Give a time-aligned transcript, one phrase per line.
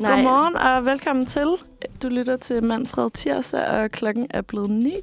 [0.00, 0.14] Nej.
[0.14, 1.46] Godmorgen og velkommen til.
[2.02, 4.94] Du lytter til Manfred Tirsdag, og klokken er blevet 9.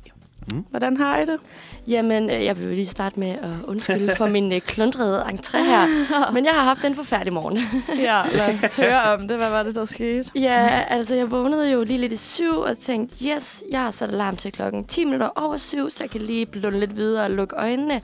[0.51, 0.65] Mm.
[0.69, 1.39] Hvordan har I det?
[1.87, 5.57] Jamen, øh, jeg vil jo lige starte med at undskylde for min øh, klundrede entré
[5.57, 5.81] her.
[6.33, 7.57] Men jeg har haft en forfærdelig morgen.
[8.07, 9.37] Ja, lad os høre om det.
[9.37, 10.31] Hvad var det, der skete?
[10.35, 14.09] ja, altså jeg vågnede jo lige lidt i syv og tænkte, yes, jeg har sat
[14.09, 17.31] alarm til klokken 10 minutter over syv, så jeg kan lige blunde lidt videre og
[17.31, 18.01] lukke øjnene.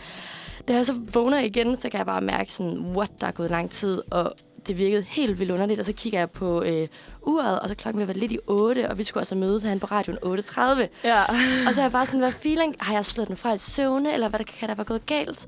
[0.67, 3.49] Da jeg så vågner igen, så kan jeg bare mærke sådan, what, der er gået
[3.51, 4.33] lang tid, og
[4.67, 6.87] det virkede helt vildt underligt, og så kigger jeg på øh,
[7.21, 9.79] uret, og så klokken vil være lidt i 8, og vi skulle altså mødes herinde
[9.81, 10.87] på radioen 8.30.
[11.03, 11.23] Ja.
[11.67, 12.75] Og så er jeg bare sådan, hvad feeling?
[12.79, 15.47] Har jeg slået den fra i søvne, eller hvad der kan der være gået galt?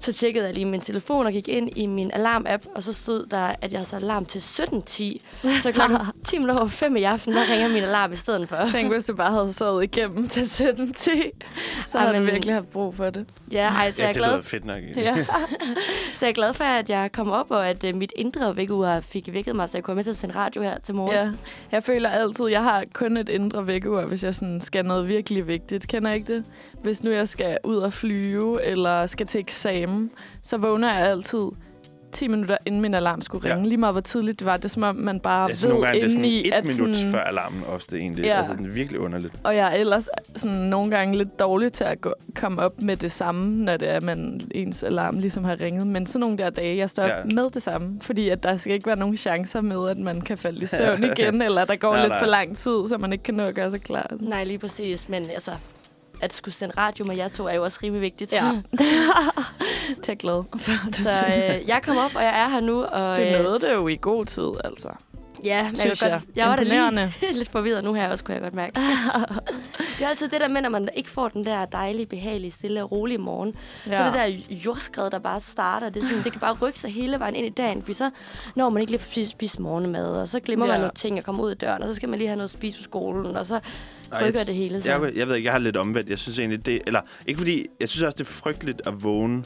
[0.00, 3.26] Så tjekkede jeg lige min telefon og gik ind i min alarm-app, og så stod
[3.30, 5.60] der, at jeg havde sat alarm til 17.10.
[5.62, 8.58] Så klokken 10 minutter over 5 i aften, der ringer min alarm i stedet for.
[8.72, 11.30] Tænk, hvis du bare havde sovet igennem til 17.10,
[11.86, 12.32] så havde du Jamen.
[12.32, 13.26] virkelig haft brug for det.
[13.52, 14.82] Ja, ej, så, Ja, jeg er glad, fedt nok.
[14.96, 15.14] Ja.
[16.14, 19.00] så jeg er glad for, at jeg kom op, og at uh, mit indre vækkeur
[19.00, 21.14] fik vækket mig, så jeg kunne med til at sende radio her til morgen.
[21.14, 21.28] ja.
[21.72, 25.46] Jeg føler altid, jeg har kun et indre vækkeur, hvis jeg sådan skal noget virkelig
[25.46, 25.88] vigtigt.
[25.88, 26.44] Kender I ikke det?
[26.82, 29.87] Hvis nu jeg skal ud og flyve, eller skal til eksamen,
[30.42, 31.40] så vågner jeg altid
[32.12, 33.54] 10 minutter inden min alarm skulle Ja.
[33.54, 33.68] ringe.
[33.68, 35.86] Lige meget hvor tidligt det var, det er som om, man bare Altså, ved nogle
[35.86, 38.24] gange det er sådan indeni, et at minut sådan, før alarmen ofte egentlig.
[38.24, 38.36] Ja.
[38.38, 39.34] Altså sådan virkelig underligt.
[39.44, 42.96] Og jeg er ellers sådan nogle gange lidt dårlig til at gå, komme op med
[42.96, 45.86] det samme, når det er, at man, ens alarm ligesom har ringet.
[45.86, 47.24] Men sådan nogle der dage, jeg står Ja.
[47.24, 47.98] med det samme.
[48.02, 51.04] Fordi at der skal ikke være nogen chancer med, at man kan falde i søvn
[51.18, 52.18] igen, eller der går Nej, lidt nej.
[52.18, 54.06] for lang tid, så man ikke kan nå at gøre sig klar.
[54.20, 55.50] Nej, lige præcis, men altså,
[56.20, 58.32] at skulle sende radio med jer to er jo også rimelig vigtigt.
[58.32, 58.50] Ja.
[59.96, 62.84] Det er glad for, Så øh, jeg kom op, og jeg er her nu.
[62.84, 64.88] Og, Du øh, nåede det jo i god tid, altså.
[65.44, 68.34] Ja, men Synes jeg, godt, jeg var da lige lidt forvirret nu her også, kunne
[68.34, 68.74] jeg godt mærke.
[69.98, 72.84] det er altid det der med, når man ikke får den der dejlige, behagelige, stille
[72.84, 73.54] og rolige morgen.
[73.86, 73.96] Ja.
[73.96, 77.18] Så det der jordskred, der bare starter, det, sådan, det kan bare rykke sig hele
[77.18, 77.82] vejen ind i dagen.
[77.82, 78.10] For så
[78.56, 80.72] når man ikke lige får spist morgenmad, og så glemmer ja.
[80.72, 82.48] Man nogle ting og kommer ud af døren, og så skal man lige have noget
[82.48, 83.54] at spise på skolen, og så
[84.12, 84.88] Ej, rykker jeg- det hele sig.
[84.88, 86.08] Jeg, jeg ved ikke, jeg har lidt omvendt.
[86.08, 86.80] Jeg synes egentlig, det...
[86.86, 87.66] Eller ikke fordi...
[87.80, 89.44] Jeg synes også, det er frygteligt at vågne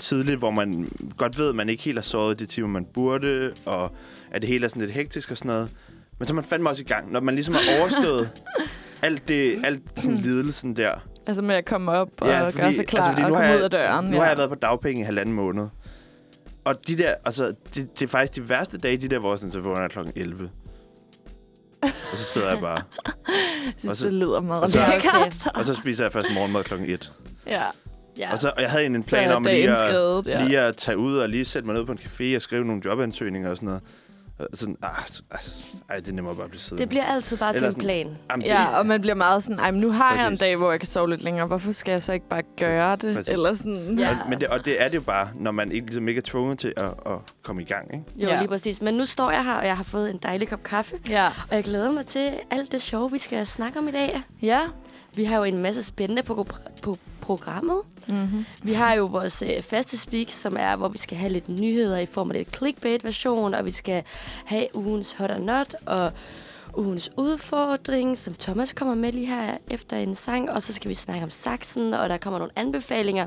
[0.00, 3.52] tidligt, hvor man godt ved, at man ikke helt har sovet de timer, man burde,
[3.66, 3.92] og
[4.30, 5.70] at det hele er sådan lidt hektisk og sådan noget.
[6.18, 7.12] Men så er man fandme også i gang.
[7.12, 8.30] Når man ligesom har overstået
[9.02, 10.92] alt, det, alt sådan lidelsen der.
[11.26, 13.70] Altså med at komme op og gøre sig klar fordi og komme jeg, ud af
[13.70, 14.04] døren.
[14.06, 15.66] Nu har jeg været på dagpenge i halvanden måned.
[16.64, 19.52] Og de der, altså, det, det er faktisk de værste dage, de der, hvor sådan,
[19.52, 20.50] så vågner jeg klokken 11.
[21.82, 21.88] og
[22.18, 22.78] så sidder jeg bare.
[23.66, 25.48] Jeg synes, og så- det lyder meget og så- lækkert.
[25.54, 27.10] Og så spiser jeg først morgenmad klokken 1.
[27.46, 27.62] Ja,
[28.18, 28.32] Ja.
[28.32, 30.26] Og, så, og jeg havde en plan om lige at.
[30.26, 30.44] Ja.
[30.44, 32.82] lige at tage ud og lige sætte mig ned på en café og skrive nogle
[32.84, 33.82] jobansøgninger og sådan noget.
[34.38, 34.90] Og Sådan, ah,
[35.30, 36.80] altså, ej, det er nemmere bare at blive siddende.
[36.82, 38.18] Det bliver altid bare til Eller en sådan- plan.
[38.30, 40.40] Jamen, Ja, og man bliver meget sådan, ej, men nu har jeg en Præcis.
[40.40, 41.46] dag, hvor jeg kan sove lidt længere.
[41.46, 43.14] Hvorfor skal jeg så ikke bare gøre det?
[43.16, 43.28] Præcis.
[43.28, 43.98] Eller sådan.
[43.98, 44.10] Ja.
[44.10, 46.22] Og, men det, og det er det jo bare, når man ikke, ligesom ikke er
[46.22, 47.12] tvunget til at, at
[47.42, 47.94] komme i gang.
[47.94, 48.04] Ikke?
[48.16, 48.38] Jo, Ja.
[48.38, 48.82] lige præcis.
[48.82, 50.96] Men nu står jeg her, og jeg har fået en dejlig kop kaffe.
[51.08, 51.26] Ja.
[51.26, 54.20] Og jeg glæder mig til alt det sjove, vi skal snakke om i dag.
[54.42, 54.60] Ja.
[55.16, 56.46] Vi har jo en masse spændende på,
[56.82, 56.96] på
[57.30, 57.80] programmet.
[58.08, 58.44] Mm-hmm.
[58.62, 61.98] Vi har jo vores øh, faste speaks, som er, hvor vi skal have lidt nyheder
[61.98, 64.02] i form af lidt clickbait-version, og vi skal
[64.44, 66.12] have ugens hot or not, og
[66.76, 70.94] ugens udfordring, som Thomas kommer med lige her efter en sang, og så skal vi
[70.94, 73.26] snakke om saksen, og der kommer nogle anbefalinger.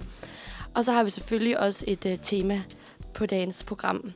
[0.74, 2.62] Og så har vi selvfølgelig også et uh, tema
[3.14, 4.12] på dagens program.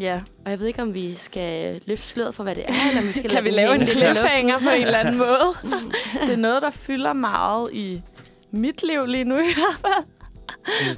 [0.00, 0.20] Ja.
[0.44, 3.06] Og jeg ved ikke, om vi skal løfte sløret for, hvad det er, eller om
[3.08, 5.54] vi skal Kan vi den lave en cliffhanger på en eller anden måde?
[6.26, 8.02] det er noget, der fylder meget i
[8.50, 10.04] mit liv lige nu, i hvert fald.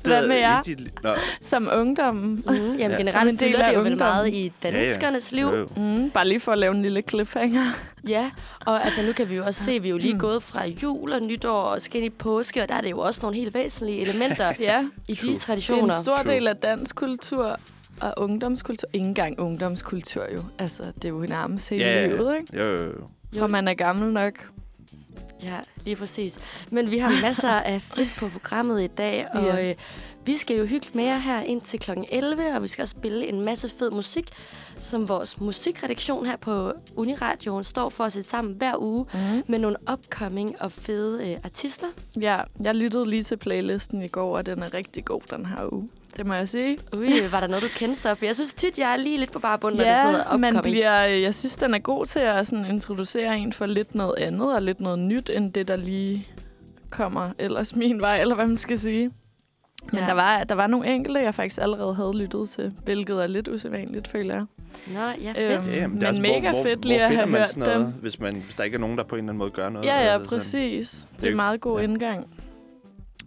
[0.04, 0.62] Hvad med jer?
[0.62, 2.34] Dit, nå, Som ungdommen.
[2.46, 2.88] Mm, jamen Ja.
[2.90, 2.96] ja.
[2.96, 5.44] Generelt del fylder af det jo vel meget i danskernes liv.
[5.46, 5.66] jo, jo.
[5.76, 7.62] Mm, bare lige for at lave en lille cliffhanger.
[8.08, 8.30] Ja,
[8.66, 10.66] og altså nu kan vi jo også se, at vi er jo lige gået fra
[10.66, 13.36] jul og nytår og skal ind i påske, og der er det jo også nogle
[13.36, 15.28] helt væsentlige elementer Ja, i True.
[15.28, 15.84] de det er traditioner.
[15.96, 16.34] en stor True.
[16.34, 17.56] del af dansk kultur
[18.00, 18.88] og ungdomskultur.
[18.92, 20.42] Ikke engang ungdomskultur jo.
[20.58, 22.06] Altså, det er jo nærmest hele Ja, ja, ja.
[22.06, 22.56] livet, ikke?
[22.58, 23.38] Jo, jo, jo.
[23.38, 24.32] For man er gammel nok.
[25.42, 26.38] Ja, lige præcis.
[26.70, 29.68] Men vi har masser af fedt på programmet i dag, og Ja.
[29.70, 29.74] øh,
[30.26, 31.90] vi skal jo hygge med jer her indtil kl.
[32.12, 34.28] 11, og vi skal også spille en masse fed musik,
[34.80, 39.42] som vores musikredaktion her på Uniradioen står for at sætte sammen hver uge Mm.
[39.48, 41.86] med nogle upcoming og fede øh, artister.
[42.20, 45.72] Ja, jeg lyttede lige til playlisten i går, og den er rigtig god den her
[45.72, 45.88] uge.
[46.16, 46.78] Det må jeg sige.
[46.96, 48.14] Ui, var der noget, du kendte så?
[48.14, 50.12] For jeg synes tit, jeg er lige lidt på bare bunden, når det er sådan
[50.12, 53.66] noget Ja, man bliver, jeg synes, den er god til at sådan, introducere en for
[53.66, 56.24] lidt noget andet, og lidt noget nyt, end det, der lige
[56.90, 59.10] kommer ellers min vej, eller hvad man skal sige.
[59.84, 60.06] Men Ja.
[60.06, 63.48] der, var, der var nogle enkelte, jeg faktisk allerede havde lyttet til, hvilket er lidt
[63.48, 64.44] usædvanligt, føler jeg.
[64.94, 65.38] Nå, ja, fedt.
[65.38, 67.48] Øhm, Ja, Men det er altså, mega hvor, fedt lige hvor at have man hørt
[67.48, 68.00] sådan noget, dem.
[68.00, 69.86] Hvis, man, hvis der ikke er nogen, der på en eller anden måde gør noget?
[69.86, 70.38] Ja, ja, altså, sådan.
[70.38, 71.06] præcis.
[71.20, 71.84] Det er en meget god ja.
[71.84, 72.26] indgang.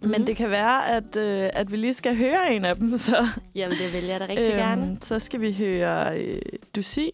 [0.02, 0.10] Mhm.
[0.10, 3.16] Men det kan være, at, øh, at vi lige skal høre en af dem, så,
[3.54, 4.56] Jamen, det vil jeg da rigtig øhm.
[4.58, 4.98] gerne.
[5.00, 6.38] så skal vi høre øh,
[6.76, 7.10] Dusin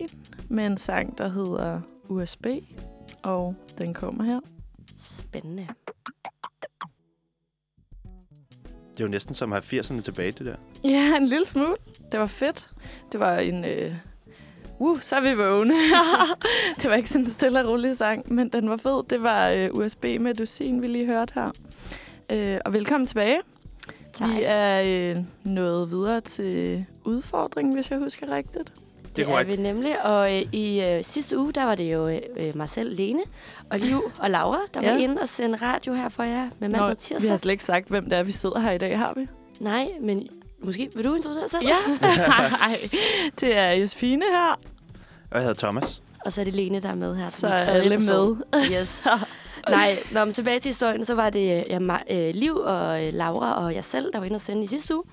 [0.48, 2.46] med en sang, der hedder USB,
[3.22, 4.40] og den kommer her.
[5.04, 5.66] Spændende.
[9.00, 10.54] Det er jo næsten som at have 80'erne tilbage, det der.
[10.84, 11.74] Ja, en lille smule.
[12.12, 12.68] Det var fedt.
[13.12, 13.64] Det var en...
[13.64, 13.94] Øh...
[14.78, 15.74] Uh, så er vi vågne.
[16.82, 19.04] det var ikke sådan en stille og rolig sang, men den var fed.
[19.10, 21.50] Det var øh, USB med Dusin, vi lige hørte her.
[22.30, 23.40] Øh, og velkommen tilbage.
[24.14, 24.28] Tak.
[24.28, 28.72] Vi er øh, nået videre til udfordringen, hvis jeg husker rigtigt.
[29.10, 29.50] Det Det er korrekt.
[29.50, 30.04] vi nemlig.
[30.04, 33.20] Og øh, i øh, sidste uge, der var det jo øh, mig selv, Lene,
[33.70, 34.92] og Liv og Laura, der Ja.
[34.92, 37.30] var inde og sende radio her for jer med mandag og vi tirsdag.
[37.30, 39.26] har slet ikke sagt, hvem det er, vi sidder her i dag, har vi?
[39.60, 40.28] Nej, men
[40.62, 41.62] måske vil du introducere dig selv?
[41.66, 41.76] Ja,
[42.60, 42.76] Nej,
[43.40, 44.50] det er Josefine her,
[45.30, 46.02] Og jeg hedder Thomas.
[46.24, 47.30] Og så er det Lene, der er med her.
[47.30, 48.42] så den er tredje alle person.
[48.52, 48.60] med.
[48.80, 49.02] Yes.
[49.68, 53.14] Nej, når men tilbage til historien, så var det ja, Ma- øh, Liv og øh,
[53.14, 55.04] Laura og jeg selv, der var inde og sende i sidste uge.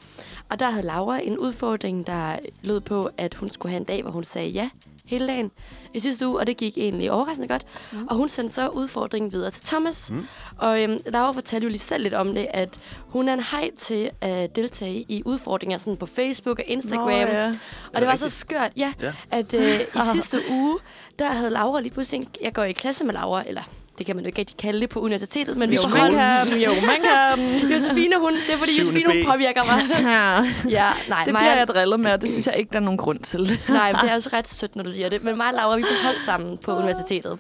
[0.50, 4.02] Og der havde Laura en udfordring, der lød på, at hun skulle have en dag,
[4.02, 4.70] hvor hun sagde ja
[5.06, 5.52] hele dagen
[5.94, 7.66] i sidste uge, og det gik egentlig overraskende godt.
[7.92, 8.08] Mm.
[8.08, 10.12] Og hun sendte så udfordringen videre til Thomas.
[10.12, 10.28] Mm.
[10.58, 12.70] Og øhm, Laura fortalte jo lige selv lidt om det, at
[13.08, 17.06] hun er en hej til at deltage i udfordringer sådan på Facebook og Instagram.
[17.08, 17.48] Nå, ja.
[17.94, 19.14] Og det var så skørt, ja, Ja.
[19.32, 20.80] at øh, i sidste uge,
[21.20, 22.28] der havde Laura lige pludselig...
[22.42, 23.62] Jeg går i klasse med Laura, eller
[23.98, 26.00] det kan man jo ikke rigtig kalde det på universitetet, men vi Jo, var man
[26.00, 26.50] hold.
[26.50, 27.40] kan, jo, man kan.
[27.74, 29.82] Josefine, hun, det er fordi Josefine, hun påvirker mig.
[30.14, 32.80] Ja, ja, nej, det mig, bliver jeg drillet med, og det synes jeg ikke, der
[32.80, 33.60] er nogen grund til.
[33.70, 35.24] nej, men det er også ret sødt, når du siger det.
[35.24, 37.40] Men mig og Laura, vi blev holdt sammen på universitetet.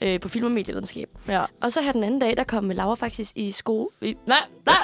[0.00, 1.08] Øh, på film- og medievidenskab.
[1.28, 1.42] Ja.
[1.62, 3.88] Og så her den anden dag, der kom Laura faktisk i skole...
[4.00, 4.76] I, nej, nej!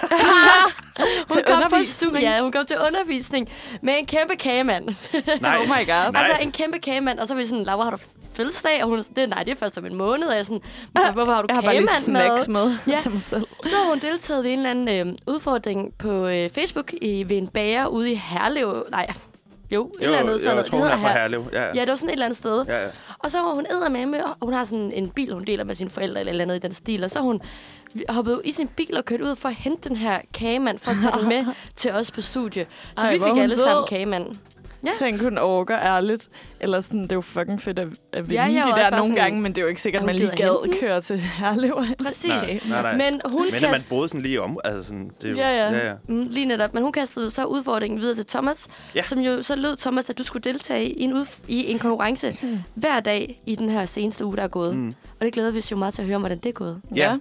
[0.99, 2.16] hun Til kom på undervisning?
[2.16, 3.49] stu- Ja, hun kom til undervisning
[3.82, 4.88] med en kæmpe kagemand.
[5.40, 5.56] Nej.
[5.56, 5.87] Oh my god.
[5.87, 6.12] Nej.
[6.14, 7.96] Altså en kæmpe kagemand, og så er vi sådan, Laura, har du
[8.43, 8.82] fødselsdag?
[8.82, 10.26] Og hun er sådan, det, nej, det er først om en måned.
[10.26, 10.62] Og jeg er sådan,
[10.93, 12.99] "Hvorfor- hvorfor har du Jeg har bare lige kagemand snacks med Ja.
[13.02, 13.46] til mig selv.
[13.67, 17.37] Så har hun deltaget i en eller anden øh, udfordring på øh, Facebook i, ved
[17.37, 18.85] en bager ude i Herlev.
[18.90, 19.06] Nej,
[19.70, 20.32] jo, et Jo, eller andet.
[20.32, 20.67] jo, sådan jeg noget.
[20.67, 21.49] tror, Det hun er fra Her- Herlev.
[21.52, 22.64] Ja, Ja, det var sådan et eller andet sted.
[22.69, 22.82] ja.
[22.85, 22.88] ja.
[23.19, 25.75] Og så var hun med med, og hun har sådan en bil, hun deler med
[25.75, 27.05] sine forældre eller et eller andet i den stil.
[27.05, 27.41] Og så har hun
[28.08, 30.96] hoppet i sin bil og kørt ud for at hente den her kagemand, for at
[31.02, 31.44] tage den med
[31.76, 32.67] til os på studie.
[32.99, 34.26] Så Ej, vi fik alle sammen kagemand.
[34.87, 34.91] Ja.
[34.99, 36.29] Tænk, hun orker ærligt.
[36.61, 39.05] Eller sådan, det er jo fucking fedt at, at vinde Ja, ja, de der nogle
[39.05, 41.19] sådan, gange, men det er jo ikke sikkert, at man lige gad hente køre til
[41.19, 41.85] Herlev.
[42.05, 42.29] Præcis.
[42.29, 42.97] Nej, nej, nej.
[42.97, 45.37] Men hun Men at man kastede, boede sådan lige om, altså sådan, det er jo,
[45.37, 45.73] Ja, ja.
[45.73, 45.95] ja, ja.
[46.09, 49.03] mm, lige netop, men hun kastede så udfordringen videre til Thomas, Ja.
[49.03, 52.37] som jo så lød Thomas, at du skulle deltage i en, ud, i en konkurrence
[52.75, 54.77] hver dag i den her seneste uge, der er gået.
[54.77, 54.89] Mm.
[55.21, 56.81] Og det glæder vi os jo meget til at høre, hvordan det er gået.
[56.95, 57.17] Ja.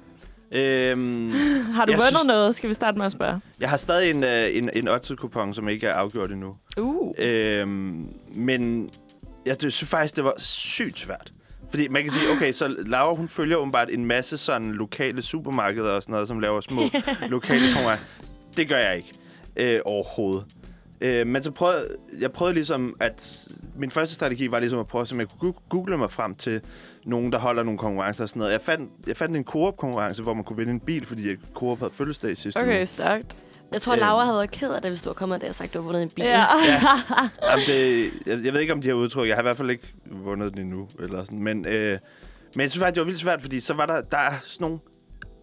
[0.51, 1.29] Øhm,
[1.75, 2.55] Har du vundet synes- noget?
[2.55, 3.39] Skal vi starte med at spørge?
[3.59, 6.53] jeg har stadig en, øh, en, en odds-kupon, som ikke er afgjort endnu.
[6.77, 7.11] Uh.
[7.19, 8.89] Øhm, men
[9.45, 11.31] jeg synes faktisk, det var sygt svært.
[11.69, 15.91] Fordi man kan sige, okay, så Laura, hun følger åbenbart en masse sådan lokale supermarkeder
[15.91, 16.81] og sådan noget, som laver små
[17.29, 18.05] lokale konkurrencer.
[18.57, 19.11] Det gør jeg ikke
[19.55, 20.45] øh, overhovedet.
[21.01, 21.87] Øh, men så prøvede
[22.19, 25.97] jeg prøvede ligesom, at min første strategi var ligesom at prøve, om jeg kunne google
[25.97, 26.61] mig frem til
[27.07, 28.51] nogen, der holder nogle konkurrencer og sådan noget.
[28.53, 31.91] Jeg fandt, jeg fandt en Coop-konkurrence, hvor man kunne vinde en bil, fordi Coop havde
[31.93, 32.57] fødselsdag i sidste.
[32.57, 33.37] Okay, stærkt.
[33.71, 33.99] Jeg tror, Øhm.
[33.99, 35.79] Laura havde været ked af det, hvis du var kommet der og sagt, at du
[35.79, 36.25] har vundet en bil.
[36.25, 36.43] Ja.
[37.49, 39.27] Jamen, det, jeg, jeg ved ikke, om de har udtryk.
[39.27, 40.87] Jeg har i hvert fald ikke vundet den endnu.
[40.99, 41.43] Eller sådan.
[41.43, 41.97] Men, øh,
[42.55, 44.65] men jeg synes faktisk, det var vildt svært, fordi så var der, der er sådan
[44.65, 44.79] nogle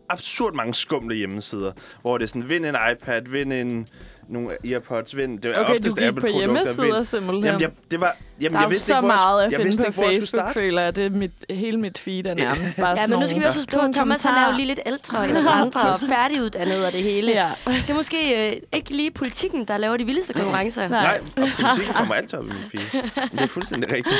[0.09, 1.73] absurd mange skumle hjemmesider,
[2.03, 3.89] hvor det er sådan, vind en iPad, vind en,
[4.29, 5.39] nogle Earpods, vind...
[5.39, 7.45] Det er Okay, du oftest gik på hjemmesider vind- simpelthen.
[7.45, 8.17] Jamen, jeg, det var...
[8.41, 9.89] Jamen, der er jeg vidste så ikke, hvor jeg, meget at jeg finde vidste på
[10.03, 10.97] ikke, jeg Facebook, føler jeg.
[10.97, 13.47] Det er mit, hele mit feed er nærmest bare Ja, sådan men nu skal vi
[13.47, 16.01] også huske på, at Thomas han er jo lige lidt ældre end os andre og
[16.01, 17.31] færdiguddannet og det hele.
[17.33, 17.51] Ja.
[17.67, 20.89] Det er måske øh, ikke lige politikken, der laver de vildeste konkurrencer.
[20.89, 21.03] Nej.
[21.03, 23.03] Nej, og politikken kommer altid op i min feed.
[23.33, 24.17] Det er fuldstændig rigtigt.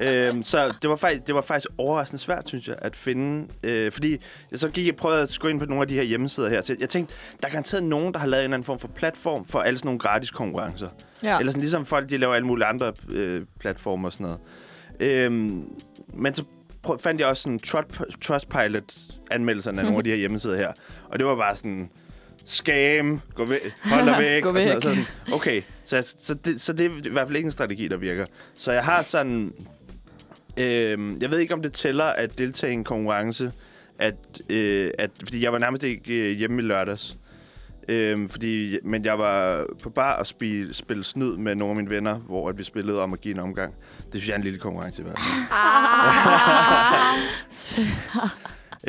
[0.28, 3.48] øhm, så det var, faktisk, det var faktisk overraskende svært, synes jeg, at finde...
[3.62, 4.16] Øh, fordi
[4.50, 6.60] jeg så gik jeg prøvede at gå ind på nogle af de her hjemmesider her.
[6.60, 8.88] Så jeg tænkte, der er garanteret nogen, der har lavet en eller anden form for
[8.88, 10.88] platform for alle sådan nogle gratis konkurrencer.
[11.22, 11.38] Ja.
[11.38, 14.40] Eller sådan ligesom folk, de laver alle mulige andre øh, platformer og sådan noget.
[15.00, 15.68] Øhm,
[16.14, 16.44] men så
[16.82, 20.72] prøv, fandt jeg også sådan Trust- Trustpilot-anmeldelserne af nogle af de her hjemmesider her.
[21.08, 21.90] Og det var bare sådan...
[22.44, 24.42] Scam, gå væk, hold dig væk.
[24.42, 24.66] Gå og sådan væk.
[24.68, 24.82] noget.
[24.82, 27.88] Sådan, okay, så, jeg, så, det, så det er i hvert fald ikke en strategi,
[27.88, 28.26] der virker.
[28.54, 29.52] Så jeg har sådan...
[30.56, 33.52] Øhm, jeg ved ikke, om det tæller at deltage i en konkurrence,
[33.98, 34.14] at,
[34.48, 37.16] øh, at, fordi jeg var nærmest ikke øh, hjemme i lørdags.
[37.88, 41.90] Øhm, fordi, men jeg var på bar og spille, spille snyd med nogle af mine
[41.90, 43.74] venner, hvor at vi spillede om at give en omgang.
[44.12, 45.42] Det synes jeg er en lille konkurrence i hvert fald.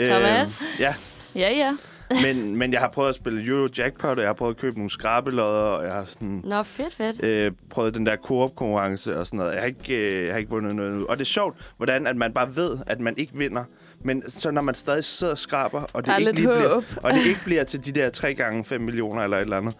[0.09, 0.61] Thomas?
[0.61, 0.93] Øhm, ja,
[1.35, 1.77] ja, ja.
[2.21, 4.75] men, men jeg har prøvet at spille Euro Jackpot, og jeg har prøvet at købe
[4.75, 7.23] nogle skrabelodder, og jeg har sådan, Nå, fedt, fedt.
[7.23, 9.51] øh, prøvet den der Coop-konkurrence og sådan noget.
[9.53, 11.05] Jeg har ikke, øh, jeg har ikke vundet noget nu.
[11.05, 13.63] Og det er sjovt, hvordan at man bare ved, at man ikke vinder.
[14.03, 17.13] Men så når man stadig sidder og skraber, og det, er ikke, lige bliver, og
[17.13, 19.75] det ikke bliver til de der 3 gange 5 millioner eller et eller andet,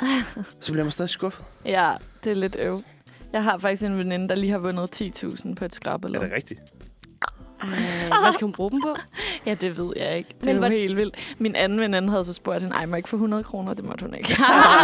[0.60, 1.46] så bliver man stadig skuffet.
[1.66, 1.92] Ja,
[2.24, 2.82] det er lidt øv.
[3.34, 6.22] Jeg har faktisk en veninde, der lige har vundet 10.000 på et Er skrabelod.
[6.24, 6.60] det rigtigt?
[8.12, 8.96] Ej, hvad skal hun bruge dem på?
[9.46, 10.30] Ja, det ved jeg ikke.
[10.30, 11.16] Det Men er jo hvor- helt vildt.
[11.38, 13.74] Min anden veninde havde så spurgt hende, ej, må jeg ikke få 100 kroner?
[13.74, 14.36] Det måtte hun ikke.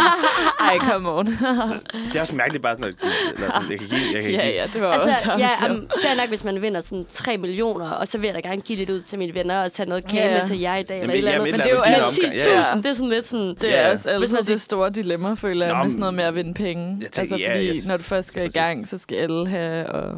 [0.70, 1.26] ej, come on.
[1.26, 2.94] Det er også mærkeligt bare sådan, at
[3.34, 4.52] eller sådan, jeg kan give, jeg kan ja, give.
[4.54, 7.90] ja, det var Altså, også ja, um, fair nok, hvis man vinder sådan 3 millioner,
[7.90, 10.06] og så vil jeg da gerne give lidt ud til mine venner og tage noget
[10.08, 10.38] kage Ja, ja.
[10.40, 11.00] med til jer i dag.
[11.00, 11.52] Jamen, eller eller andet.
[11.56, 12.34] Men det er jo dig give alt en omgang.
[12.34, 12.48] 10.000.
[12.50, 12.76] Ja, ja.
[12.76, 13.54] Det er sådan lidt sådan...
[13.60, 13.90] Det er ja.
[13.90, 16.86] også altid det store dilemma, føler jeg, med sådan noget med at vinde penge.
[17.12, 19.86] Tænker, altså, fordi når du først skal i gang, så skal alle have...
[19.86, 20.14] Og,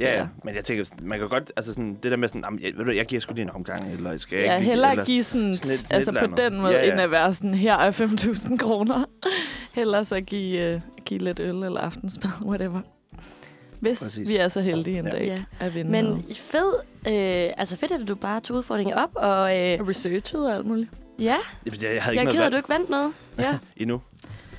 [0.00, 0.18] Ja, Ja.
[0.18, 0.26] ja.
[0.44, 2.92] Men jeg tænker, man kan godt, altså sådan, det der med sådan, jeg, ved du,
[2.92, 4.66] jeg giver sgu lige en omgang, eller skal jeg ja, ikke?
[4.68, 6.92] hellere eller, give sådan, sådan et- sådan altså et på eller den måde, Ja, ja.
[6.92, 9.04] end at være sådan, her er 5.000 kroner.
[9.74, 12.80] hellere så give, uh, give lidt øl eller aftensmad, whatever.
[13.80, 14.28] Hvis Præcis.
[14.28, 15.10] vi er så heldige en Ja.
[15.10, 15.42] dag Ja.
[15.60, 16.38] at vinde Men noget.
[16.38, 16.72] fed,
[17.06, 20.90] øh, altså fedt, at du bare tog udfordringen op, og øh, researchet og alt muligt.
[21.18, 23.12] ja, Jeg, jeg havde jeg ikke er noget at du ikke vandt noget.
[23.38, 23.58] Ja.
[23.76, 24.00] endnu.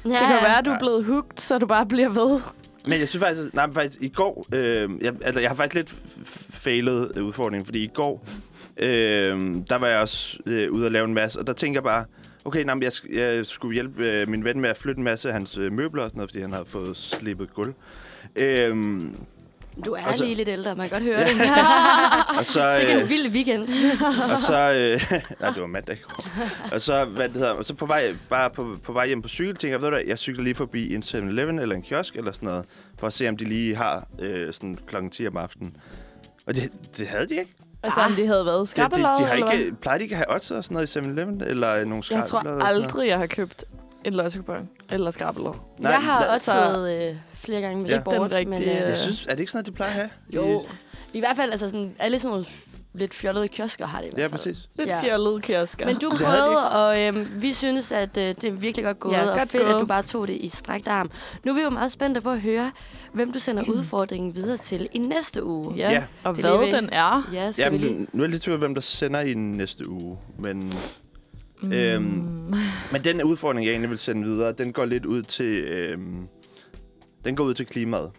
[0.05, 0.79] Ja, Det kan være, at du er Ja.
[0.79, 2.39] blevet hooked, så du bare bliver ved.
[2.87, 5.89] Men jeg synes faktisk, nej, faktisk i går, øh, jeg, altså, jeg har faktisk lidt
[5.89, 8.27] f- failet udfordringen, fordi i går,
[8.77, 11.83] øh, der var jeg også øh, ude og lave en masse, og der tænker jeg
[11.83, 12.05] bare,
[12.45, 15.27] okay, nej, men jeg, jeg skulle hjælpe øh, min ven med at flytte en masse
[15.27, 17.73] af hans øh, møbler og sådan noget, fordi han har fået slippet gulv.
[18.35, 18.75] Øh,
[19.85, 21.41] du er Og så- lige lidt ældre, man kan godt høre det.
[22.37, 23.61] og så, Sikkert en øh, vild weekend.
[24.31, 25.97] og så, øh, nej, det var mandag.
[26.71, 29.27] Og så, hvad det hedder, og så på vej, bare på, på vej hjem på
[29.27, 32.15] cykel, tænker jeg, ved du hvad, jeg cykler lige forbi en 7-Eleven eller en kiosk
[32.15, 32.65] eller sådan noget,
[32.99, 35.73] for at se, om de lige har øh, sådan klokken 10 om aftenen.
[36.47, 37.53] Og det, det havde de ikke.
[37.83, 39.59] Altså, om de havde været De, de, skrabelod, de har eller hvad?
[39.59, 41.43] ikke, plejer de ikke at have odds og sådan noget i 7-Eleven?
[41.43, 43.65] Eller nogle Jeg skrabblade tror aldrig, jeg har købt
[44.05, 45.53] en lossekupon eller skrabelod.
[45.79, 48.01] Nej, jeg har også så- taget øh, flere gange med Ja.
[48.01, 48.13] sport.
[48.15, 50.09] Den rigtige, men, øh, Jeg synes, er det ikke sådan noget, de plejer at have?
[50.29, 50.63] jo.
[51.13, 52.45] I hvert fald, altså sådan, alle sådan nogle
[52.93, 54.31] lidt fjollede kiosker har det i hvert Ja, fald.
[54.31, 54.69] præcis.
[54.75, 54.95] Lidt Ja.
[54.95, 55.01] ja.
[55.03, 55.85] fjollet kiosker.
[55.85, 59.13] Men du Det prøvede, og øhm, vi synes, at øh, det er virkelig godt gået,
[59.13, 59.73] Ja, og godt fedt, gået.
[59.75, 61.11] at du bare tog det i strækt arm.
[61.45, 62.71] Nu er vi jo meget spændte på at høre,
[63.13, 65.75] hvem du sender udfordringen videre til i næste uge.
[65.75, 66.03] Ja, Ja.
[66.23, 67.29] og Det lige hvad den er.
[67.33, 67.91] Ja, skal vi lige...
[67.91, 70.17] Jamen, nu er jeg lidt tvivl, hvem der sender i næste uge.
[70.39, 70.73] Men,
[71.63, 71.71] Mm.
[71.71, 72.53] Øhm,
[72.91, 75.63] men den udfordring, jeg egentlig vil sende videre, den går lidt ud til...
[75.63, 76.27] Øhm,
[77.25, 78.11] den går ud til klimaet.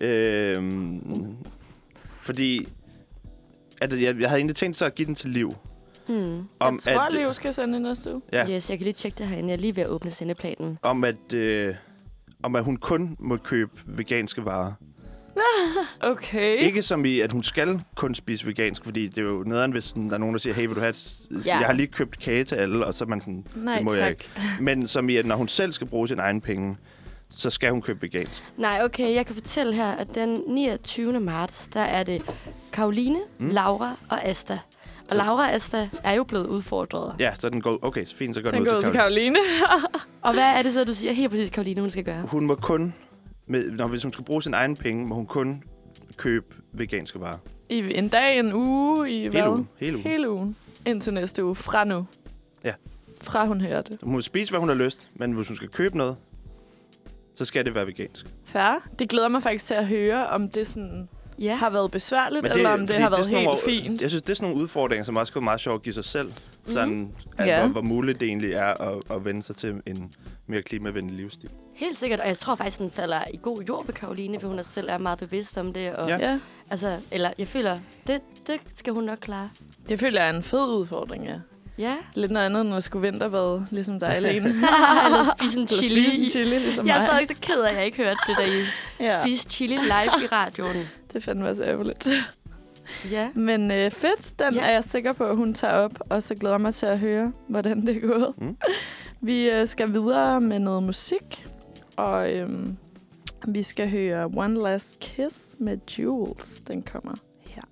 [0.00, 1.36] Øhm,
[2.20, 2.68] fordi...
[3.80, 5.52] At jeg, jeg havde egentlig tænkt sig at give den til liv.
[6.06, 6.36] Hmm.
[6.36, 8.22] jeg tror, at, Liv skal sende næste uge.
[8.32, 8.50] Ja.
[8.50, 9.48] Yes, jeg kan lige tjekke det herinde.
[9.48, 10.78] Jeg er lige ved at åbne sendeplanen.
[10.82, 11.74] om at, øh,
[12.42, 14.72] om at hun kun må købe veganske varer.
[16.00, 16.58] Okay.
[16.58, 19.84] Ikke som i, at hun skal kun spise vegansk, fordi det er jo nederen, hvis
[19.84, 21.14] sådan, der er nogen, der siger, hey, vil du have et...
[21.44, 21.58] Ja.
[21.58, 23.90] Jeg har lige købt kage til alle, og så er man sådan, Nej, det må
[23.90, 24.00] tak.
[24.00, 24.24] jeg ikke.
[24.60, 26.76] Men som i, at når hun selv skal bruge sin egen penge,
[27.30, 28.42] så skal hun købe vegansk.
[28.56, 31.20] Nej, okay, jeg kan fortælle her, at den 29.
[31.20, 32.22] marts, der er det
[32.72, 33.48] Karoline, Mm.
[33.48, 34.58] Laura og Asta.
[35.10, 37.14] Og Laura og Asta er jo blevet udfordret.
[37.20, 37.78] Ja, så den går...
[37.82, 39.36] Okay, så fint, så går den, Den ud går til til Karoline.
[39.36, 39.86] Karoline.
[40.22, 42.22] Og hvad er det så, du siger helt præcis, Karoline, hun skal gøre?
[42.22, 42.94] Hun må kun...
[43.46, 45.62] Med, når, hvis hun skal bruge sin egen penge, må hun kun
[46.16, 47.38] købe veganske varer.
[47.68, 49.40] I en dag, en uge, i hvad?
[49.40, 49.68] Hele ugen.
[49.78, 50.06] Hele ugen.
[50.06, 50.56] Hele ugen.
[50.86, 51.54] Indtil næste uge.
[51.54, 52.06] Fra nu.
[52.64, 52.72] Ja.
[53.22, 53.98] Fra hun hører det.
[54.02, 56.16] Hun må spise, hvad hun har lyst, men hvis hun skal købe noget,
[57.34, 58.26] så skal det være vegansk.
[58.46, 58.80] Færre.
[58.98, 61.54] Det glæder mig faktisk til at høre, om det sådan Ja.
[61.54, 64.00] har været besværligt, Men eller om det har er været helt nogle, fint.
[64.02, 66.04] Jeg synes, det er sådan nogle udfordringer, som også er meget sjovt at give sig
[66.04, 66.32] selv.
[66.66, 67.08] Sådan, mm.
[67.38, 67.60] at, Ja.
[67.60, 70.12] hvor, hvor muligt det egentlig er at, at vende sig til en
[70.46, 71.48] mere klimavenlig livsstil.
[71.76, 74.58] Helt sikkert, og jeg tror faktisk, den falder i god jord ved Karoline, for hun
[74.58, 75.92] er selv er meget bevidst om det.
[75.96, 76.38] Og, Ja.
[76.70, 77.76] Altså, eller jeg føler,
[78.06, 79.50] det, det skal hun nok klare.
[79.88, 81.34] det føler jeg er en fed udfordring, ja.
[81.78, 81.94] Ja.
[82.14, 84.48] Lidt noget andet, end at skulle vinterbade, ligesom dig alene.
[85.06, 86.04] Eller spise en Eller chili.
[86.04, 87.08] spise en chili, ligesom Jeg er mig.
[87.08, 88.62] stadig så ked af, at jeg ikke hørte det der i.
[89.00, 89.22] Ja.
[89.22, 90.76] Spise chili live i radioen.
[91.16, 92.08] Det fandme også ærgerligt.
[93.10, 93.30] Ja.
[93.34, 94.60] Men øh, fedt, den Ja.
[94.66, 96.98] er jeg sikker på, at hun tager op, og så glæder jeg mig til at
[97.00, 98.34] høre, hvordan det er gået.
[98.38, 98.56] Mm.
[99.20, 101.46] Vi øh, skal videre med noget musik,
[101.96, 102.76] og øhm,
[103.48, 106.60] vi skal høre One Last Kiss med Jules.
[106.68, 107.14] Den kommer
[107.48, 107.62] her.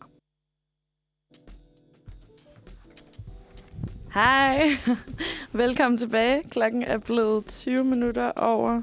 [4.14, 4.70] Hej.
[5.52, 6.42] Velkommen tilbage.
[6.50, 8.82] Klokken er blevet 20 minutter over.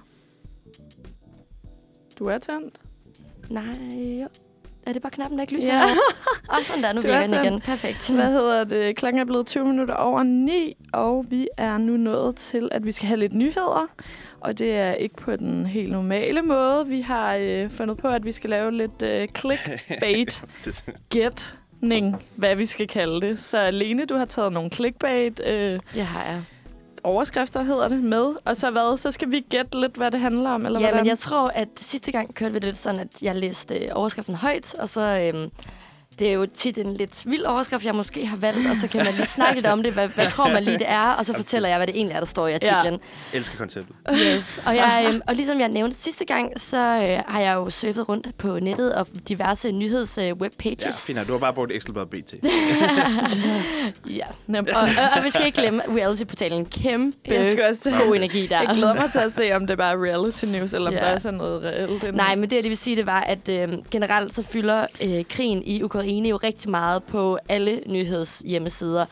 [2.20, 2.80] Du er tændt?
[3.50, 4.28] Nej,
[4.86, 5.74] er det bare knappen, der ikke lyser?
[5.74, 5.84] Ja.
[6.50, 7.62] Og sådan der, nu Du virker er den igen.
[7.62, 8.10] Perfekt.
[8.10, 8.96] Hvad hedder det?
[8.96, 12.92] Klokken er blevet 20 minutter over 9, og vi er nu nået til, at vi
[12.92, 13.88] skal have lidt nyheder.
[14.40, 16.88] Og det er ikke på den helt normale måde.
[16.88, 20.44] Vi har øh, fundet på, at vi skal lave lidt øh, clickbait
[21.10, 23.40] gætning, hvad vi skal kalde det.
[23.40, 26.42] Så Lene, du har taget nogle clickbait øh, Det har jeg.
[27.04, 28.34] Overskrifter, hedder det, med.
[28.46, 28.98] Og så hvad?
[28.98, 31.04] Så skal vi gætte lidt, hvad det handler om, eller ja, hvordan?
[31.04, 33.90] men jeg tror, at sidste gang kørte vi det lidt sådan, at jeg læste øh,
[33.94, 35.52] overskriften højt, og så øhm,
[36.22, 39.06] Det er jo tit en lidt vild overskrift, jeg måske har valgt, og så kan
[39.06, 39.94] man lige snakke lidt om det.
[39.94, 41.12] Hvad, hvad tror man lige, det er?
[41.12, 43.00] Og så fortæller jeg, hvad det egentlig er, der står i artiklen.
[43.34, 43.96] Jeg elsker konceptet.
[44.14, 44.62] Yes.
[44.66, 48.10] Og, jeg, øhm, og ligesom jeg nævnte sidste gang, så øh, har jeg jo surfet
[48.10, 50.86] rundt på nettet og diverse nyheds øh, webpages.
[50.86, 51.28] Ja, fint.
[51.28, 52.34] Du har bare brugt Ekstrabladet BT.
[54.20, 54.26] ja.
[54.48, 56.66] Og, og, og vi skal ikke glemme reality-portalen.
[56.66, 58.62] Kæmpe Jeg skal også god energi der.
[58.62, 61.00] Jeg glæder mig til at se, om det bare er reality news, eller om Ja.
[61.00, 62.16] der er sådan noget reelt.
[62.16, 65.64] Nej, men det, det vil sige, det var, at øh, generelt så fylder øh, krigen
[65.64, 69.06] i Ukraine jo rigtig meget på alle nyhedshjemmesider.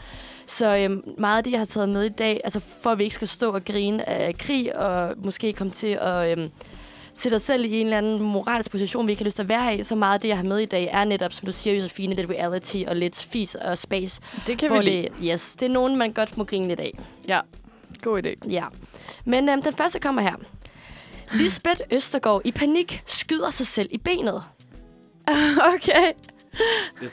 [0.48, 3.04] Så øh, meget af det, jeg har taget med i dag, altså for at vi
[3.04, 6.50] ikke skal stå og grine af krig, og måske komme til at øh,
[7.14, 9.50] sætte os selv i en eller anden moralsk position, vi ikke har lyst til at
[9.50, 11.52] være i, så meget af det, jeg har med i dag, er netop, som du
[11.52, 14.22] siger, Josefine, lidt reality og lidt fis og space.
[14.48, 15.02] det kan vi lide.
[15.02, 17.00] det, yes, det er nogen, man godt må grine lidt af.
[17.28, 17.40] Ja,
[18.02, 18.50] god idé.
[18.52, 18.66] Ja.
[19.26, 20.36] Men øhm, den første kommer her.
[21.34, 24.44] Lisbeth Østergaard i panik skyder sig selv i benet.
[25.76, 26.14] Okay.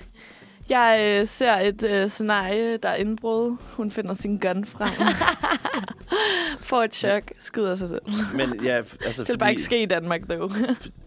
[0.68, 3.56] Jeg øh, ser et øh, scenarie, der er indbrud.
[3.76, 4.88] Hun finder sin gun frem.
[6.60, 8.00] Får et chok, skyder sig selv.
[8.34, 10.50] Men ja, altså, Det vil bare ikke ske i Danmark, dog.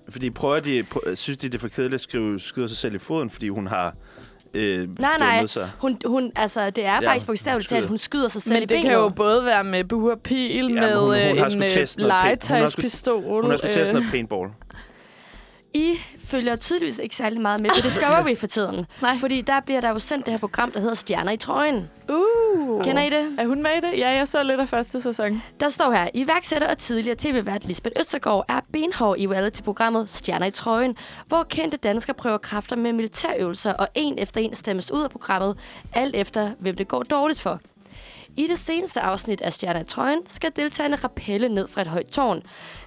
[0.10, 2.96] Fordi prøver de, prø- synes de, det er for kedeligt at skrive, skyder sig selv
[2.96, 3.96] i foden, fordi hun har
[4.54, 5.46] øh, Nej, nej.
[5.46, 5.70] sig.
[5.80, 8.60] Hun, hun, altså, det er Ja, ja, faktisk bogstaveligt talt, hun skyder sig selv i
[8.60, 8.84] Men det benet.
[8.84, 11.88] kan jo både være med bue og pil, men med hun- hun øh, en øh,
[11.98, 13.24] legetøjspistol.
[13.42, 14.50] Hun har sgu testet øh, noget paintball.
[16.30, 18.86] Følger tydeligvis ikke særlig meget med på Discovery for tiden.
[19.02, 19.18] Nej.
[19.18, 21.90] Fordi der bliver der jo sendt det her program, der hedder Stjerner i trøjen.
[22.10, 22.84] Uh.
[22.84, 23.36] Kender I det?
[23.40, 24.00] Er hun med i det?
[24.00, 25.42] Ja, jeg så lidt af første sæson.
[25.60, 30.52] Der står her, iværksætter og tidligere tv-vært Lisbeth Østergaard er benhård i reality-programmet Stjerner i
[30.52, 35.10] trøjen, hvor kendte danskere prøver kræfter med militærøvelser, og en efter en stemmes ud af
[35.10, 35.58] programmet,
[35.94, 37.60] alt efter hvem det går dårligt for.
[38.38, 42.08] I det seneste afsnit af Stjerner i trøjen skal deltagerne rappelle ned fra et højt
[42.10, 42.42] tårn,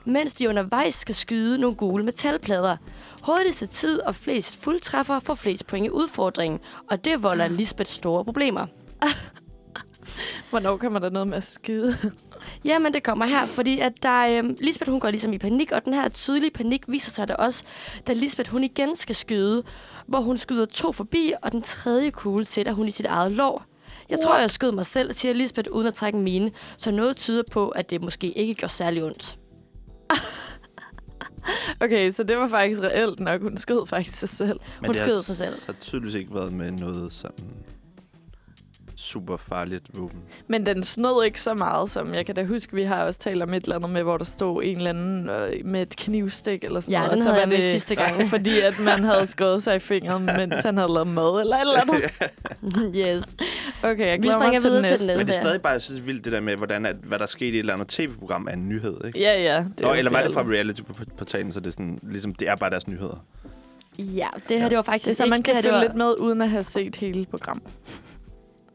[0.05, 2.77] mens de undervejs skal skyde nogle gule metalplader.
[3.23, 6.61] Hurtigste tid og flest fuldtræffer får flest point i udfordringen,
[6.91, 8.67] og det volder Lisbeth store problemer.
[10.51, 11.97] Hvornår kommer der noget med at skyde?
[12.65, 15.85] Jamen, det kommer her, fordi at der, øhm, Lisbeth hun går ligesom i panik, og
[15.85, 17.65] den her tydelige panik viser sig der også,
[18.07, 19.63] da Lisbeth hun igen skal skyde,
[20.07, 23.65] hvor hun skyder to forbi, og den tredje kugle sætter hun i sit eget lår.
[24.09, 27.43] Jeg tror, jeg skød mig selv, siger Lisbeth uden at trække mine, så noget tyder
[27.51, 29.39] på, at det måske ikke gør særlig ondt.
[31.81, 33.43] Okay, så det var faktisk reelt nok.
[33.43, 34.61] Hun skød faktisk sig selv.
[34.81, 35.55] Men Hun det skød sig selv.
[35.67, 37.47] har tydeligvis ikke været med noget sådan
[39.13, 40.19] super farligt våben.
[40.49, 43.43] Men den snød ikke så meget, som jeg kan da huske, vi har også talt
[43.43, 46.65] om et eller andet med, hvor der stod en eller anden øh, med et knivstik
[46.65, 47.11] eller sådan Ja, noget.
[47.13, 48.15] den og så havde var jeg med det, sidste gang.
[48.35, 51.61] Fordi at man havde skåret sig i fingeren, mens han havde lavet mad eller et
[51.61, 52.95] eller andet.
[53.01, 53.37] yes.
[53.83, 55.09] Okay, jeg Vi glæder mig til den videre til næste.
[55.09, 55.43] den Men det er ja.
[55.43, 57.59] stadig bare jeg synes, vildt det der med, hvordan at, hvad der skete i et
[57.59, 59.21] eller andet tv-program er en nyhed, ikke?
[59.21, 59.57] Ja, ja.
[59.59, 62.57] Det Nå, er eller var det fra reality-portalen, så det er sådan, ligesom, det er
[62.57, 63.25] bare deres nyheder.
[63.99, 66.15] Ja, det her det var faktisk Det så, ikke, man kan følge var, lidt med,
[66.21, 67.71] uden at have set hele programmet.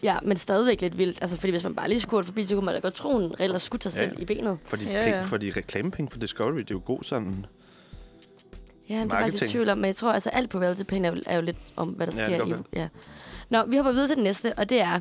[0.03, 1.17] Ja, men stadigvæk lidt vildt.
[1.21, 3.35] Altså, fordi hvis man bare lige skulle forbi, så kunne man da godt tro, at
[3.39, 4.21] ellers skulle tage selv Ja.
[4.21, 4.57] i benet.
[4.63, 5.21] For de, Ja, ja, penge, ja.
[5.23, 7.45] for de reklamepenge for Discovery, det er jo god sådan...
[8.89, 11.11] Ja, det er faktisk i tvivl om, men jeg tror, altså alt på reality er,
[11.11, 12.79] jo- er jo lidt om, hvad der Ja, det sker i...
[12.79, 12.87] Ja.
[13.49, 14.99] Nå, vi hopper videre til den næste, og det er...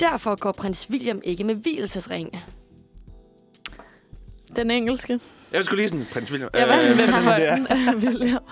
[0.00, 2.42] Derfor går prins William ikke med hvilesesring.
[4.56, 5.20] Den engelske.
[5.52, 6.50] Jeg skulle lige sådan, prins William.
[6.54, 8.42] Jeg var sådan, Øh, hvem det er- er William?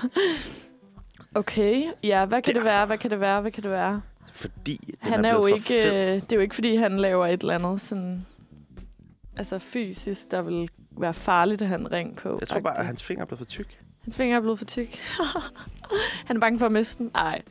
[1.35, 4.01] Okay, ja, hvad kan det være, hvad kan det være, hvad kan det være?
[4.33, 5.95] Fordi den Han er, er jo ikke, for fed.
[5.95, 8.27] øh, det er jo ikke, fordi han laver et eller andet sådan,
[9.37, 12.37] altså fysisk, der vil være farligt at have en ring på.
[12.40, 13.79] Jeg tror bare, at hans finger er blevet for tyk.
[14.03, 14.99] Hans finger er blevet for tyk.
[16.27, 17.11] han er bange for at miste den.
[17.14, 17.43] Ej.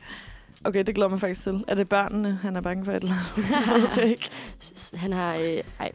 [0.64, 1.64] Okay, det glæder mig faktisk til.
[1.68, 3.94] Er det børnene, han er bange for et eller andet?
[3.94, 4.30] Det ikke.
[5.02, 5.34] Han har...
[5.34, 5.92] Øh, ej.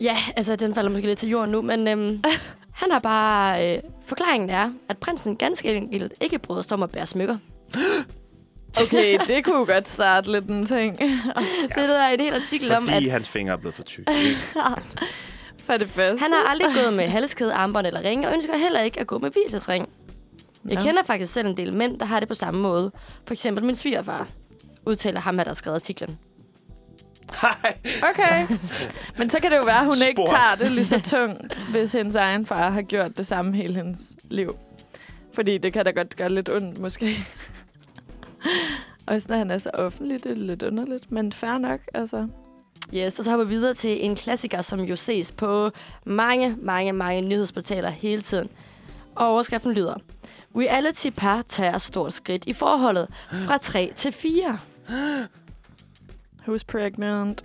[0.00, 2.24] Ja, altså, den falder måske lidt til jorden nu, men øhm,
[2.72, 3.76] han har bare...
[3.76, 7.38] Øh, forklaringen er, at prinsen ganske enkelt ikke bryder sig om at bære smykker.
[8.82, 10.98] Okay, det kunne jo godt starte lidt en ting.
[10.98, 11.10] Det
[11.76, 14.08] er der er et helt artikel om, at Fordi hans finger er blevet for tyk.
[15.66, 16.22] For det første.
[16.22, 19.18] han har aldrig gået med halskæde, armbånd eller ringe, og ønsker heller ikke at gå
[19.18, 19.88] med hvilesesring.
[20.68, 20.80] Jeg Nå.
[20.82, 22.90] kender faktisk selv en del mænd, der har det på samme måde.
[23.26, 24.28] For eksempel min svigerfar,
[24.86, 26.18] udtaler ham, der har skrevet artiklen.
[27.42, 27.74] Nej.
[28.10, 28.46] Okay.
[29.18, 30.28] Men så kan det jo være, at hun ikke Sport.
[30.28, 34.00] tager det lige så tungt, hvis hendes egen far har gjort det samme hele hendes
[34.30, 34.56] liv.
[35.34, 37.16] Fordi det kan da godt gøre lidt ondt, måske.
[39.06, 41.12] Også når han er så offentlig, det er lidt underligt.
[41.12, 42.28] Men fair nok, altså.
[42.94, 45.70] Yes, og så hopper vi videre til en klassiker, som jo ses på
[46.04, 48.48] mange, mange, mange nyhedsportaler hele tiden.
[49.14, 49.94] Og overskriften lyder,
[50.56, 54.58] Reality par tager stort skridt i forholdet fra 3 til 4.
[56.48, 57.44] Who's pregnant?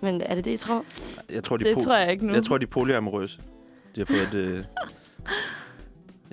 [0.00, 0.84] Men er det det, I tror?
[1.30, 2.32] Jeg tror, de Det po- tror jeg ikke nu.
[2.32, 3.38] Jeg tror, de er polyamorøse.
[3.94, 4.64] De har fået et, øh,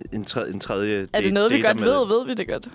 [0.20, 2.08] en, tredje, en tredje er det noget, vi godt ved?
[2.08, 2.70] Ved vi det godt?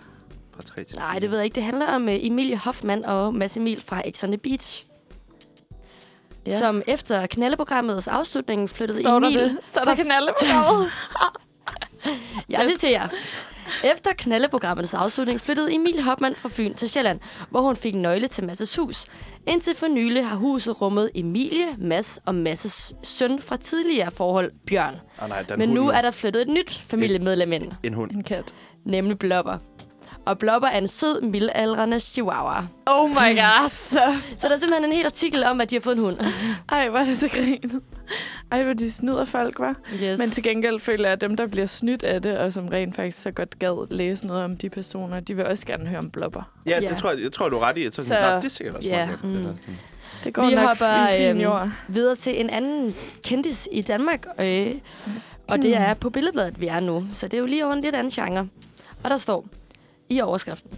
[0.55, 1.55] Fra 3 til Nej, det ved jeg ikke.
[1.55, 4.85] Det handler om uh, Emilie Hoffmann og Mads Emil fra X on the Beach.
[6.47, 6.59] Ja.
[6.59, 9.41] Som efter knaldeprogrammets afslutning flyttede Står der Emil...
[9.41, 9.59] det?
[9.65, 10.91] Står der gavet?
[12.49, 13.09] Jeg citerer.
[13.85, 18.45] Efter knaldeprogrammets afslutning flyttede Emil Hoffmann fra Fyn til Sjælland, hvor hun fik nøgle til
[18.45, 19.07] Masses hus.
[19.47, 24.95] Indtil for nylig har huset rummet Emilie, Mads og Masses søn fra tidligere forhold, Bjørn.
[25.23, 28.11] Oh, nej, den Men hund nu er der flyttet et nyt familiemedlem ind, En hund.
[28.11, 28.55] En kat.
[28.85, 29.59] nemlig Blopper.
[30.27, 32.67] Og Blopper er en sød, middelaldrende chihuahua.
[32.87, 33.69] Oh my god.
[33.69, 34.01] Så.
[34.39, 36.17] Så der er simpelthen en hel artikel om, at de har fået en hund.
[36.73, 37.81] Ej, hvor er det så grin.
[38.53, 39.75] Ej, hvor de snyder folk, var.
[40.03, 40.19] Yes.
[40.19, 42.97] Men til gengæld føler jeg, at dem, der bliver snydt af det, og som rent
[42.97, 46.11] faktisk så godt gad læse noget om de personer, de vil også gerne høre om
[46.11, 46.43] blubber.
[46.67, 46.89] Ja, Ja.
[46.89, 47.85] det tror jeg, jeg tror, du er ret i.
[47.85, 49.33] Jeg tror, Så- Nå, det er sikkert også meget godt, Mm.
[49.33, 49.79] det der sådan.
[50.25, 51.71] Det går Vi nok hopper, fin øhm, jord.
[51.89, 54.67] videre til en anden kendis i Danmark, øh,
[55.49, 57.05] og det er på billedbladet, vi er nu.
[57.13, 58.49] Så det er jo lige over en lidt anden genre.
[59.03, 59.47] Og der står
[60.17, 60.71] i overskriften.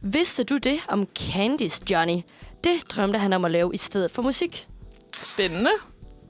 [0.00, 2.22] Vidste du det om Candice Johnny?
[2.64, 4.66] Det drømte han om at lave i stedet for musik.
[5.16, 5.70] Spændende.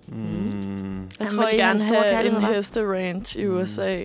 [0.08, 1.08] Mm.
[1.18, 2.52] Jeg Han tror, vil I gerne have en var.
[2.52, 4.02] hesteranch i USA.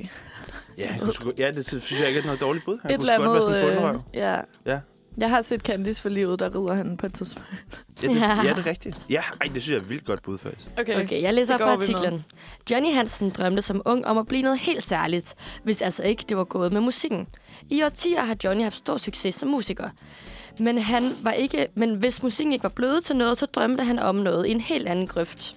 [0.78, 2.78] Ja, han kunne sgu, ja, det synes jeg ikke er noget dårligt bud.
[2.82, 3.44] Han Et kunne godt være andet...
[3.44, 4.02] sådan en bundrøv.
[4.14, 4.36] ja.
[4.66, 4.80] Ja.
[5.20, 7.48] Jeg har set Candice for livet, der rider han på et tidspunkt.
[8.04, 8.36] Ja, det, Ja.
[8.44, 9.02] ja, det er rigtigt.
[9.10, 10.68] Ja, ej, det synes jeg er vildt godt bud, faktisk.
[10.80, 11.04] Okay.
[11.04, 12.26] Okay, jeg læser op fra artiklen.
[12.72, 16.38] Johnny Hansen drømte som ung om at blive noget helt særligt, hvis altså ikke det
[16.38, 17.28] var gået med musikken.
[17.70, 19.90] I årtier har Johnny haft stor succes som musiker.
[20.60, 24.00] Men, han var ikke, men hvis musikken ikke var blevet til noget, så drømte han
[24.00, 25.56] om noget i en helt anden grøft.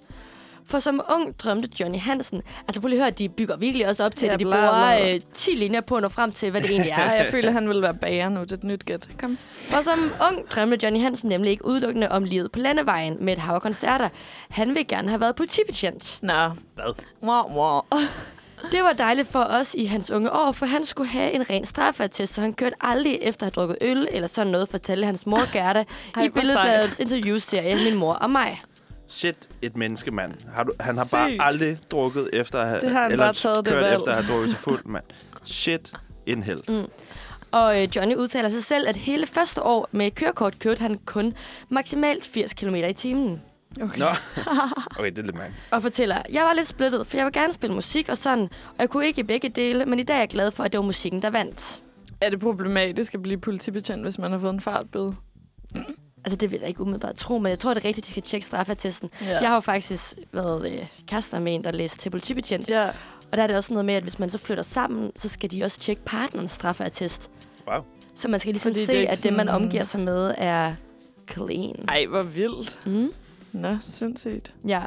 [0.67, 2.43] For som ung drømte Johnny Hansen...
[2.69, 4.57] Altså prøv lige at høre, de bygger virkelig også op til, Ja, at de bla,
[4.57, 4.71] bla.
[4.71, 7.13] bruger øh, 10 linjer på at nå frem til, hvad det egentlig Ja, er.
[7.23, 8.41] jeg føler, han vil være bager nu.
[8.41, 9.09] Det er et nyt gæt.
[9.21, 9.39] Kom.
[9.53, 13.39] For som ung drømte Johnny Hansen nemlig ikke udelukkende om livet på landevejen med et
[13.39, 14.09] hav af koncerter.
[14.51, 16.19] Han ville gerne have været politibetjent.
[16.23, 16.49] Nå.
[16.75, 16.95] Hvad?
[17.23, 17.81] Wow, wow.
[18.73, 21.67] Det var dejligt for os i hans unge år, for han skulle have en ren
[21.67, 25.27] straffeattest, så han kørte aldrig efter at have drukket øl eller sådan noget, fortalte hans
[25.27, 25.85] mor Gerda
[26.17, 28.61] Ej, i Billedbladets interviewserie Min mor og mig.
[29.13, 30.33] Shit, et menneske, mand.
[30.55, 31.13] Har du, han har Sygt.
[31.13, 32.81] bare aldrig drukket efter at have...
[32.81, 33.95] Det har han eller bare taget det kørt valg.
[33.97, 35.05] efter at have drukket sig fuld, mand.
[35.45, 35.93] Shit,
[36.27, 36.61] en held.
[36.69, 36.89] Mm.
[37.51, 41.35] Og øh, Johnny udtaler sig selv, at hele første år med kørekort kørte han kun
[41.69, 43.43] maksimalt 80 km i timen.
[43.83, 43.99] Okay.
[43.99, 44.07] Nå.
[44.99, 45.63] Okay, det er lidt mærkeligt.
[45.71, 48.75] Og fortæller, jeg var lidt splittet, for jeg vil gerne spille musik og sådan, og
[48.79, 50.79] jeg kunne ikke i begge dele, men i dag er jeg glad for, at det
[50.79, 51.83] var musikken, der vandt.
[52.21, 55.15] Er det problematisk at blive politibetjent, hvis man har fået en fartbøde?
[56.25, 58.11] Altså, det vil jeg ikke umiddelbart tro, men jeg tror, det er rigtigt, at de
[58.11, 59.11] skal tjekke straffeattesten.
[59.21, 59.41] Ja.
[59.41, 62.69] Jeg har jo faktisk været øh, kærester med en, der læste til politibetjent.
[62.69, 62.89] Ja.
[63.31, 65.51] Og der er det også noget med, at hvis man så flytter sammen, så skal
[65.51, 67.31] de også tjekke partnerens straffeattest.
[67.67, 67.81] Wow.
[68.15, 70.75] Så man skal ligesom Fordi det se, ikke at det, man omgiver sig med, er
[71.31, 71.85] clean.
[71.89, 72.87] Ej, hvor vildt.
[72.87, 73.13] Mm?
[73.53, 74.55] Nå, sindssygt.
[74.69, 74.83] Ja,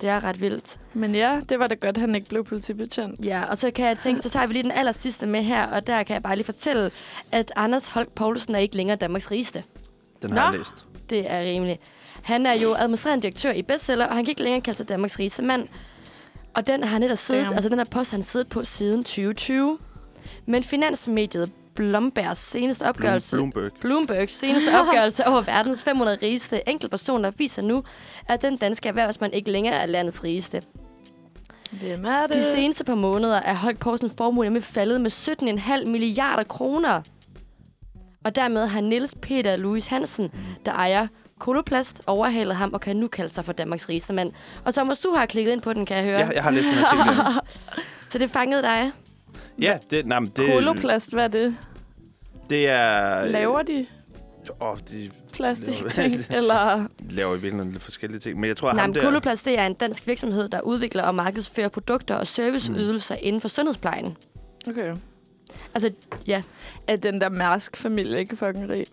[0.00, 0.78] det er ret vildt.
[0.94, 3.26] Men ja, det var da godt, at han ikke blev politibetjent.
[3.26, 5.66] Ja, og så kan jeg tænke, så tager vi lige den aller sidste med her,
[5.66, 6.90] og der kan jeg bare lige fortælle,
[7.32, 9.64] at Anders Holk Poulsen er ikke længere Danmarks rigeste.
[10.22, 10.50] Den har Nå.
[10.50, 10.84] jeg læst.
[11.10, 11.80] Det er rimeligt.
[12.22, 15.18] Han er jo administrerende direktør i Bestseller, og han kan ikke længere kalde sig Danmarks
[15.18, 15.68] rigeste mand.
[16.54, 17.54] Og den har han netop siddet, Damn.
[17.54, 19.78] altså den her post har han siddet på siden 2020.
[20.46, 23.36] Men finansmediet Blombergs seneste opgørelse...
[23.36, 23.72] Bloomberg.
[23.80, 27.84] Bloombergs seneste opgørelse over verdens 500 rigeste enkeltpersoner viser nu,
[28.28, 30.62] at den danske erhvervsmand ikke længere er landets rigeste.
[31.72, 32.34] Hvem er det?
[32.34, 37.02] De seneste par måneder er Holk Poulsens formue nemlig faldet med 17,5 milliarder kroner.
[38.26, 40.30] Og dermed har Niels Peter Louis Hansen,
[40.64, 41.06] der ejer
[41.38, 44.32] Koloplast, overhalet ham og kan nu kalde sig for Danmarks rigeste mand.
[44.64, 46.18] Og Thomas, du har klikket ind på den, kan jeg høre.
[46.18, 47.42] Ja, jeg har læst den artikel.
[48.10, 48.92] Så det fangede dig.
[49.62, 51.56] ja, det, nej, men det, Koloplast, hvad er det?
[52.50, 53.24] det er...
[53.24, 53.86] Laver de
[54.60, 56.24] Åh, de plastikting?
[56.38, 56.86] eller...
[57.10, 58.40] laver i virkeligheden lidt forskellige ting.
[58.40, 59.02] Men jeg tror, at Nej, ham der...
[59.02, 63.20] Koloplast det er en dansk virksomhed, der udvikler og markedsfører produkter og serviceydelser mm.
[63.22, 64.16] inden for sundhedsplejen.
[64.68, 64.94] Okay.
[65.74, 65.90] Altså,
[66.26, 66.42] ja.
[66.86, 68.84] Er den der Mærsk-familie ikke fucking rig?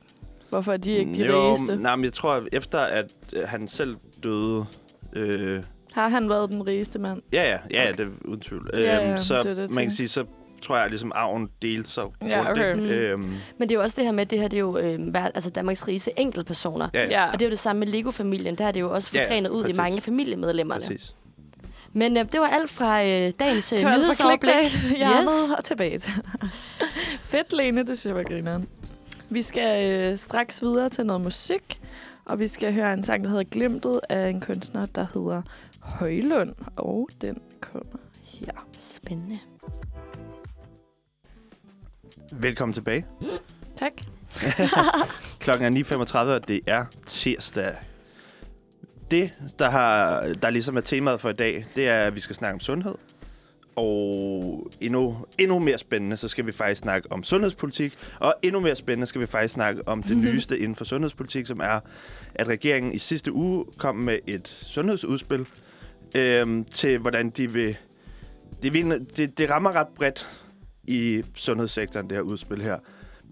[0.50, 1.76] Hvorfor er de ikke de jo, rigeste?
[1.82, 4.66] Nej, men jeg tror, at efter at øh, han selv døde...
[5.13, 5.63] Øh,
[5.94, 7.22] Har han været den rigeste mand?
[7.34, 8.70] ja, ja, ja, ja, det er uden tvivl.
[8.74, 10.26] Ja, ja, øhm, så det det, man kan sige, så
[10.62, 12.16] tror jeg, at ligesom arven delte sig rundt.
[12.28, 12.74] Ja, okay.
[12.76, 12.89] Mm.
[12.89, 13.22] Øhm,
[13.58, 15.00] Men det er jo også det her med, at det her det er jo øh,
[15.16, 16.89] altså Danmarks rigeste enkeltpersoner.
[16.94, 17.28] ja, ja.
[17.28, 18.56] Og det er jo det samme med Lego-familien.
[18.56, 20.82] Der er det jo også Ja, ja, forgrenet ud i mange familiemedlemmerne.
[20.82, 21.16] præcis.
[21.93, 24.51] Men øh, det var alt fra øh, dagens øh, Det var nyhedsoverblik.
[24.51, 24.99] clickbait.
[25.01, 25.58] Jeg yes.
[25.58, 26.13] og tilbage til.
[27.32, 27.79] Fedt, Lene.
[27.88, 28.69] Det synes jeg var grineren.
[29.29, 31.82] Vi skal øh, straks videre til noget musik.
[32.25, 35.41] Og vi skal høre en sang, der hedder Glimtet af en kunstner, der hedder
[35.82, 36.53] Højlund.
[36.75, 38.65] Og den kommer her.
[38.79, 39.39] Spændende.
[42.32, 43.06] Velkommen tilbage.
[43.77, 43.91] Tak.
[45.39, 47.75] Klokken er 9.35, og det er tirsdag.
[49.13, 52.36] Det, der, har, der ligesom er temaet for i dag, det er, at vi skal
[52.36, 52.95] snakke om sundhed.
[53.76, 57.97] og endnu, endnu mere spændende, så skal vi faktisk snakke om sundhedspolitik.
[58.19, 61.60] Og endnu mere spændende skal vi faktisk snakke om det nyeste inden for sundhedspolitik, som
[61.60, 61.80] er,
[62.36, 65.45] at regeringen i sidste uge kom med et sundhedsudspil
[66.15, 67.78] øhm, til, hvordan de vil...
[68.63, 70.30] Det, vil det, det rammer ret bredt
[70.84, 72.78] i sundhedssektoren, det her udspil her.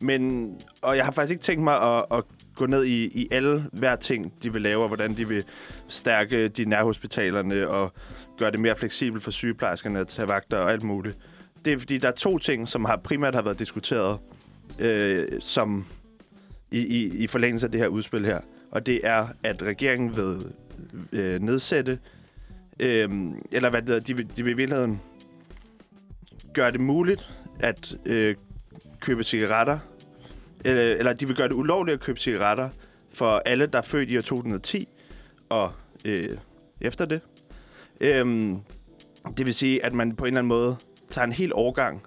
[0.02, 2.24] Men, og jeg har faktisk ikke tænkt mig at, at
[2.56, 5.44] gå ned i, i alle hver ting, de vil lave, og hvordan de vil
[5.88, 7.94] stærke de nærhospitalerne og
[8.38, 11.18] gøre det mere fleksibelt for sygeplejerskerne at tage vagter og alt muligt.
[11.66, 14.20] Det er fordi, der er to ting, som har primært har været diskuteret
[14.80, 15.86] øh, som
[16.72, 18.40] i, i, i forlængelse af det her udspil her.
[18.72, 20.54] Og det er, at regeringen vil
[21.12, 22.00] øh, nedsætte,
[22.80, 23.10] øh,
[23.52, 25.02] eller hvad det hedder, de de vil i virkeligheden
[26.54, 28.36] gøre det muligt at øh,
[29.00, 29.80] købe cigaretter,
[30.66, 32.70] eller, eller de vil gøre det ulovligt at købe cigaretter
[33.14, 34.88] for alle, der er født i år 2010
[35.50, 35.72] og
[36.06, 36.38] øh,
[36.82, 37.22] efter det.
[38.02, 38.58] Øhm,
[39.38, 40.76] det vil sige, at man på en eller anden måde
[41.10, 42.04] tager en hel årgang,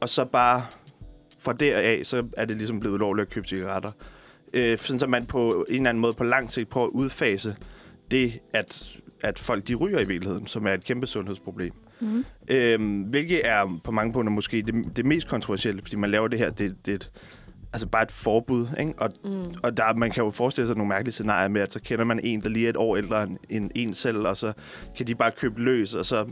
[0.00, 0.66] og så bare
[1.44, 3.90] fra deraf, så er det ligesom blevet ulovligt at købe cigaretter.
[4.52, 7.56] Øh, sådan så man på en eller anden måde på lang sigt prøver at udfase
[8.10, 11.72] det, at, at folk de ryger i virkeligheden, som er et kæmpe sundhedsproblem.
[12.00, 12.24] Mm.
[12.48, 16.38] Øhm, hvilket er på mange punkter måske det, det mest kontroversielle, fordi man laver det
[16.38, 17.10] her, det, det et,
[17.72, 18.94] altså bare et forbud, ikke?
[18.96, 19.54] Og, mm.
[19.62, 22.20] og der, man kan jo forestille sig nogle mærkelige scenarier med, at så kender man
[22.22, 24.52] en, der lige er et år ældre end, en selv, og så
[24.96, 26.26] kan de bare købe løs, og så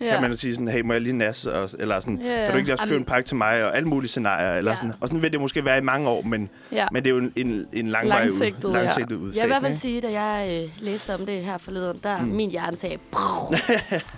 [0.00, 0.10] ja.
[0.10, 1.46] kan man sige sådan, hey, må jeg lige nas?
[1.46, 2.44] Og, eller sådan, ja.
[2.44, 3.02] kan du ikke også købe Amen.
[3.02, 3.64] en pakke til mig?
[3.64, 4.54] Og alle mulige scenarier.
[4.54, 4.76] Eller ja.
[4.76, 4.92] sådan.
[5.00, 6.86] Og sådan vil det måske være i mange år, men, ja.
[6.92, 9.20] men det er jo en, en, en lang langsigtet, vej ud, langsigtet ja.
[9.20, 9.36] udfasning.
[9.36, 12.20] Jeg vil i hvert fald sige, da jeg øh, læste om det her forleden, der
[12.20, 12.28] mm.
[12.28, 13.12] min hjerne sagde, det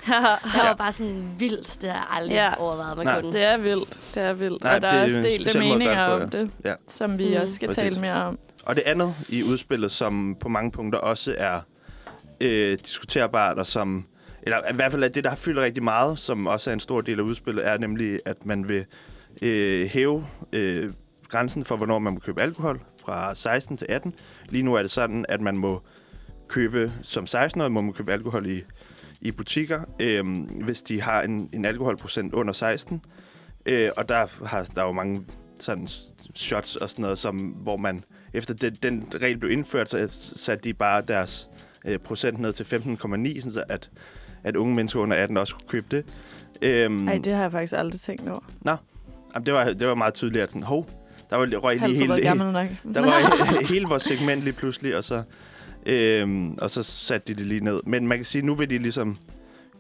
[0.65, 2.55] var bare sådan vildt, det har aldrig ja.
[2.59, 3.21] overvejet, man Nej.
[3.21, 3.33] kunne.
[3.33, 4.65] Det er vildt, det er vildt.
[4.65, 6.75] Nej, og der er også delte meninger om det, ja.
[6.89, 7.43] som vi mm.
[7.43, 7.83] også skal Præcis.
[7.83, 8.39] tale mere om.
[8.65, 11.61] Og det andet i udspillet, som på mange punkter også er
[12.41, 14.07] øh, diskuterbart, og som
[14.49, 16.81] eller i hvert fald at det, der har fyldt rigtig meget, som også er en
[16.81, 18.85] stor del af udspillet, er nemlig, at man vil
[19.43, 20.91] øh, hæve øh,
[21.29, 24.15] grænsen for, hvornår man må købe alkohol fra 16 til 18.
[24.49, 25.83] Lige nu er det sådan, at man må
[26.49, 28.63] købe, som 16-årig må man købe alkohol i,
[29.21, 30.25] i butikker, øh,
[30.65, 33.03] hvis de har en, en alkoholprocent under 16.
[33.67, 35.25] Øh, og der har der er jo mange
[35.61, 35.89] sådan
[36.35, 38.01] shots og sådan noget, som, hvor man
[38.33, 41.49] efter den, den regel blev indført, så satte de bare deres
[41.85, 43.91] øh, procent ned til 15,9, så at
[44.49, 46.05] at unge mennesker under 18 også kunne købe det.
[46.63, 48.45] Øhm, Nej, det har jeg faktisk aldrig tænkt over.
[48.61, 48.77] Nå,
[49.35, 50.89] Jamen, det, var, det var meget tydeligt, at sådan, hov,
[51.31, 52.23] der var røg lige hele,
[52.95, 55.23] der var hele vores segment lige pludselig, og så,
[55.87, 57.81] øhm, og så satte de det lige ned.
[57.87, 59.17] Men man kan sige, nu vil de ligesom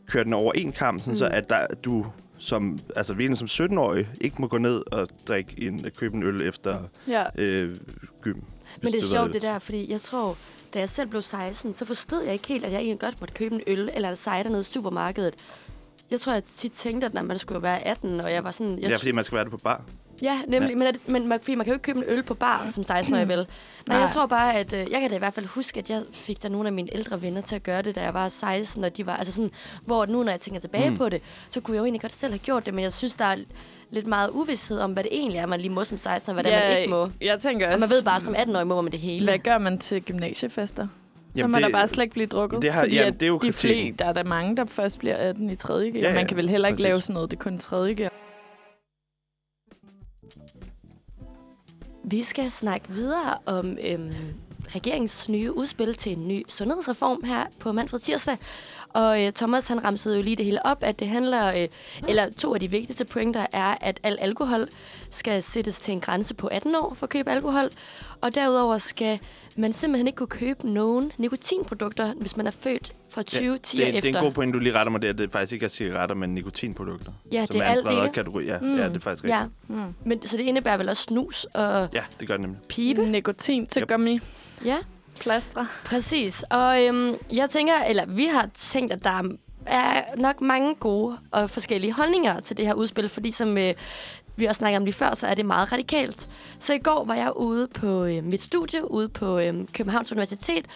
[0.06, 1.18] køre den over en kamp, sådan, mm.
[1.18, 2.06] så at der, du
[2.38, 6.42] som, altså virkelig som 17-årig ikke må gå ned og drikke en, købe en øl
[6.42, 6.78] efter
[7.08, 7.24] ja.
[7.38, 7.76] øh,
[8.22, 8.40] gym.
[8.82, 10.36] Men det er sjovt det der, fordi jeg tror,
[10.74, 13.34] da jeg selv blev 16, så forstod jeg ikke helt, at jeg egentlig godt måtte
[13.34, 15.34] købe en øl eller cider nede i supermarkedet.
[16.10, 18.78] Jeg tror, jeg tit tænkte, at når man skulle være 18, og jeg var sådan...
[18.78, 19.82] Jeg ja, fordi man skal være det på bar.
[20.22, 20.70] Ja, nemlig.
[20.70, 20.76] Ja.
[20.76, 22.84] Men, at, men man, fordi man kan jo ikke købe en øl på bar som
[22.90, 23.46] 16-årig vel.
[23.86, 26.02] Nej, jeg tror bare, at øh, jeg kan da i hvert fald huske, at jeg
[26.12, 28.84] fik der nogle af mine ældre venner til at gøre det, da jeg var 16,
[28.84, 29.50] og de var altså sådan,
[29.84, 30.96] hvor nu, når jeg tænker tilbage mm.
[30.96, 33.14] på det, så kunne jeg jo egentlig godt selv have gjort det, men jeg synes,
[33.14, 33.36] der er
[33.90, 36.44] lidt meget uvidshed om, hvad det egentlig er, man lige må som 16, og hvad
[36.44, 37.10] ja, er, man ikke må.
[37.20, 37.76] Jeg tænker også...
[37.76, 39.24] Og man ved bare, som 18-årig må man det hele.
[39.24, 40.86] Hvad gør man til gymnasiefester?
[41.36, 42.62] så må det, der bare slet ikke blive drukket.
[42.62, 44.98] Det har, fordi jamen, det er jo de flere, der er der mange, der først
[44.98, 45.74] bliver 18 i 3.
[45.74, 46.84] Ja, ja, man kan vel heller ikke præcis.
[46.84, 47.94] lave sådan noget, det er kun 3.
[47.94, 48.12] gear.
[52.04, 54.12] Vi skal snakke videre om øhm,
[54.74, 58.36] regeringens nye udspil til en ny sundhedsreform her på Manfred Tirsdag.
[58.98, 61.68] Og øh, Thomas han ramsede jo lige det hele op, at det handler, øh,
[62.08, 64.68] eller to af de vigtigste pointer er, at al alkohol
[65.10, 67.70] skal sættes til en grænse på 18 år for at købe alkohol.
[68.20, 69.18] Og derudover skal
[69.56, 73.88] man simpelthen ikke kunne købe nogen nikotinprodukter, hvis man er født fra 2010 ja, det,
[73.88, 74.00] efter.
[74.00, 75.12] Det er en god point, du lige retter mig der.
[75.12, 77.12] Det er faktisk ikke er cigaretter, men nikotinprodukter.
[77.32, 78.12] Ja, det er, er alt det.
[78.12, 78.44] kategori.
[78.44, 78.76] Ja, mm.
[78.76, 79.30] ja, det er faktisk rigtigt.
[79.30, 79.44] Ja.
[79.68, 79.94] Mm.
[80.04, 82.60] Men, så det indebærer vel også snus og Ja, det gør det nemlig.
[82.68, 83.06] Pibe.
[83.06, 83.88] Nikotin til yep.
[83.88, 84.20] gummi.
[84.64, 84.76] Ja.
[85.20, 85.66] Plastre.
[85.84, 86.44] Præcis.
[86.50, 89.22] Og øhm, jeg tænker, eller vi har tænkt, at der
[89.66, 93.74] er nok mange gode og forskellige holdninger til det her udspil, fordi som øh,
[94.36, 96.28] vi også snakkede om lige før, så er det meget radikalt.
[96.58, 100.66] Så i går var jeg ude på øh, mit studie, ude på øh, Københavns Universitet,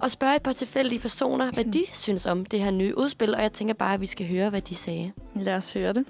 [0.00, 3.42] og spørge et par tilfældige personer, hvad de synes om det her nye udspil, og
[3.42, 5.12] jeg tænker bare, at vi skal høre, hvad de sagde.
[5.34, 6.04] Lad os høre det.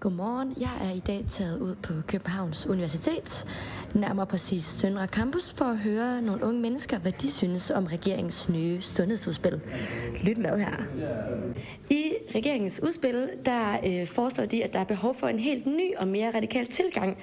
[0.00, 0.54] Godmorgen.
[0.60, 3.46] Jeg er i dag taget ud på Københavns Universitet,
[3.94, 8.48] nærmere præcis Søndre Campus, for at høre nogle unge mennesker, hvad de synes om regeringens
[8.48, 9.60] nye sundhedsudspil.
[10.22, 10.84] Lyt med her.
[11.90, 15.96] I regeringens udspil, der øh, foreslår de, at der er behov for en helt ny
[15.96, 17.18] og mere radikal tilgang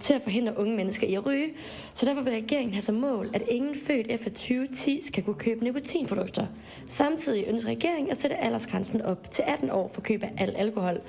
[0.00, 1.48] til at forhindre unge mennesker i at ryge.
[1.94, 5.64] Så derfor vil regeringen have som mål, at ingen født efter 2010 skal kunne købe
[5.64, 6.46] nikotinprodukter.
[6.88, 11.00] Samtidig ønsker regeringen at sætte aldersgrænsen op til 18 år for køb af al alkohol.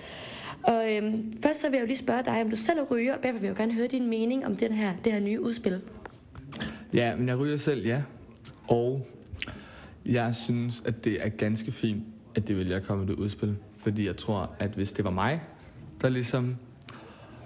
[0.63, 3.24] Og øhm, først så vil jeg jo lige spørge dig, om du selv ryger, og
[3.24, 5.82] derfor vil jeg jo gerne høre din mening om den her, det her nye udspil.
[6.93, 8.02] Ja, men jeg ryger selv, ja.
[8.67, 9.08] Og
[10.06, 12.04] jeg synes, at det er ganske fint,
[12.36, 13.56] at det vælger at komme det udspil.
[13.78, 15.41] Fordi jeg tror, at hvis det var mig,
[16.02, 16.56] der ligesom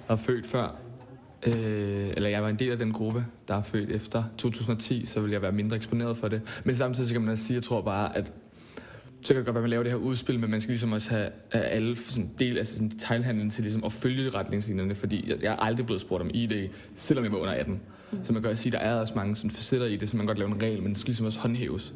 [0.07, 0.75] var født før,
[1.45, 5.19] øh, eller jeg var en del af den gruppe, der er født efter 2010, så
[5.19, 6.61] ville jeg være mindre eksponeret for det.
[6.65, 8.31] Men samtidig så kan man også sige, at jeg tror bare, at
[9.25, 10.91] så kan det godt være, at man laver det her udspil, men man skal ligesom
[10.91, 15.29] også have, have alle sådan del af sådan detailhandlen til ligesom at følge retningslinjerne, fordi
[15.29, 17.79] jeg, jeg er aldrig blevet spurgt om ID, selvom jeg var under 18.
[18.11, 18.23] Mm.
[18.23, 20.17] Så man kan også sige, at der er også mange sådan facetter i det, så
[20.17, 21.93] man kan godt lave en regel, men det skal ligesom også håndhæves.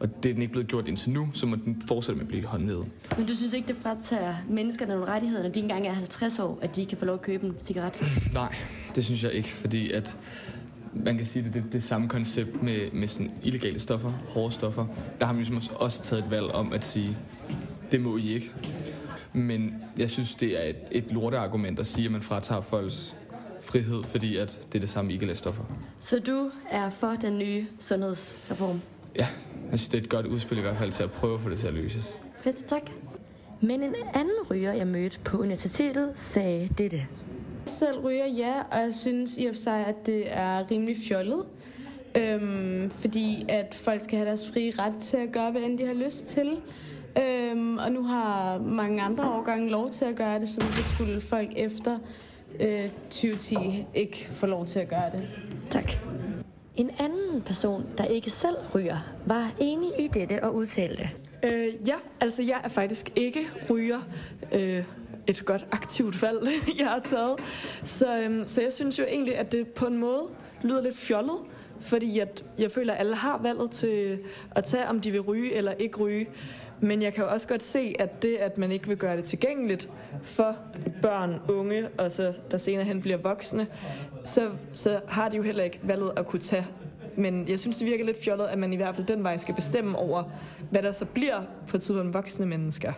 [0.00, 2.28] Og det er den ikke blevet gjort indtil nu, så må den fortsætte med at
[2.28, 2.86] blive håndhævet.
[3.16, 6.58] Men du synes ikke, det fratager menneskerne nogle rettigheder, når de engang er 50 år,
[6.62, 8.02] at de kan få lov at købe en cigaret?
[8.34, 8.54] Nej,
[8.94, 10.16] det synes jeg ikke, fordi at
[10.92, 14.10] man kan sige, at det er det, det samme koncept med, med sådan illegale stoffer,
[14.10, 14.86] hårde stoffer.
[15.20, 17.16] Der har man ligesom også taget et valg om at sige,
[17.90, 18.50] det må I ikke.
[19.32, 23.14] Men jeg synes, det er et, et lorteargument at sige, at man fratager folks
[23.62, 25.62] frihed, fordi at det er det samme illegale stoffer.
[26.00, 28.80] Så du er for den nye sundhedsreform?
[29.16, 29.26] Ja,
[29.70, 31.50] jeg synes, det er et godt udspil i hvert fald til at prøve at få
[31.50, 32.18] det til at løses.
[32.40, 32.90] Fedt, tak.
[33.60, 37.06] Men en anden ryger, jeg mødte på universitetet, sagde dette.
[37.66, 41.44] Selv ryger ja, og jeg synes i og for sig, at det er rimelig fjollet.
[42.16, 45.86] Øhm, fordi at folk skal have deres frie ret til at gøre, hvad end de
[45.86, 46.60] har lyst til.
[47.18, 51.20] Øhm, og nu har mange andre årgange lov til at gøre det, som det skulle
[51.20, 51.98] folk efter
[52.60, 55.28] øh, 2010 ikke få lov til at gøre det.
[55.70, 55.92] Tak.
[56.76, 61.10] En anden person, der ikke selv ryger, var enig i dette og udtalte.
[61.42, 63.98] Øh, ja, altså jeg er faktisk ikke ryger.
[64.52, 64.84] Øh,
[65.26, 67.36] et godt aktivt valg, jeg har taget.
[67.84, 70.22] Så, øhm, så jeg synes jo egentlig, at det på en måde
[70.62, 71.36] lyder lidt fjollet,
[71.80, 74.18] fordi at jeg føler, at alle har valget til
[74.50, 76.28] at tage, om de vil ryge eller ikke ryge.
[76.80, 79.24] Men jeg kan jo også godt se, at det, at man ikke vil gøre det
[79.24, 79.90] tilgængeligt
[80.22, 80.56] for
[81.02, 83.66] børn, unge, og så der senere hen bliver voksne,
[84.24, 86.66] så, så har de jo heller ikke valget at kunne tage.
[87.16, 89.54] Men jeg synes, det virker lidt fjollet, at man i hvert fald den vej skal
[89.54, 90.24] bestemme over,
[90.70, 92.92] hvad der så bliver på et tidspunkt voksne mennesker.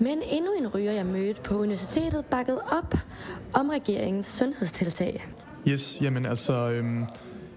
[0.00, 2.94] Men endnu en ryger, jeg mødte på universitetet, bakkede op
[3.52, 5.26] om regeringens sundhedstiltag.
[5.68, 7.04] Yes, jamen altså, øhm,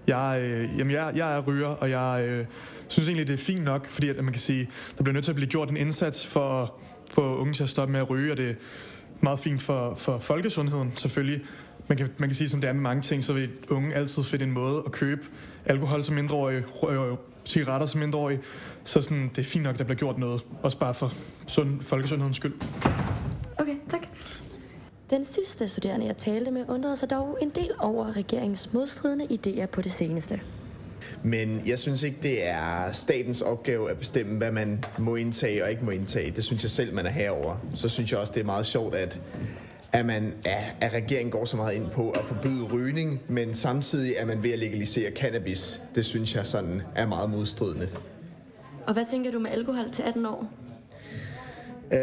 [0.06, 2.44] jeg, øh, jamen jeg, jeg er ryger, og jeg øh,
[2.88, 5.32] synes egentlig, det er fint nok, fordi at, man kan sige, der bliver nødt til
[5.32, 6.74] at blive gjort en indsats for,
[7.10, 8.54] få unge til at stoppe med at ryge, og det er
[9.20, 11.44] meget fint for, for folkesundheden selvfølgelig.
[11.88, 14.22] Man kan, man kan sige, som det er med mange ting, så vil unge altid
[14.22, 15.22] finde en måde at købe
[15.66, 16.64] alkohol som mindreårige,
[17.44, 18.40] cigaretter som mindreårige.
[18.84, 20.44] Så sådan, det er fint nok, at der bliver gjort noget.
[20.62, 21.12] Også bare for
[21.46, 22.54] sund, folkesundhedens skyld.
[23.58, 24.06] Okay, tak.
[25.10, 29.66] Den sidste studerende, jeg talte med, undrede sig dog en del over regeringens modstridende idéer
[29.66, 30.40] på det seneste.
[31.22, 35.70] Men jeg synes ikke, det er statens opgave at bestemme, hvad man må indtage og
[35.70, 36.30] ikke må indtage.
[36.30, 37.56] Det synes jeg selv, man er herover.
[37.74, 39.20] Så synes jeg også, det er meget sjovt, at
[39.92, 40.34] at, man,
[40.80, 44.52] at regeringen går så meget ind på at forbyde rygning, men samtidig er man ved
[44.52, 45.82] at legalisere cannabis.
[45.94, 47.88] Det synes jeg sådan er meget modstridende.
[48.86, 50.48] Og hvad tænker du med alkohol til 18 år?
[51.86, 51.98] Uh,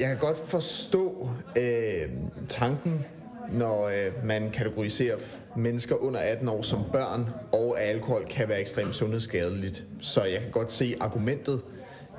[0.00, 2.12] jeg kan godt forstå uh,
[2.48, 3.04] tanken,
[3.52, 5.16] når uh, man kategoriserer
[5.56, 9.84] mennesker under 18 år som børn, og at alkohol kan være ekstremt sundhedsskadeligt.
[10.00, 11.60] Så jeg kan godt se argumentet,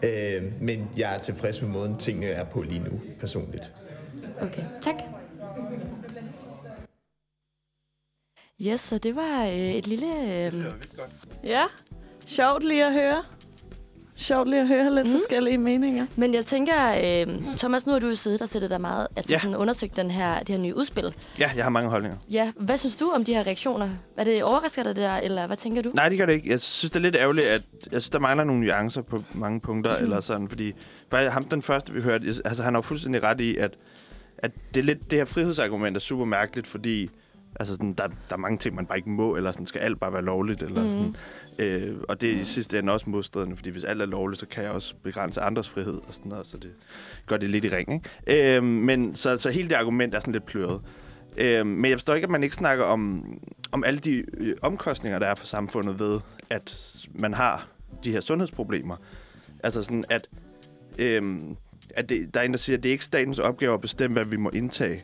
[0.04, 3.72] uh, men jeg er tilfreds med måden, tingene er på lige nu, personligt.
[4.42, 4.96] Okay, tak.
[8.62, 10.08] Yes, så det var øh, et lille...
[10.46, 10.54] Øh...
[11.44, 11.62] Ja,
[12.28, 13.24] sjovt lige at høre.
[14.18, 15.14] Sjovt lige at høre lidt mm.
[15.14, 16.06] forskellige meninger.
[16.16, 19.34] Men jeg tænker, øh, Thomas, nu har du jo siddet og sættet dig meget, altså
[19.34, 19.40] ja.
[19.40, 21.14] sådan undersøgt den her, det her nye udspil.
[21.40, 22.18] Ja, jeg har mange holdninger.
[22.32, 23.90] Ja, hvad synes du om de her reaktioner?
[24.18, 25.92] Er det overrasker dig der, eller hvad tænker du?
[25.94, 26.50] Nej, det gør det ikke.
[26.50, 29.60] Jeg synes, det er lidt ærgerligt, at jeg synes, der mangler nogle nuancer på mange
[29.60, 30.04] punkter, mm.
[30.04, 30.74] eller sådan, fordi
[31.12, 33.74] faktisk, ham den første, vi hørte, altså han har jo fuldstændig ret i, at
[34.38, 37.10] at det, lidt, det her frihedsargument er super mærkeligt, fordi
[37.60, 40.00] altså sådan, der, der er mange ting, man bare ikke må, eller sådan, skal alt
[40.00, 40.64] bare være lovligt.
[40.64, 40.90] Eller mm.
[40.90, 41.16] sådan.
[41.60, 44.46] Øh, og det er i sidste ende også modstridende, fordi hvis alt er lovligt, så
[44.46, 46.72] kan jeg også begrænse andres frihed, og sådan noget, så det
[47.26, 48.04] gør det lidt i ring.
[48.28, 48.56] Ikke?
[48.58, 50.82] Øh, men så, så hele det argument er sådan lidt pløret.
[51.38, 53.26] Øh, men jeg forstår ikke, at man ikke snakker om,
[53.72, 56.20] om alle de øh, omkostninger, der er for samfundet ved,
[56.50, 57.68] at man har
[58.04, 58.96] de her sundhedsproblemer.
[59.64, 60.28] Altså sådan, at...
[61.00, 61.24] Øh,
[61.96, 64.14] at det, der er en, der siger, at det er ikke statens opgave at bestemme,
[64.14, 65.02] hvad vi må indtage.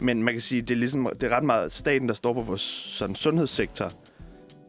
[0.00, 2.34] Men man kan sige, at det er, ligesom, det er ret meget staten, der står
[2.34, 3.90] for vores sådan, sundhedssektor.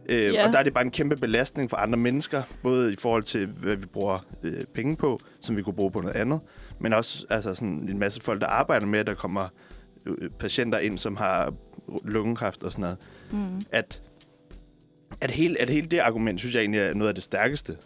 [0.10, 0.48] Øh, Ja.
[0.48, 3.48] Og der er det bare en kæmpe belastning for andre mennesker, både i forhold til,
[3.48, 6.42] hvad vi bruger øh, penge på, som vi kunne bruge på noget andet,
[6.80, 9.48] men også altså, sådan en masse folk, der arbejder med, der kommer
[10.06, 11.54] øh, patienter ind, som har
[12.06, 12.98] lungekræft og sådan noget.
[13.32, 13.62] Mm.
[13.72, 14.02] At,
[15.22, 17.78] at, hele, at hele det argument, synes jeg egentlig er noget af det stærkeste.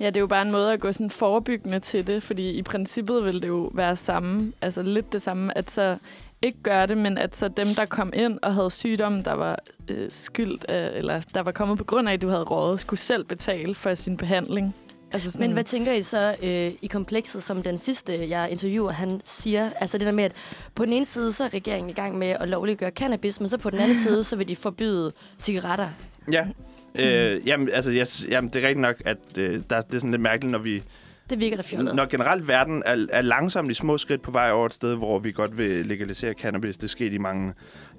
[0.00, 2.62] Ja, det er jo bare en måde at gå sådan forebyggende til det, fordi i
[2.62, 5.96] princippet vil det jo være samme, altså lidt det samme, at så
[6.42, 9.58] ikke gøre det, men at så dem, der kom ind og havde sygdomme, der var
[9.88, 13.00] øh, skyldt, øh, eller der var kommet på grund af, at du havde rådet, skulle
[13.00, 14.74] selv betale for sin behandling.
[15.12, 18.92] Altså sådan, Men hvad tænker I så øh, i komplekset, som den sidste, jeg interviewer,
[18.92, 19.70] han siger?
[19.80, 20.32] Altså det der med, at
[20.74, 23.58] på den ene side, så er regeringen i gang med at lovliggøre cannabis, men så
[23.58, 25.88] på den anden side, så vil de forbyde cigaretter.
[26.32, 26.46] Ja.
[26.94, 30.10] Øh, jamen, altså, jeg, jamen, det er rigtigt nok, at øh, der, det er sådan
[30.10, 30.82] lidt mærkeligt, når vi...
[31.30, 31.94] Det virker da fjollet.
[31.94, 35.18] Når generelt verden er, er langsomt i små skridt på vej over et sted, hvor
[35.18, 36.76] vi godt vil legalisere cannabis.
[36.76, 37.52] Det sker i mange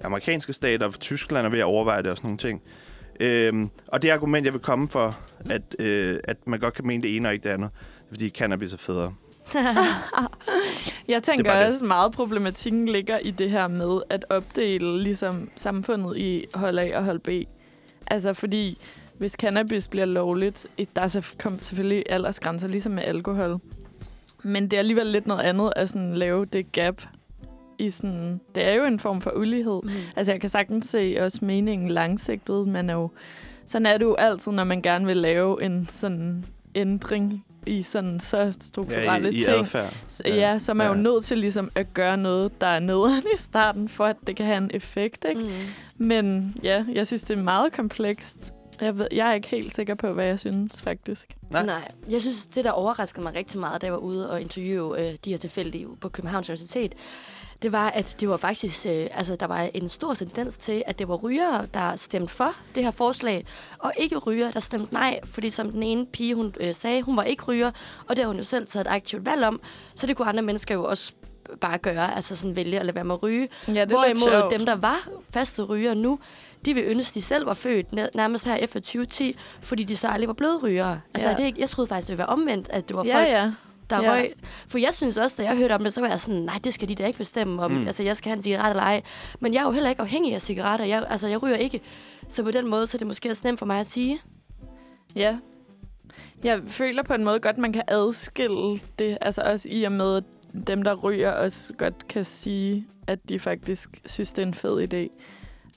[0.04, 2.62] amerikanske stater, Tyskland er ved at overveje det og sådan nogle ting.
[3.20, 5.16] Øhm, og det argument, jeg vil komme for,
[5.50, 8.10] at, øh, at man godt kan mene det ene og ikke det andet, det er,
[8.10, 9.14] fordi cannabis er federe.
[11.08, 11.72] Jeg tænker Det bare det.
[11.72, 16.96] også meget problematikken ligger i det her med at opdele ligesom samfundet i hold A
[16.98, 17.28] og hold B.
[18.06, 18.78] Altså fordi
[19.18, 23.58] hvis cannabis bliver lovligt, der er kom selvfølgelig aldersgrænser ligesom med alkohol.
[24.42, 27.02] Men det er alligevel lidt noget andet at sådan lave det gap
[27.78, 29.80] i sådan, det er jo en form for ulighed.
[29.84, 29.90] Mm.
[30.16, 33.10] Altså, jeg kan sagtens se også meningen langsigtet, men er jo,
[33.66, 36.44] sådan er det jo altid, når man gerne vil lave en sådan
[36.74, 39.56] ændring i sådan så strukturelle Ja, i, i ting.
[39.58, 39.94] adfærd.
[40.08, 40.92] S- Ja, så er man Ja.
[40.96, 44.36] jo nødt til ligesom at gøre noget, der er nederen i starten, for at det
[44.36, 45.40] kan have en effekt, ikke?
[45.40, 45.48] Mm.
[46.06, 48.52] Men ja, jeg synes, det er meget komplekst.
[48.80, 51.36] Jeg, ved, jeg er ikke helt sikker på, hvad jeg synes, faktisk.
[51.50, 51.66] Nej.
[51.66, 51.74] Nej.
[51.80, 51.88] Nej.
[52.10, 55.14] Jeg synes, det der overraskede mig rigtig meget, da jeg var ude og interviewe øh,
[55.24, 56.94] de her tilfældige på Københavns Universitet,
[57.64, 60.98] det var, at det var faktisk, øh, altså der var en stor tendens til, at
[60.98, 63.44] det var rygere, der stemte for det her forslag,
[63.78, 67.16] og ikke rygere, der stemte nej, fordi som den ene pige, hun øh, sagde, hun
[67.16, 67.70] var ikke ryger,
[68.08, 69.60] og det har hun jo selv taget et aktivt valg om,
[69.94, 71.12] så det kunne andre mennesker jo også
[71.60, 73.48] bare gøre, altså sådan vælge at lade være med at ryge.
[73.68, 76.18] Ja, det Hvorimod dem, der var faste rygere nu,
[76.64, 80.08] de vil ønske, de selv var født næ- nærmest her efter 2010, fordi de så
[80.08, 81.00] aldrig var blevet rygere.
[81.14, 81.32] Altså, Ja.
[81.32, 83.28] er det ikke, jeg troede faktisk, det ville være omvendt, at det var Ja, folk,
[83.28, 83.50] ja.
[83.90, 84.10] Der ja.
[84.10, 84.30] røg.
[84.68, 86.74] For jeg synes også, da jeg hørte om det, så var jeg sådan, nej, det
[86.74, 87.70] skal de da ikke bestemme om.
[87.70, 87.86] Mm.
[87.86, 89.02] Altså, jeg skal have en cigaret eller ej.
[89.40, 90.86] Men jeg er jo heller ikke afhængig af cigaretter.
[90.86, 91.80] Jeg, altså, jeg ryger ikke.
[92.28, 94.18] Så på den måde, så er det måske også nemt for mig at sige.
[95.14, 95.36] Ja.
[96.44, 99.18] Jeg føler på en måde godt, man kan adskille det.
[99.20, 100.24] Altså også i og med, at
[100.66, 104.92] dem, der ryger, også godt kan sige, at de faktisk synes, det er en fed
[104.92, 105.20] idé.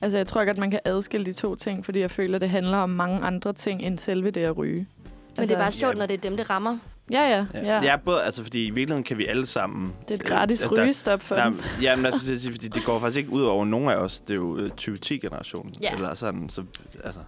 [0.02, 2.78] Altså jeg tror godt, man kan adskille de to ting, fordi jeg føler, det handler
[2.78, 4.76] om mange andre ting end selve det at ryge.
[4.76, 4.86] Men
[5.38, 6.00] Altså, det er bare sjovt, ja.
[6.00, 6.78] når det er dem, det rammer.
[7.12, 7.46] Ja, ja.
[7.54, 7.84] Ja.
[7.84, 7.96] ja.
[7.98, 9.94] både, altså, fordi i virkeligheden kan vi alle sammen...
[10.02, 11.62] Det er et gratis øh, der- rygestop for Der, dem.
[11.82, 14.20] ja, men altså, det, fordi det går faktisk ikke ud over nogen af os.
[14.20, 15.76] Det er jo øh, 2010-generationen.
[15.82, 15.94] Ja.
[15.96, 16.64] Eller sådan, så,
[17.04, 17.20] altså,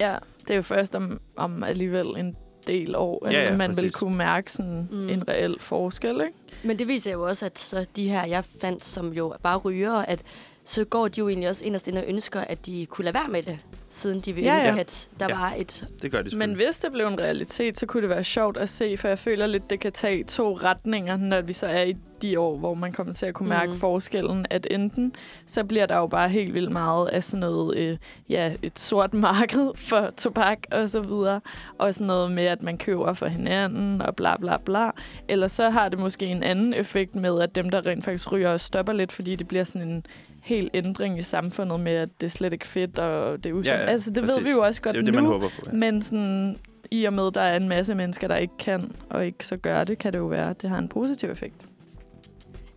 [0.00, 2.34] Ja, det er jo først om, om alligevel en
[2.66, 3.94] del år, at Ja, ja, man vil præcis.
[3.94, 5.08] kunne mærke sådan Mm.
[5.08, 6.36] en reel forskel, ikke?
[6.62, 9.92] Men det viser jo også, at så de her, jeg fandt, som jo bare ryger,
[9.94, 10.22] at
[10.64, 13.28] så går de jo egentlig også inderst inde og ønsker, at de kunne lade være
[13.28, 14.80] med det, siden de vil Ja, ønske, ja.
[14.80, 15.34] at der Ja.
[15.38, 15.84] var et...
[16.02, 18.68] det gør de Men hvis det blev en realitet, så kunne det være sjovt at
[18.68, 21.96] se, for jeg føler lidt, det kan tage to retninger, når vi så er i
[22.28, 23.78] de år, hvor man kommer til at kunne mærke Mm.
[23.78, 24.46] forskellen.
[24.50, 25.12] At enten
[25.46, 27.96] så bliver der jo bare helt vildt meget af sådan noget, øh,
[28.28, 31.40] ja, et sort marked for tobak og så videre,
[31.78, 34.90] og sådan noget med, at man køber for hinanden og bla bla bla.
[35.28, 38.56] Eller så har det måske en anden effekt med, at dem, der rent faktisk ryger,
[38.56, 40.06] stopper lidt, fordi det bliver sådan en
[40.44, 43.66] helt ændring i samfundet med, at det er slet ikke fedt, og det er usundt.
[43.66, 44.44] Ja, ja, altså, det ved præcis.
[44.44, 45.20] vi jo også godt Det er det, nu.
[45.20, 45.62] man håber på.
[45.66, 45.72] Ja.
[45.72, 46.56] Men sådan,
[46.90, 49.56] i og med, at der er en masse mennesker, der ikke kan og ikke så
[49.56, 51.54] gør det, kan det jo være, at det har en positiv effekt.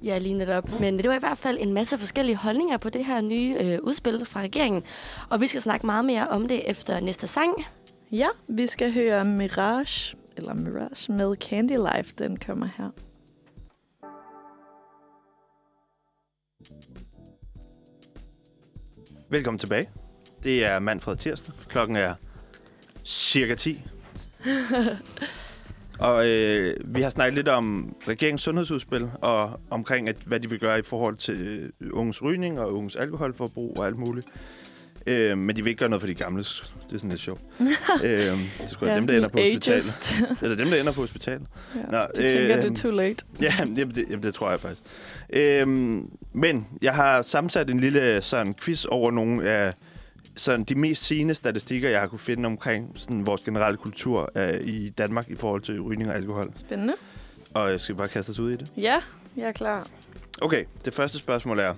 [0.04, 0.80] Ja, lige netop.
[0.80, 3.80] Men det var i hvert fald en masse forskellige holdninger på det her nye øh,
[3.84, 4.84] udspil fra regeringen.
[5.30, 7.66] Og vi skal snakke meget mere om det efter næste sang.
[8.12, 12.14] Ja, vi skal høre Mirage, eller Mirage med Candy Life.
[12.18, 12.89] Den kommer her.
[19.30, 19.89] Velkommen tilbage.
[20.43, 21.56] Det er Manfred Tirsdag.
[21.68, 22.14] Klokken er
[23.06, 23.82] cirka 10.
[26.00, 30.60] og øh, vi har snakket lidt om regeringens sundhedsudspil, og omkring, at, hvad de vil
[30.60, 34.28] gøre i forhold til øh, unges rygning og unges alkoholforbrug og alt muligt.
[35.08, 36.43] Øh, men de vil ikke gøre noget for de gamle.
[36.43, 37.41] Det er sådan lidt sjovt.
[38.04, 38.10] øh,
[38.62, 40.12] det skulle ja, dem, der ender på hospitalet.
[40.43, 41.48] Eller dem, der ender på hospitalet.
[41.76, 41.91] ja.
[41.91, 43.26] Nå, De tænker, det er øhm, too late.
[43.41, 44.82] Ja, jamen, det, jamen, det tror jeg faktisk.
[45.30, 49.74] Øhm, men jeg har sammensat en lille sådan, quiz over nogle af
[50.38, 54.61] sådan, de mest sigende statistikker, jeg har kunne finde omkring sådan, vores generelle kultur øh,
[54.67, 56.51] i Danmark i forhold til rygning og alkohol.
[56.55, 56.93] Spændende.
[57.53, 58.71] Og jeg skal bare kaste os ud i det.
[58.77, 59.01] Ja,
[59.38, 59.88] jeg er klar.
[60.41, 61.73] Okay, det første spørgsmål er,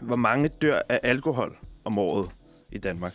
[0.00, 2.30] hvor mange dør af alkohol om året
[2.72, 3.14] i Danmark?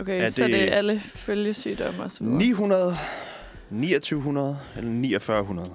[0.00, 2.38] Okay, Er så det- det er alle følgesygdomme og så videre.
[2.38, 2.96] 900,
[3.70, 5.70] 2900 eller 4900?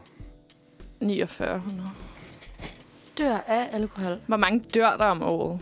[0.99, 1.89] 4900.
[3.17, 4.13] Dør af alkohol.
[4.27, 5.59] Hvor mange dør der om året?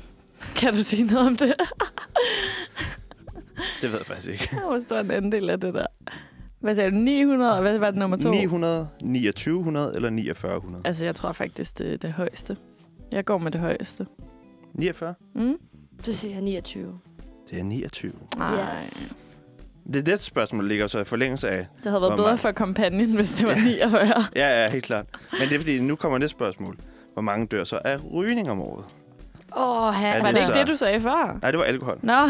[0.56, 1.54] Kan du sige noget om det?
[3.82, 4.50] Det ved jeg faktisk ikke.
[4.68, 5.86] Hvor stor en andel af det der?
[6.60, 6.96] Hvad sagde du?
[6.96, 7.56] 900?
[7.56, 8.32] Og hvad var det nummer to?
[8.32, 10.82] 900, 2900 eller 4900?
[10.86, 12.58] Altså, jeg tror faktisk, det er det højeste.
[13.12, 14.06] Jeg går med det højeste.
[14.74, 15.14] 49?
[15.36, 15.58] Mm?
[16.02, 17.00] Så siger jeg 29.
[17.50, 18.12] Det er 29.
[18.38, 18.76] Nej.
[18.78, 19.14] Yes.
[19.94, 21.68] Det næste spørgsmål ligger så i forlængelse af...
[21.84, 22.38] Det havde været bedre mange?
[22.38, 24.26] for kampagnen, hvis det var 49.
[24.36, 25.06] Ja, ja, helt klart.
[25.32, 26.78] Men det er fordi, nu kommer næste spørgsmål.
[27.14, 28.86] Hvor mange dør så af rygning om året?
[29.58, 30.08] Åh, oh, her.
[30.14, 31.38] Er Var det det ikke det, du sagde før?
[31.42, 32.00] Nej, det var alkohol.
[32.04, 32.28] Nå,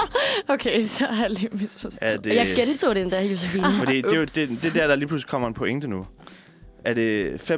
[0.54, 1.98] okay, så har jeg lige misforstået.
[2.02, 3.72] Er det, Jeg gentog den der, Josefine.
[3.84, 6.06] fordi det er jo det, det er der, der lige pludselig kommer en pointe nu.
[6.84, 7.54] Er det 5.500,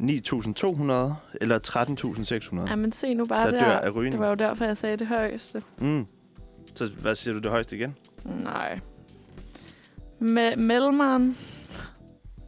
[0.00, 1.58] 9.200 eller
[2.64, 3.64] 13.600, Ja, men se nu bare der der.
[3.64, 4.12] dør af rygning?
[4.12, 5.62] Det var jo derfor, jeg sagde det højeste.
[5.78, 6.06] Mm.
[6.74, 7.94] Så hvad siger du det højeste igen?
[8.24, 8.78] Nej.
[10.20, 11.36] Me- Mellemeren.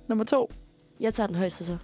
[0.09, 0.51] Nummer to.
[1.01, 1.77] Jeg tager den højeste så.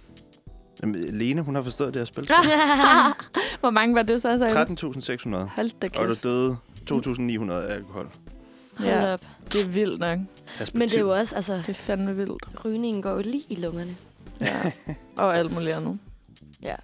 [0.81, 2.29] Jamen, Lene, hun har forstået det her spil.
[3.59, 4.63] Hvor mange var det så, sagde?
[4.63, 5.35] 13.600.
[5.55, 6.23] Hold da Og du kæft.
[6.23, 6.57] døde
[6.91, 8.09] 2.900 af alkohol.
[8.77, 9.13] Hold Ja.
[9.13, 9.21] op.
[9.53, 10.19] Det er vildt nok.
[10.57, 10.79] Perspektiv.
[10.79, 12.65] Men det er jo også, altså, Det er fandme vildt.
[12.65, 13.95] rygningen går jo lige i lungerne.
[14.41, 14.71] Ja.
[15.17, 15.99] Og alt muligt andet.
[16.61, 16.75] Ja.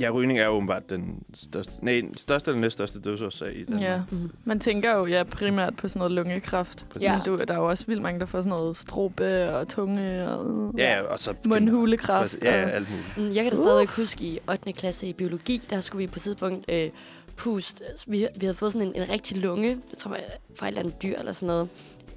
[0.00, 3.82] Ja, rygning er jo åbenbart den største, nej, den største eller næststørste dødsårsag i Danmark.
[3.82, 4.00] Ja.
[4.10, 4.30] Mm.
[4.44, 6.86] Man tænker jo ja, primært på sådan noget lungekræft.
[6.90, 7.02] Præcis.
[7.02, 7.12] Ja.
[7.16, 10.28] Men du, der er jo også vildt mange, der får sådan noget strobe og tunge
[10.28, 11.34] og Ja, og så...
[11.44, 12.36] mundhulekræft.
[12.42, 13.16] Ja, ja, og- alt muligt.
[13.30, 13.64] Mm, Jeg kan da Uh.
[13.64, 14.72] stadig huske i 8.
[14.72, 16.88] klasse i biologi, der skulle vi på et tidspunkt øh,
[17.36, 17.84] puste.
[18.06, 20.24] Vi, vi havde fået sådan en, en rigtig lunge, jeg tror jeg,
[20.58, 21.68] fra et eller andet dyr eller sådan noget,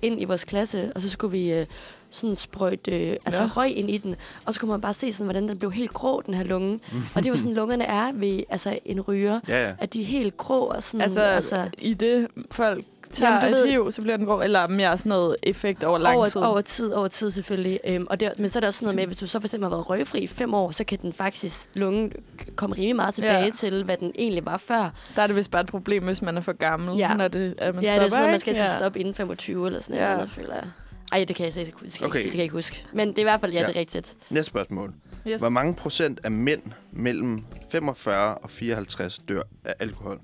[0.01, 1.65] ind i vores klasse, og så skulle vi øh,
[2.11, 3.49] sådan sprøjte øh, altså Ja.
[3.55, 5.93] røg ind i den, og så kunne man bare se, sådan, hvordan den blev helt
[5.93, 6.79] grå, den her lunge.
[7.15, 9.73] og det er jo sådan, lungerne er ved altså, en ryger, Ja, ja.
[9.79, 11.01] at de er helt grå og sådan...
[11.01, 12.83] Altså, altså, i det folk
[13.13, 15.83] tager Jamen, du et ved- hiv, så bliver den grå, eller mere sådan noget effekt
[15.83, 16.41] over lang over, tid.
[16.41, 17.79] over tid, over tid selvfølgelig.
[17.87, 19.47] Øhm, og det, men så er der også sådan noget med, hvis du så for
[19.47, 22.11] eksempel har været røgfri i fem år, så kan den faktisk, lungen
[22.55, 23.43] komme rimelig meget tilbage Ja.
[23.43, 23.49] ja.
[23.49, 24.89] til, hvad den egentlig var før.
[25.15, 27.13] Der er det vist bare et problem, hvis man er for gammel, Ja.
[27.13, 28.77] når det, at man ja, stopper, det er sådan noget, man skal ja.
[28.77, 30.09] stoppe inden 25 eller sådan Ja.
[30.09, 30.15] ja.
[30.15, 30.63] noget, føler jeg.
[31.11, 32.15] Ej, det kan jeg, ikke, det skal Okay.
[32.15, 32.85] sige, det kan jeg ikke huske.
[32.93, 33.67] Men det er i hvert fald, ja, Ja.
[33.67, 34.15] det er rigtigt.
[34.29, 34.93] Næste spørgsmål.
[35.27, 35.39] Yes.
[35.41, 40.19] Hvor mange procent af mænd mellem 45 og 54 dør af alkohol?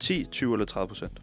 [0.00, 1.18] 10, 20 eller 30 procent?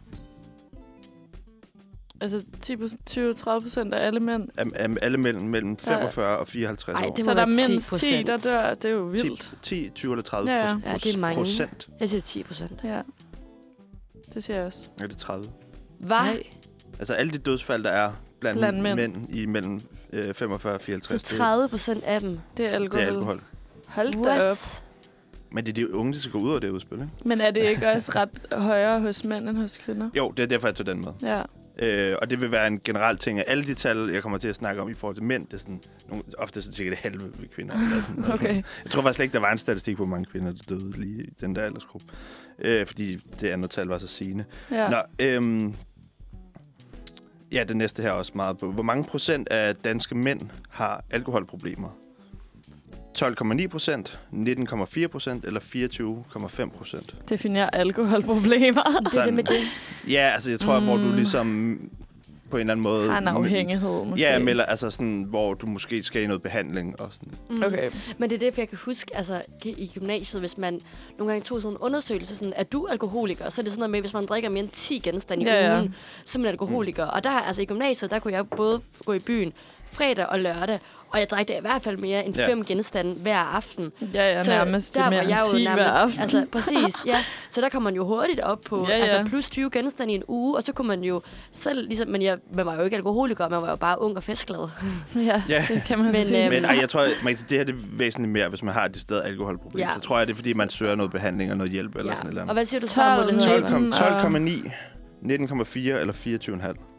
[2.20, 4.48] Altså 20-30 procent af alle mænd.
[4.58, 7.14] Af, af alle mellem, mellem Der er- 45 og 54 Ej, år.
[7.14, 8.44] det Så der er mindst 10, der 10%.
[8.44, 8.74] dør.
[8.74, 9.50] Det er jo 10, vildt.
[9.62, 10.64] 10, 20 eller 30 Ja, ja.
[10.86, 11.36] Ja, det er mange.
[11.36, 11.88] procent.
[12.00, 12.80] Jeg siger 10 procent.
[12.84, 13.02] Ja.
[14.34, 14.88] Det siger jeg også.
[15.02, 15.44] Er det 30?
[15.98, 16.08] Hvad?
[16.16, 16.42] Nej.
[16.98, 18.12] Altså alle de dødsfald, der er
[18.42, 18.96] blandt, Blandt mænd.
[19.00, 19.34] mænd.
[19.34, 19.80] i mellem
[20.12, 22.38] øh, 45 og Så 54, det, 30 procent af dem.
[22.56, 23.02] Det er det alkohol.
[23.04, 23.40] er alkohol.
[23.88, 24.56] Hold da op.
[25.54, 27.08] Men det er de unge, der skal gå ud af det udspil, ikke?
[27.24, 30.10] Men er det ikke også ret højere hos mænd end hos kvinder?
[30.16, 31.12] Jo, det er derfor, jeg tog den med.
[31.30, 31.42] Ja.
[31.78, 34.48] Øh, og det vil være en generel ting, at alle de tal, jeg kommer til
[34.48, 36.98] at snakke om i forhold til mænd, det er sådan, nogle, ofte så cirka det
[36.98, 37.74] halve ved kvinder.
[37.74, 38.32] Eller sådan.
[38.32, 38.54] Okay.
[38.84, 41.00] Jeg tror faktisk slet ikke, der var en statistik på, hvor mange kvinder, der døde
[41.00, 42.06] lige i den der aldersgruppe.
[42.58, 44.44] Øh, fordi det andet tal var så sigende.
[44.70, 44.88] Ja.
[44.88, 45.74] Nå, øhm,
[47.52, 48.72] ja, det næste her er også meget på.
[48.72, 50.40] Hvor mange procent af danske mænd
[50.70, 51.88] har alkoholproblemer?
[53.18, 57.14] 12,9 procent, 19,4 procent eller 24,5 procent?
[57.28, 58.82] Definerer alkoholproblemer.
[58.82, 59.34] Det er det Sådan.
[59.34, 59.60] med det.
[60.08, 60.86] Ja, altså jeg tror, mm.
[60.86, 61.14] hvor du Mm.
[61.14, 61.78] ligesom
[62.52, 63.10] på en eller anden måde...
[63.10, 64.22] Har en afhængighed, måske.
[64.22, 67.32] Ja, eller altså sådan, hvor du måske skal i noget behandling og sådan.
[67.50, 67.62] Mm.
[67.66, 67.90] Okay.
[68.18, 70.80] Men det er det, for jeg kan huske, altså i gymnasiet, hvis man
[71.18, 73.50] nogle gange tog sådan en undersøgelse, sådan, er du alkoholiker?
[73.50, 75.66] Så er det sådan noget med, hvis man drikker mere end 10 genstande i Ja,
[75.66, 75.78] ja.
[75.78, 75.94] ugen,
[76.24, 77.04] så er man alkoholiker.
[77.04, 79.52] Og der, altså i gymnasiet, der kunne jeg både gå i byen
[79.92, 80.78] fredag og lørdag,
[81.12, 82.48] og jeg drak da i hvert fald mere end Ja.
[82.48, 83.92] fem genstande hver aften.
[84.14, 86.20] Ja, ja, nærmest der mere var jeg 10 jo hver nærmest, aften.
[86.20, 87.16] altså præcis, ja.
[87.50, 89.02] Så der kom man jo hurtigt op på Ja, ja.
[89.04, 91.20] altså plus 20 genstande i en uge, og så kunne man jo
[91.52, 94.22] selv, ligesom, men jeg, man var jo ikke alkoholiker, man var jo bare ung og
[94.22, 94.68] festglad.
[95.16, 95.66] ja, Ja.
[95.68, 96.44] det kan man Men, sige.
[96.44, 98.84] øhm, Men ej, jeg tror, man det her det er væsentligt mere, hvis man har
[98.84, 99.80] et stedet alkoholproblem.
[99.80, 99.88] Ja.
[99.94, 102.26] Så tror jeg, det er, fordi man søger noget behandling og noget hjælp eller sådan
[102.26, 104.62] et eller Og hvad siger du, 12, svarmuligheder?
[104.62, 104.70] 12,9,
[105.22, 106.12] 19,4 eller
[106.72, 106.91] 24,5.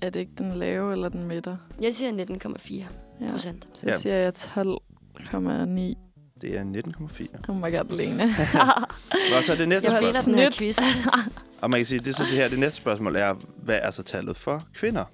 [0.00, 1.56] Er det ikke den lave eller den midter?
[1.82, 2.84] Jeg siger 19,4
[3.20, 3.30] Ja.
[3.30, 3.68] procent.
[3.74, 3.98] Så Ja.
[3.98, 5.96] siger jeg 12,9.
[6.40, 7.26] Det er 19,4.
[7.48, 8.22] Oh my god, Lene.
[9.38, 10.34] Og så er det næste Jeg spørgsmål.
[10.36, 10.58] Snydt.
[10.58, 10.78] quiz.
[11.62, 13.90] Og man kan sige, det er så det her, det næste spørgsmål er, hvad er
[13.90, 15.04] så tallet for kvinder?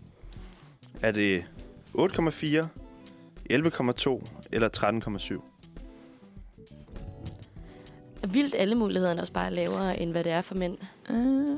[1.02, 1.44] Er det
[1.94, 2.66] 8,4,
[3.50, 5.50] 11,2 eller 13,7?
[8.22, 10.76] Er Vildt alle mulighederne også bare lavere, end hvad det er for mænd.
[11.10, 11.16] Øh.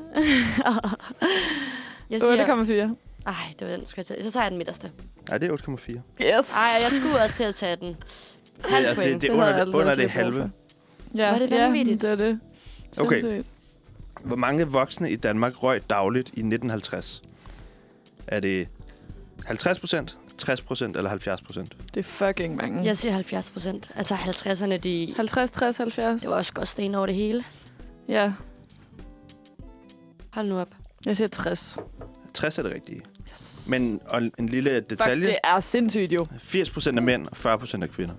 [2.09, 2.95] Jeg siger, 8,4.
[3.27, 4.23] Ej, det var den, skal jeg tage.
[4.23, 4.91] Så tager jeg den midterste.
[5.29, 5.73] Nej, det er 8,4.
[5.95, 6.01] Yes.
[6.21, 6.33] Ej,
[6.83, 7.95] jeg skulle også til at tage den.
[8.65, 9.21] Halv altså, det- point.
[9.21, 10.41] det er havde under det- altså under det halve.
[10.41, 10.49] for.
[11.17, 12.01] Ja, Var det ja, vanvittigt?
[12.01, 12.39] det er det.
[12.99, 13.19] Okay.
[13.19, 13.45] Sindssygt.
[14.23, 17.21] Hvor mange voksne i Danmark røg dagligt i 1950?
[18.27, 18.67] Er det
[19.45, 21.73] 50 procent, 60 procent eller 70 procent?
[21.93, 22.83] Det er fucking mange.
[22.83, 23.91] Jeg siger 70 procent.
[23.95, 25.13] Altså 50'erne, de...
[25.15, 26.21] 50, 60, 70.
[26.21, 27.43] Det var også godt sten over det hele.
[28.09, 28.31] Ja,
[30.33, 30.69] Hold nu op.
[31.05, 31.77] jeg siger 60.
[32.33, 33.01] 60 er det rigtige.
[33.37, 33.67] Yes.
[33.69, 35.27] Men og en lille Fuck, detalje.
[35.27, 36.27] det er sindssygt jo.
[36.39, 38.13] 80 procent af mænd og 40 procent af kvinder.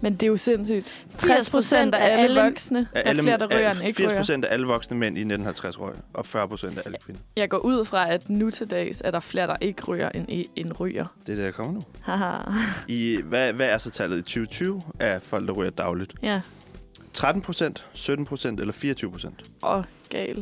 [0.00, 1.06] Men det er jo sindssygt.
[1.12, 4.18] 80% 60 procent af alle alle- voksne er flere, der ryger, end ikke 80 ryger.
[4.18, 7.20] procent af alle voksne mænd i 1950 røg, og 40 procent af alle kvinder.
[7.36, 10.44] Jeg går ud fra, at nu til dags er der flere, der ikke ryger, end,
[10.56, 11.04] end ryger.
[11.26, 11.82] Det er det, der kommer nu.
[12.02, 12.36] Haha.
[12.88, 16.12] I, hvad, hvad er så tallet i 2020 af folk, der ryger dagligt?
[16.22, 16.40] Ja.
[17.14, 19.42] 13 procent, 17 procent eller 24 procent?
[19.62, 20.36] Åh, gal.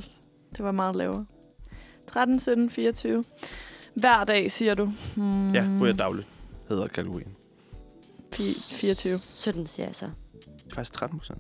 [0.57, 1.27] Det var meget lavere.
[2.13, 3.25] 13, 17, 24.
[3.95, 4.93] Hver dag, siger du?
[5.17, 6.29] Hmm, Ja, ryger dagligt,
[6.69, 7.35] hedder kategorien.
[8.35, 9.21] fi- 24.
[9.35, 10.07] 17 siger jeg så.
[10.35, 11.39] Det er faktisk 13 procent.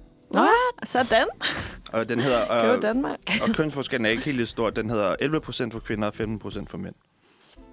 [0.84, 1.26] Sådan.
[1.92, 2.38] Og den hedder...
[2.40, 3.18] Det var Og, Danmark.
[3.42, 4.70] og kønsforskellen er ikke helt lige stor.
[4.70, 6.94] Den hedder 11 procent for kvinder og 15 procent for mænd.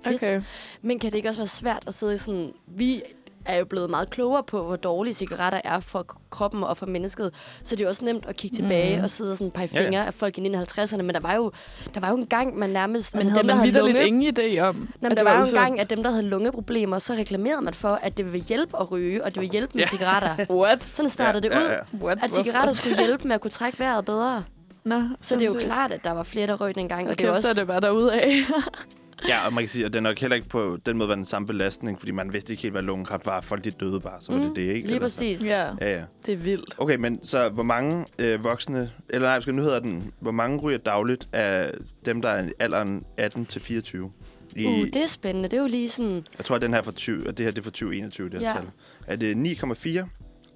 [0.04, 0.16] Fedt.
[0.24, 0.42] Okay.
[0.82, 2.52] Men kan det ikke også være svært at sidde i sådan...
[2.68, 3.04] Vi
[3.48, 7.34] er jo blevet meget klogere på, hvor dårlige cigaretter er for kroppen og for mennesket.
[7.64, 9.04] Så det er jo også nemt at kigge tilbage Mhm.
[9.04, 9.86] og sidde og sådan pege Ja, ja.
[9.86, 11.02] fingre af folk i 1950'erne.
[11.02, 11.52] Men der var jo,
[11.94, 13.16] der var jo en gang, man nærmest...
[13.16, 15.40] Men havde dem, der man havde vidderligt lunge, ingen idé om, Nå, men der var
[15.40, 18.46] jo en gang, at dem, der havde lungeproblemer, så reklamerede man for, at det ville
[18.48, 19.90] hjælpe at ryge, og det ville hjælpe med Ja.
[19.90, 20.46] cigaretter.
[20.60, 20.84] What?
[20.84, 22.06] Sådan startede Ja, det ud, ja, ja.
[22.06, 22.20] What?
[22.24, 24.44] at cigaretter skulle hjælpe med at kunne trække vejret bedre.
[24.84, 27.04] Nå, Så det er jo klart, at der var flere, der røg dengang.
[27.06, 27.54] Og Og det er også...
[27.54, 28.32] så det bare derude af.
[29.28, 31.16] Ja, og man kan sige, at den er nok heller ikke på den måde var
[31.16, 33.42] den samme belastning, fordi man vidste ikke helt, hvad lungekræft var.
[33.42, 34.74] Folk de døde bare, så var det Mm, det, ikke?
[34.88, 35.16] Lige Eller så.
[35.20, 35.46] præcis.
[35.46, 36.04] ja, Ja, ja.
[36.26, 36.76] det er vildt.
[36.78, 40.60] Okay, men så hvor mange øh, voksne, eller nej, skal nu hedder den, hvor mange
[40.60, 41.72] ryger dagligt af
[42.06, 44.12] dem, der er i alderen 18 til 24?
[44.56, 45.50] I, Uh, det er spændende.
[45.50, 46.26] Det er jo lige sådan...
[46.38, 48.40] Jeg tror, at den her for 20, at det her det er for 2021, det
[48.40, 48.54] her Ja.
[48.56, 48.66] tal.
[49.08, 50.08] Er det 9,4,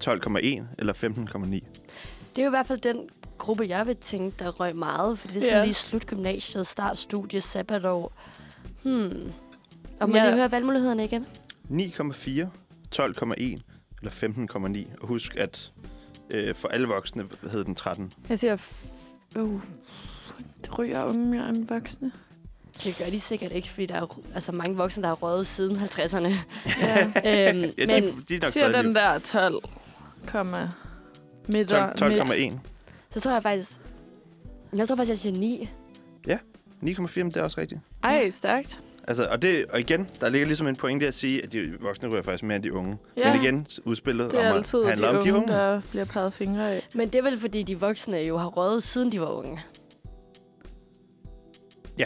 [0.03, 1.49] 12,1 eller 15,9?
[2.35, 2.97] Det er jo i hvert fald den
[3.37, 5.19] gruppe, jeg vil tænke, der røg meget.
[5.19, 5.63] Fordi det er sådan Ja.
[5.63, 8.13] lige slut gymnasiet, start studie, sabbatår.
[8.83, 9.31] Hmm.
[9.99, 10.25] Og må Ja.
[10.25, 11.25] lige høre valgmulighederne igen?
[11.69, 12.47] 9,4,
[12.95, 13.61] 12,1
[14.01, 15.01] eller 15,9.
[15.01, 15.69] Og husk, at
[16.29, 18.13] øh, for alle voksne hed den 13.
[18.29, 18.57] Jeg siger...
[18.57, 18.87] f-
[19.35, 19.61] Uh,
[20.61, 22.11] det ryger unge mere end voksne.
[22.83, 25.75] Det gør de sikkert ikke, fordi der er altså mange voksne, der har røget siden
[25.77, 26.27] 50'erne.
[26.81, 27.05] Ja.
[27.05, 27.73] øhm, Ja, men
[28.29, 29.55] de, de er siger den der 12,
[30.27, 30.69] komma
[31.47, 32.53] midter, 12 midt.
[32.53, 32.57] 12,1.
[33.09, 33.71] så tror jeg faktisk...
[34.75, 35.69] Jeg tror faktisk, jeg siger 9.
[36.83, 37.81] 9,4, men det er også rigtigt.
[38.03, 38.79] Ej, stærkt.
[39.07, 42.09] Altså, og, det, og igen, der ligger ligesom en pointe at sige, at de voksne
[42.09, 42.97] ryger faktisk mere end de unge.
[43.17, 43.33] Ja.
[43.33, 46.05] Men igen, udspillet Det er om at altid handle de om de unge, der bliver
[46.05, 46.87] peget fingre af.
[46.95, 49.59] Men det er vel, fordi de voksne jo har røget, siden de var unge.
[51.97, 52.05] Ja.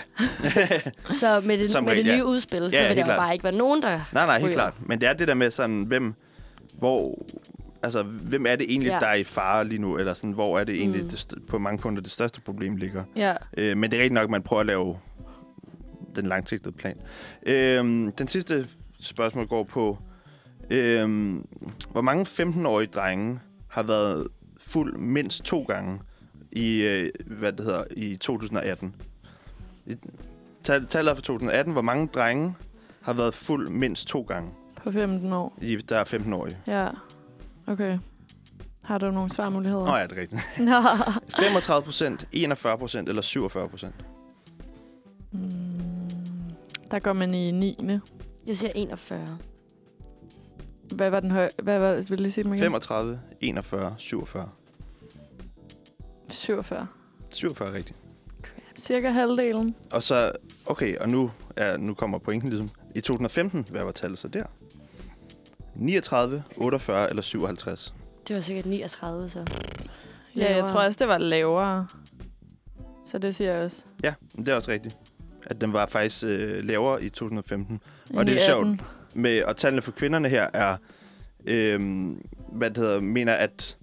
[1.19, 2.23] Så med det, Som med regel, det nye ja.
[2.23, 3.17] udspil, Ja, så vil der jo klart.
[3.19, 4.09] bare ikke være nogen, der...
[4.13, 4.53] nej, nej, helt ryger.
[4.55, 4.73] klart.
[4.85, 6.13] Men det er det der med sådan, hvem,
[6.79, 7.25] hvor,
[7.85, 8.99] altså, hvem er det egentlig, Ja.
[8.99, 9.97] der er i fare lige nu?
[9.97, 11.09] Eller sådan, hvor er det egentlig Mm.
[11.09, 13.03] det, på mange punkter det største problem ligger?
[13.15, 13.35] Ja.
[13.57, 14.97] Øh, men det er rigtigt nok, at man prøver at lave
[16.15, 16.97] den langsigtede plan.
[17.45, 17.83] Øh,
[18.17, 18.67] den sidste
[18.99, 19.97] spørgsmål går på,
[20.69, 21.35] øh,
[21.91, 24.27] hvor mange 15-årige drenge har været
[24.57, 25.99] fuld mindst to gange
[26.51, 28.95] i, øh, hvad det hedder, i 2018?
[29.85, 29.93] I-
[30.63, 31.73] tal- Tallet er for 2018.
[31.73, 32.55] Hvor mange drenge
[33.01, 35.57] har været fuld mindst to gange, På 15 år.
[35.61, 36.57] i, der er 15-årige?
[36.67, 36.87] Ja.
[37.67, 37.99] Okay.
[38.83, 39.85] Har du nogle svarmuligheder?
[39.85, 40.41] Nå ja, det er rigtigt.
[40.59, 40.81] Nå.
[41.39, 43.95] 35 procent, 41 procent eller 47 procent?
[45.31, 45.49] Mm,
[46.91, 47.77] der går man i 9.
[48.47, 49.37] Jeg siger 41.
[50.95, 51.49] Hvad var den høje?
[51.63, 52.63] Hvad var, vil du lige sige dem igen?
[52.63, 54.49] 35, 41, 47.
[56.29, 56.87] 47.
[57.31, 57.97] 47 er rigtigt.
[58.77, 59.75] Cirka halvdelen.
[59.91, 60.31] Og så,
[60.65, 62.69] okay, og nu, er, nu kommer pointen ligesom.
[62.95, 64.45] I 2015, hvad var tallet så der?
[65.75, 67.93] 39, 48 eller 57?
[68.27, 69.39] Det var sikkert 39, så...
[69.39, 69.45] Ja,
[70.41, 70.71] jeg Lavere.
[70.71, 71.87] tror også, det var lavere.
[73.05, 73.77] Så det siger jeg også.
[74.03, 74.97] Ja, det er også rigtigt.
[75.45, 77.79] At den var faktisk øh, lavere i 2015.
[78.13, 78.61] Og End det er sjovt.
[78.61, 78.81] 18.
[79.13, 80.77] Med, og tallene for kvinderne her er,
[81.45, 82.07] øh,
[82.51, 83.77] hvad det hedder, mener, at,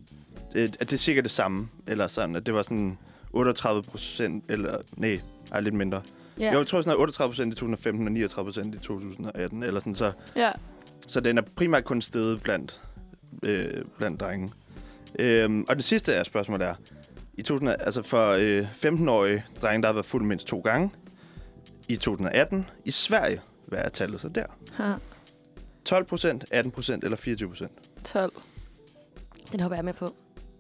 [0.55, 1.69] øh, at det er cirka det samme.
[1.87, 2.99] Eller sådan, at det var sådan
[3.33, 5.21] 38 procent, eller nej,
[5.53, 6.03] ej, lidt mindre.
[6.39, 6.59] Ja.
[6.59, 9.63] Jeg tror sådan noget 38 procent i 2015 og 39 procent i 2018.
[9.63, 10.51] Eller sådan, så Ja.
[11.07, 12.81] Så den er primært kun steget blandt,
[13.45, 14.53] øh, blandt drenge.
[15.19, 16.75] Øhm, og det sidste af spørgsmålet er,
[17.35, 20.91] i 2000, altså for øh, 15-årige drenge, der har været fuld mindst to gange,
[21.89, 24.47] i 2018, i Sverige, hvad er tallet så der?
[24.75, 24.93] Ha.
[25.85, 27.73] 12 procent, 18 procent eller 24 procent?
[28.05, 28.33] 12.
[29.53, 30.09] Den hopper jeg med på.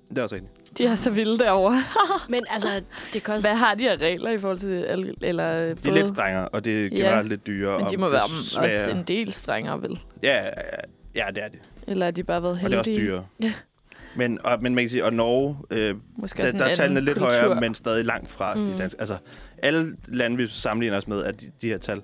[0.08, 0.61] Det er også rigtigt.
[0.78, 1.82] De er så vilde derovre.
[2.28, 2.68] Men altså,
[3.12, 3.48] det koster...
[3.48, 4.82] Hvad har de af regler i forhold til...
[4.82, 6.88] Al- eller De er lidt strengere, og det er Ja.
[6.96, 7.78] generelt lidt dyrere.
[7.78, 8.20] Men de og må det være
[8.70, 10.00] er også en del strengere, vel?
[10.22, 10.42] Ja, ja,
[11.14, 11.58] ja, det er det.
[11.86, 12.94] Eller har de bare været Og det er heldige?
[12.98, 13.24] også dyrere.
[13.42, 13.52] Ja.
[14.16, 17.18] Men, og, men man kan sige, og Norge, øh, Måske der, der er tallene lidt
[17.18, 17.30] kultur.
[17.40, 18.64] højere, men stadig langt fra Mm.
[18.64, 19.00] de danske.
[19.00, 19.16] Altså,
[19.62, 22.02] alle lande, vi sammenligner os med, er de, de her tal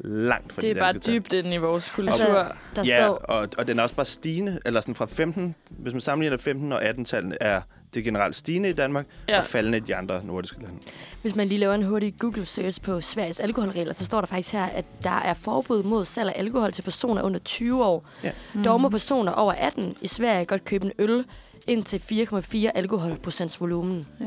[0.00, 1.14] langt fra Det er de bare danske tal.
[1.14, 2.12] dybt ind i vores kultur.
[2.12, 2.46] Altså,
[2.76, 3.14] der Ja, står...
[3.14, 6.72] og, og den er også bare stigende, eller sådan fra 15, hvis man sammenligner 15
[6.72, 7.60] og 18-tallene, er
[7.96, 9.38] det generelt stigende i Danmark, ja.
[9.38, 10.76] Og faldende i de andre nordiske lande.
[11.22, 14.64] Hvis man lige laver en hurtig Google-search på Sveriges alkoholregler, så står der faktisk her,
[14.64, 18.04] at der er forbud mod salg af alkohol til personer under 20 år.
[18.24, 18.30] Ja.
[18.54, 18.64] Mm.
[18.64, 21.24] Dog må personer over 18 i Sverige godt købe en øl
[21.66, 24.06] indtil 4,4 alkoholprocents volumen.
[24.20, 24.24] Ja.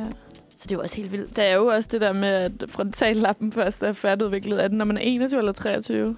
[0.57, 1.35] Så det er jo også helt vildt.
[1.35, 4.63] Der er jo også det der med, at frontallappen først er færdigudviklet.
[4.63, 6.17] Er den, når man er 21 eller 23?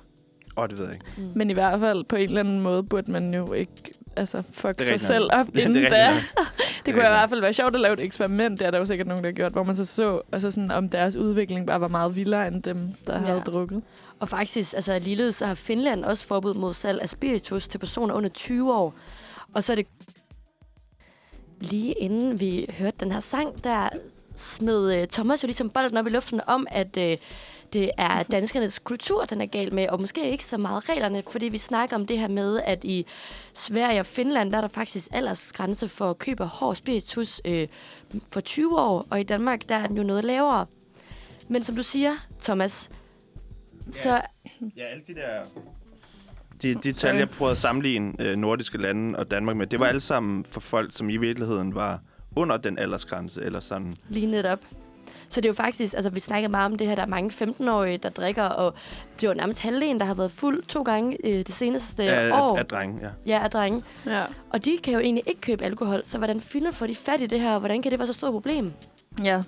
[0.57, 1.05] Åh, oh, det ved jeg ikke.
[1.17, 1.31] Mm.
[1.35, 3.71] Men i hvert fald på en eller anden måde burde man jo ikke
[4.15, 6.13] altså, fuck Det sig selv op Ja, inden det da.
[6.13, 6.21] nok.
[6.85, 8.59] Det kunne i hvert fald være sjovt at lave et eksperiment.
[8.59, 10.71] Det er der jo sikkert nogen, der har gjort, hvor man så så, altså sådan,
[10.71, 12.77] om deres udvikling bare var meget vildere end dem,
[13.07, 13.19] der Ja.
[13.25, 13.83] havde drukket.
[14.19, 18.13] Og faktisk, altså ligeledes, så har Finland også forbud mod salg af spiritus til personer
[18.13, 18.93] under 20 år.
[19.53, 19.87] Og så er det
[21.59, 23.89] lige inden vi hørte den her sang, der
[24.35, 26.97] smed uh, Thomas jo ligesom bolden op i luften om, at
[27.73, 31.45] det er danskernes kultur, den er gal med, og måske ikke så meget reglerne, fordi
[31.49, 33.05] vi snakker om det her med, at i
[33.53, 37.63] Sverige og Finland, der er der faktisk aldersgrænse for at købe hård spiritus uh,
[38.31, 40.65] for 20 år, og i Danmark, der er den jo noget lavere.
[41.47, 42.11] Men som du siger,
[42.41, 42.89] Thomas,
[43.91, 44.21] så
[44.77, 45.43] Ja, alle de der...
[46.61, 49.85] De, de tal, jeg prøvede at sammenligne øh, nordiske lande og Danmark med, det var
[49.85, 52.01] alle sammen for folk, som i virkeligheden var
[52.35, 53.95] under den aldersgrænse, eller sådan.
[54.09, 54.59] Lige netop.
[55.31, 57.45] Så det er jo faktisk, altså vi snakker meget om det her, der er mange
[57.45, 58.73] 15-årige, der drikker, og
[59.15, 62.31] det er jo nærmest halvdelen, der har været fuld to gange øh, det seneste Af,
[62.41, 62.55] år.
[62.55, 63.09] af, af drenge, ja.
[63.25, 63.83] Ja, af drenge.
[64.05, 64.23] Ja.
[64.49, 67.25] Og de kan jo egentlig ikke købe alkohol, så hvordan finder får de fat i
[67.25, 68.73] det her, og hvordan kan det være så stort problem?
[69.23, 69.41] ja.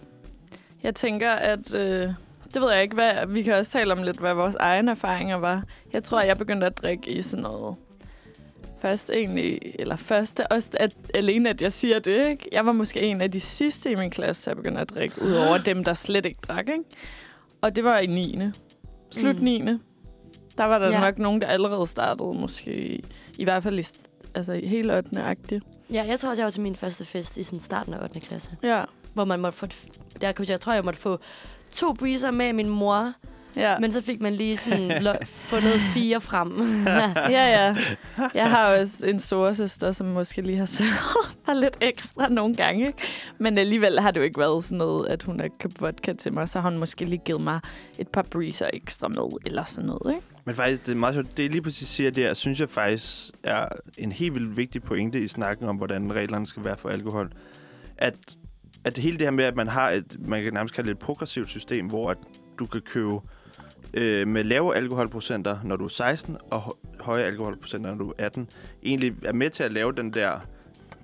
[0.83, 1.75] Jeg tænker, at...
[1.75, 2.09] Øh,
[2.53, 3.27] det ved jeg ikke, hvad...
[3.27, 5.63] Vi kan også tale om lidt, hvad vores egne erfaringer var.
[5.93, 7.75] Jeg tror, jeg begyndte at drikke i sådan noget...
[8.83, 12.49] Først egentlig, eller først også at, alene, at jeg siger det, ikke?
[12.51, 15.21] Jeg var måske en af de sidste i min klasse til at begynde at drikke,
[15.21, 16.83] udover dem, der slet ikke drak, ikke?
[17.61, 18.39] Og det var i 9.
[19.11, 19.43] Slut Mm.
[19.43, 19.61] 9.
[20.57, 20.99] Der var der Ja.
[20.99, 23.01] nok nogen, der allerede startede, måske
[23.37, 23.83] i, hvert fald i,
[24.35, 25.21] altså, i helt 8.
[25.21, 25.63] agtigt.
[25.93, 28.19] Ja, jeg tror også, jeg var til min første fest i sådan starten af 8.
[28.19, 28.83] klasse, Ja.
[29.13, 29.67] hvor man måtte få,
[30.21, 31.17] der jeg tror, jeg måtte få
[31.71, 33.13] to breezer med min mor,
[33.57, 33.79] Ja.
[33.79, 36.51] men så fik man lige sådan lo- fundet fire frem.
[37.37, 37.75] ja, ja.
[38.35, 40.93] Jeg har også en storesøster, som måske lige har sørget
[41.45, 42.93] for lidt ekstra nogle gange.
[43.39, 46.33] Men alligevel har det jo ikke været sådan noget, at hun har købt vodka til
[46.33, 46.49] mig.
[46.49, 47.59] Så har hun måske lige givet mig
[47.99, 50.15] et par breezer ekstra med, eller sådan noget.
[50.15, 50.27] Ikke?
[50.45, 51.37] Men faktisk, det er meget sjovt.
[51.37, 55.21] Det, jeg lige præcis siger der, synes jeg faktisk er en helt vildt vigtig pointe
[55.21, 57.31] i snakken om, hvordan reglerne skal være for alkohol.
[57.97, 58.15] At,
[58.83, 60.99] at hele det her med, at man har et, man kan nærmest kalde det et
[60.99, 62.17] progressivt system, hvor at
[62.59, 63.19] du kan købe
[63.93, 68.25] øh, med lave alkoholprocenter, når du er 16, og hø- høje alkoholprocenter, når du er
[68.25, 68.47] 18,
[68.83, 70.39] egentlig er med til at lave den der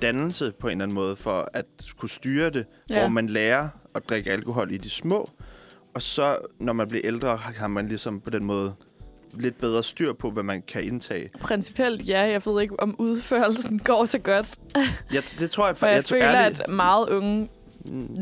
[0.02, 1.66] dannelse på en eller anden måde, for at
[1.98, 3.00] kunne styre det, ja.
[3.00, 5.30] hvor man lærer at drikke alkohol i de små,
[5.94, 8.74] og så, når man bliver ældre, har man ligesom på den måde
[9.34, 11.30] lidt bedre styr på, hvad man kan indtage.
[11.42, 14.56] Principielt ja, jeg ved ikke, om udførelsen går så godt.
[15.14, 17.50] Jeg, det tror jeg, For jeg, jeg tror føler, ærligt- at meget unge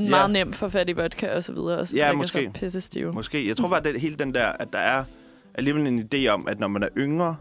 [0.10, 2.32] Meget nemt får fat i vodka og så videre, og så Ja, måske.
[2.32, 3.14] sig pisse stive.
[3.14, 3.48] Måske.
[3.48, 5.04] Jeg tror bare, at hele den der, at der er
[5.56, 7.36] alligevel en idé om, at når man er yngre,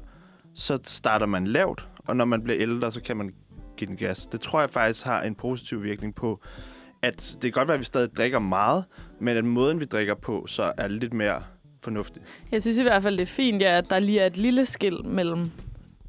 [0.54, 3.34] så starter man lavt, og når man bliver ældre, så kan man
[3.76, 4.26] give den gas.
[4.26, 6.40] Det tror jeg faktisk har en positiv virkning på,
[7.02, 8.84] at det kan godt være, at vi stadig drikker meget,
[9.20, 11.42] men at måden, vi drikker på, så er lidt mere
[11.82, 12.22] fornuftig.
[12.52, 14.66] Jeg synes i hvert fald, det er fint, ja, at der lige er et lille
[14.66, 15.50] skil mellem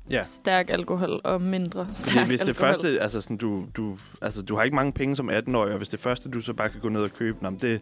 [0.09, 0.23] Ja.
[0.23, 2.73] stærk alkohol og mindre Fordi stærk hvis det alkohol.
[2.73, 5.89] første, altså sådan, du, du, altså du har ikke mange penge som 18-årig, og hvis
[5.89, 7.81] det første, du så bare kan gå ned og købe, nå, det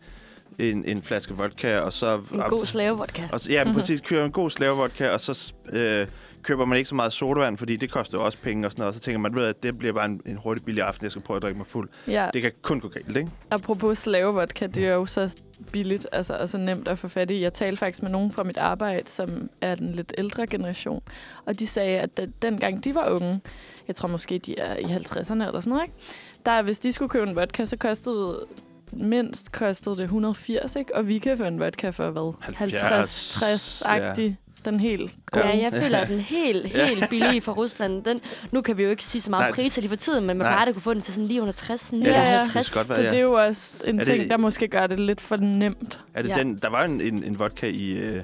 [0.59, 2.15] en, en flaske vodka, og så...
[2.33, 3.21] En god slavevodka.
[3.31, 4.01] Og, så- ja, præcis.
[4.01, 6.07] Køber en god slavevodka, og så øh,
[6.45, 8.87] køber man ikke så meget sodavand, fordi det koster jo også penge og sådan noget.
[8.87, 11.11] Og så tænker man, ved at det bliver bare en, en hurtig billig aften, jeg
[11.11, 11.89] skal prøve at drikke mig fuld.
[12.07, 13.29] Ja, Det kan kun gå galt, ikke?
[13.51, 15.35] apropos slavevodka, det er jo så
[15.71, 17.41] billigt altså, og så nemt at få fat i.
[17.41, 21.01] Jeg talte faktisk med nogen fra mit arbejde, som er den lidt ældre generation,
[21.45, 23.39] og de sagde, at da- dengang de var unge,
[23.87, 25.95] jeg tror måske, de er i 50'erne eller sådan noget, ikke?
[26.45, 28.45] Der, hvis de skulle købe en vodka, så kostede
[28.93, 30.95] mindst kostede det 180, ikke?
[30.95, 32.33] Og vi kan få en vodka for hvad?
[32.41, 33.37] 70,
[33.83, 34.33] 50-60-agtig.
[34.65, 35.45] Den helt gode.
[35.47, 38.19] Ja, jeg føler, at den helt, helt billige fra Rusland, den,
[38.51, 39.51] nu kan vi jo ikke sige så meget Nej.
[39.51, 40.53] priser lige for tiden, men man Nej.
[40.53, 42.75] plejer at kunne få den til sådan lige under 60, Ja, 59.
[42.75, 42.83] ja.
[42.93, 45.37] Så det er jo også en Er ting, det- der måske gør det lidt for
[45.37, 45.99] nemt.
[46.13, 46.35] Er det Ja.
[46.35, 48.23] den, der var en, en, en vodka i, øh,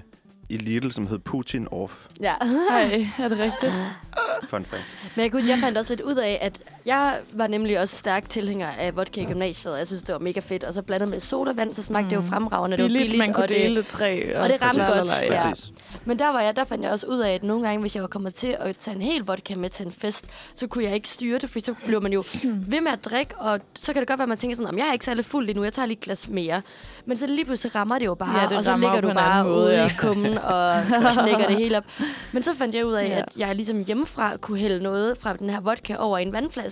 [0.49, 1.93] i Lidl, som hed Putin Off.
[2.21, 2.33] Ja.
[2.71, 3.73] Ej, er det rigtigt?
[4.49, 4.83] Fun fact.
[5.15, 8.29] Men jeg, kunne, jeg fandt også lidt ud af, at Jeg var nemlig også stærk
[8.29, 10.63] tilhænger af vodka i gymnasiet, og jeg synes, det var mega fedt.
[10.63, 12.09] Og så blandet med sodavand, så smagte mm.
[12.09, 12.77] det jo fremragende.
[12.77, 14.37] Det var Billigt, billigt, man kunne og dele det tre.
[14.37, 15.21] og det ramte godt.
[15.21, 15.49] Ja.
[15.49, 15.71] Præcis.
[16.05, 18.01] Men der var jeg, der fandt jeg også ud af, at nogle gange, hvis jeg
[18.01, 20.25] var kommet til at tage en hel vodka med til en fest,
[20.55, 22.23] så kunne jeg ikke styre det, for så bliver man jo
[22.73, 24.77] ved med at drikke, og så kan det godt være, at man tænker sådan, om
[24.77, 26.61] jeg er ikke særlig fuld lige nu, jeg tager lige et glas mere.
[27.05, 29.43] Men så lige pludselig rammer det jo bare, Ja, det og så ligger du bare
[29.43, 29.87] måde, ude ja.
[29.87, 31.83] i kummen, og så knækker det hele op.
[32.31, 33.17] Men så fandt jeg ud af, Ja.
[33.19, 36.70] at jeg ligesom hjemmefra kunne hælde noget fra den her vodka over i en vandflaske,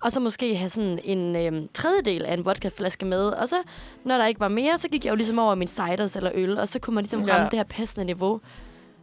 [0.00, 3.26] og så måske have sådan en øhm, tredjedel af en vodkaflaske med.
[3.26, 3.56] Og så,
[4.04, 6.58] når der ikke var mere, så gik jeg jo ligesom over min ciders eller øl,
[6.58, 7.34] og så kunne man ligesom Ja.
[7.34, 8.40] ramme det her passende niveau.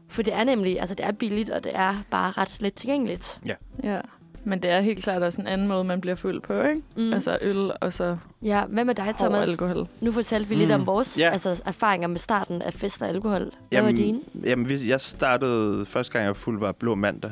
[0.08, 3.42] For det er nemlig, altså det er billigt, og det er bare ret let tilgængeligt.
[3.84, 4.00] ja.
[4.44, 6.82] Men det er helt klart også en anden måde, man bliver fuld på, ikke?
[6.96, 7.04] Mm.
[7.04, 7.14] Mm.
[7.14, 9.48] Altså øl og så Ja, hvad med dig, Thomas?
[9.50, 9.88] alkohol.
[10.02, 10.74] Nu fortalte vi lidt Mm.
[10.76, 11.30] om vores Ja.
[11.30, 13.52] altså, erfaringer med starten af fest og alkohol.
[13.70, 14.20] Hvad var dine?
[14.44, 17.32] Jamen, vi- jeg startede første gang, jeg var fuld, var blå mandag.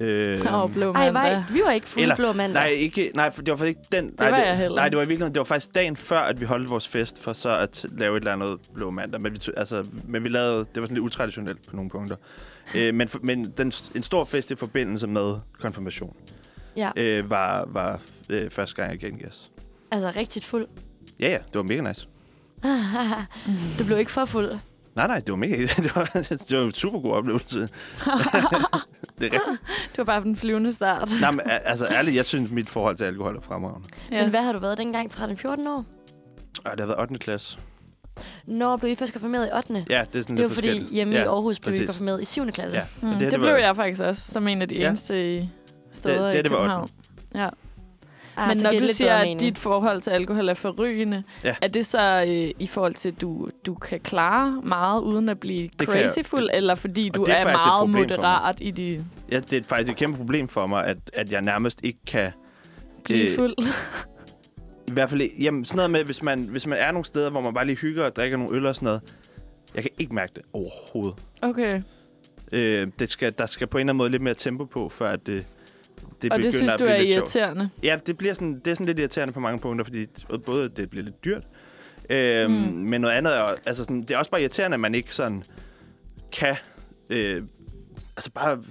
[0.00, 1.32] Øh, Og blå Ej, mandag.
[1.32, 2.54] var, vi var ikke fulde Eller- blå mandag.
[2.54, 4.10] Nej, ikke, nej, for det var faktisk ikke den.
[4.10, 5.96] Det nej, var det, jeg heller Nej, det var i virkeligheden, det var faktisk dagen
[5.96, 9.20] før, at vi holdt vores fest, for så at lave et eller andet blå mandag.
[9.20, 12.16] Men vi, altså, men vi lavede, det var sådan lidt utraditionelt på nogle punkter.
[12.74, 16.16] øh, men men den, en stor fest i forbindelse med konfirmation
[16.76, 19.50] Ja, øh, var, var øh, første gang, jeg gengas.
[19.92, 20.66] altså rigtigt fuld.
[21.20, 22.08] Ja, ja, det var mega nice.
[23.78, 24.50] du blev ikke for fuld.
[24.96, 26.04] Nej, nej, det var mega det var,
[26.48, 27.60] det var en super god oplevelse.
[29.18, 29.60] det er rigtigt.
[29.90, 31.08] Det var bare den flyvende start.
[31.20, 33.88] Nej, men, altså ærligt, jeg synes, mit forhold til alkohol er fremragende.
[34.10, 34.20] Ja.
[34.22, 35.14] Men hvad har du været dengang?
[35.14, 35.84] 13-14 år?
[36.64, 37.18] Og det har været 8.
[37.18, 37.58] klasse.
[38.46, 39.84] Når blev I først konfirmeret i 8.
[39.90, 41.86] Ja, det er sådan Det var fordi hjemme ja, i Aarhus blev præcis.
[41.86, 42.50] konfirmeret i 7.
[42.50, 42.76] klasse.
[42.76, 44.88] Ja, Mm, det, det var- blev jeg faktisk også, som en af de Ja.
[44.88, 45.50] eneste i
[45.92, 46.88] steder Det- det- i det var København.
[47.34, 47.48] Ja.
[48.36, 51.54] Ah, Men når det du siger, at dit forhold til alkohol er forrygende, Ja.
[51.62, 55.40] er det så øh, i forhold til, at du, du kan klare meget uden at
[55.40, 56.08] blive Det jeg.
[56.08, 59.90] crazyfuld, eller fordi du det er er, meget moderat i de Ja, det er faktisk
[59.92, 62.30] et kæmpe problem for mig, at, at jeg nærmest ikke kan...
[63.04, 63.54] blive Øh, fuld?
[64.88, 67.40] I hvert fald, jamen, sådan noget med, hvis man, hvis man er nogle steder, hvor
[67.40, 69.00] man bare lige hygger og drikker nogle øl og sådan noget.
[69.74, 71.14] Jeg kan ikke mærke det overhovedet.
[71.42, 71.80] Okay.
[72.52, 75.08] Øh, det skal, der skal på en eller anden måde lidt mere tempo på, før
[75.08, 75.44] at det,
[76.28, 77.16] det Og det synes at du er lidt sjovt.
[77.34, 77.68] irriterende?
[77.82, 80.06] Ja, det, bliver sådan, det er sådan lidt irriterende på mange punkter, fordi
[80.46, 81.42] både det bliver lidt dyrt,
[82.10, 82.58] øhm, Mm.
[82.58, 85.42] men noget andet er, altså sådan, det er også bare irriterende, at man ikke sådan
[86.32, 86.56] kan,
[87.10, 87.42] øh,
[88.16, 88.62] altså bare,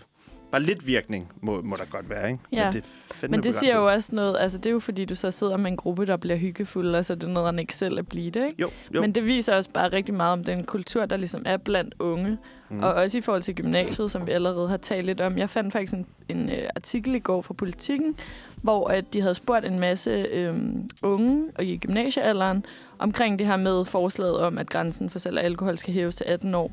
[0.52, 2.44] bare lidt virkning må, må der godt være, ikke?
[2.52, 2.64] Ja.
[2.66, 2.84] Men det,
[3.24, 5.58] fandme Men det siger jo også noget, altså det er jo fordi, du så sidder
[5.58, 8.08] med en gruppe, der bliver hyggefuld, og så er det noget, han ikke selv at
[8.08, 8.62] blive det, ikke?
[8.62, 9.02] Jo, jo.
[9.02, 12.38] Men det viser også bare rigtig meget om den kultur, der ligesom er blandt unge.
[12.70, 12.84] Mm.
[12.84, 15.38] Og også i forhold til gymnasiet, som vi allerede har talt lidt om.
[15.38, 18.16] Jeg fandt faktisk en, en uh, artikel i går fra Politiken,
[18.62, 22.66] hvor at de havde spurgt en masse øhm, unge og i gymnasiealderen
[23.00, 26.26] omkring det her med forslaget om, at grænsen for salg af alkohol skal hæves til
[26.28, 26.72] 18 år.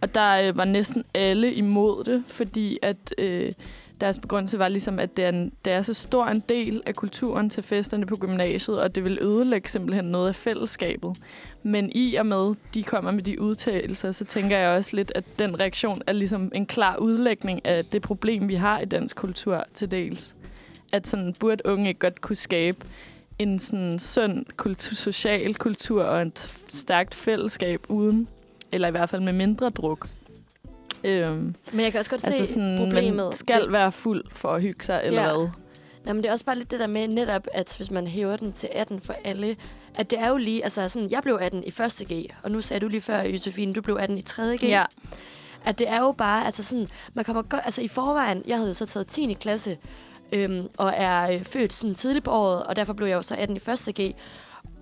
[0.00, 3.52] Og der øh, var næsten alle imod det, fordi at øh,
[4.00, 6.94] deres begrundelse var ligesom, at det er, en, det er så stor en del af
[6.94, 11.16] kulturen til festerne på gymnasiet, og det vil ødelægge simpelthen noget af fællesskabet.
[11.62, 15.24] Men i og med, de kommer med de udtalelser, så tænker jeg også lidt, at
[15.38, 19.64] den reaktion er ligesom en klar udlægning af det problem, vi har i dansk kultur
[19.74, 20.34] til dels.
[20.92, 22.78] At sådan burde unge ikke godt kunne skabe
[23.38, 28.28] en sådan sund kultur, social kultur og et stærkt fællesskab uden,
[28.72, 30.08] eller i hvert fald med mindre druk.
[31.04, 33.16] Øhm, Men jeg kan også godt altså se sådan, problemet.
[33.26, 35.36] man skal være fuld for at hygge sig, eller Ja.
[35.36, 35.48] hvad?
[36.04, 38.36] Nej, men det er også bare lidt det der med netop, at hvis man hæver
[38.36, 39.56] den til 18 for alle,
[39.98, 42.60] at det er jo lige, altså sådan, jeg blev 18 i første G, og nu
[42.60, 44.56] sagde du lige før, Josefine, du blev 18 i 3.
[44.56, 44.62] G.
[44.62, 44.84] Ja.
[45.64, 48.68] At det er jo bare, altså sådan, man kommer godt, altså i forvejen, jeg havde
[48.68, 49.32] jo så taget 10.
[49.40, 49.78] klasse,
[50.32, 53.34] øhm, og er øh, født sådan tidligt på året, og derfor blev jeg jo så
[53.34, 54.14] 18 i første G.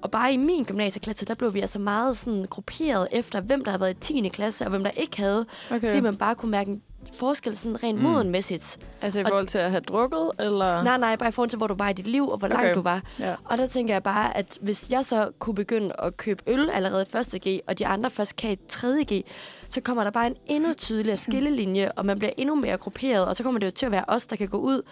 [0.02, 3.70] Og bare i min gymnasieklasse, der blev vi altså meget sådan grupperet efter, hvem der
[3.70, 4.28] havde været i 10.
[4.28, 5.46] klasse, og hvem der ikke havde.
[5.70, 5.88] Okay.
[5.88, 6.82] Fordi man bare kunne mærke en
[7.18, 8.04] forskel sådan rent Mm.
[8.04, 8.78] modenmæssigt.
[9.02, 10.82] Altså i Og- forhold til at have drukket, eller?
[10.82, 12.64] Nej, nej, bare i forhold til, hvor du var i dit liv, og hvor langt
[12.64, 12.74] Okay.
[12.74, 13.02] du var.
[13.18, 13.34] Ja.
[13.44, 17.02] Og der tænker jeg bare, at hvis jeg så kunne begynde at købe øl allerede
[17.08, 19.24] i første G, og de andre først kan i tredje G,
[19.68, 23.36] så kommer der bare en endnu tydeligere skillelinje, og man bliver endnu mere grupperet, og
[23.36, 24.82] så kommer det jo til at være os, der kan gå ud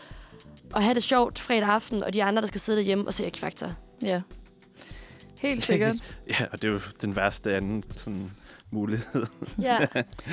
[0.73, 3.31] og have det sjovt fredag aften, og de andre, der skal sidde derhjemme og se
[3.37, 3.69] X-Factor.
[4.03, 4.21] Ja.
[5.41, 5.97] Helt sikkert.
[6.41, 8.31] Ja, og det er jo den værste anden sådan,
[8.71, 9.27] mulighed.
[9.63, 9.79] Ja.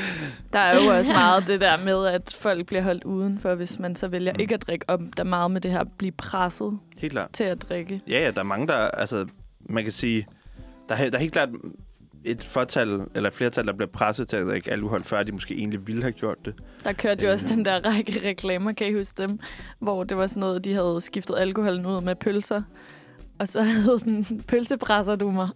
[0.54, 3.96] Der er jo også meget det der med, at folk bliver holdt udenfor, hvis man
[3.96, 5.00] så vælger ikke at drikke op.
[5.18, 7.30] Der er meget med det her at blive presset Helt klart.
[7.34, 8.02] til at drikke.
[8.08, 8.74] Ja, ja, der er mange, der...
[8.76, 9.26] Altså,
[9.60, 10.28] man kan sige...
[10.90, 11.50] Der er, der er helt klart
[12.26, 15.56] et fortal, eller et flertal, der bliver presset til at drikke alkohol, før de måske
[15.56, 16.54] egentlig ville have gjort det.
[16.84, 17.56] Der kørte jo også Øh.
[17.56, 19.40] den der række reklamer, kan I huske dem?
[19.80, 22.62] Hvor det var sådan noget, de havde skiftet alkoholen ud med pølser.
[23.40, 25.48] Og så hed den pølsepresser du mig.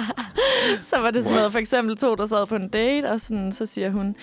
[0.82, 3.52] så var det sådan noget, for eksempel to, der sad på en date, og sådan,
[3.52, 4.16] så siger hun,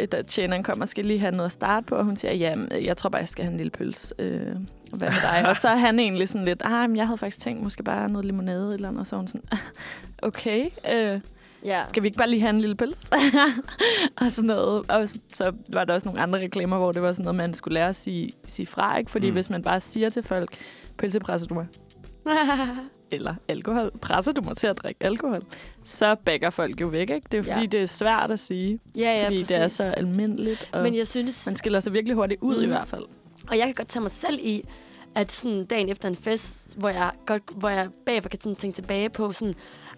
[0.00, 2.54] øh, der tjeneren kommer, skal lige have noget at starte på, og hun siger, ja,
[2.84, 4.14] jeg tror bare, jeg skal have en lille pølse.
[4.18, 4.46] Øh,
[4.92, 5.44] Hvad med dig?
[5.48, 8.08] Og så er han egentlig sådan lidt, ah, men jeg havde faktisk tænkt måske bare
[8.08, 9.42] noget limonade eller noget, og så hun sådan,
[10.22, 10.64] okay,
[10.94, 11.20] øh,
[11.64, 11.82] Ja.
[11.88, 13.06] skal vi ikke bare lige have en lille pølse?
[14.16, 14.90] og sådan noget.
[14.90, 17.74] Og så var der også nogle andre reklamer, hvor det var sådan noget, man skulle
[17.74, 19.10] lære at sige, sige fra, ikke?
[19.10, 19.32] Fordi Mm.
[19.32, 20.56] hvis man bare siger til folk,
[20.98, 21.66] pølse presser du mig,
[23.12, 25.42] eller alkohol, presser du mig til at drikke alkohol,
[25.84, 27.26] så backer folk jo væk, ikke?
[27.32, 27.66] Det er fordi, Ja.
[27.66, 29.76] det er svært at sige, ja, ja, fordi det er præcis.
[29.76, 32.62] så almindeligt, og Men jeg synes, man skiller sig virkelig hurtigt ud mm.
[32.62, 32.72] i Mm.
[32.72, 33.04] hvert fald.
[33.48, 34.64] Og jeg kan godt tage mig selv i,
[35.14, 38.74] at sådan dagen efter en fest, hvor jeg, godt, hvor jeg bagefter kan sådan tænke
[38.74, 39.54] tilbage på sådan,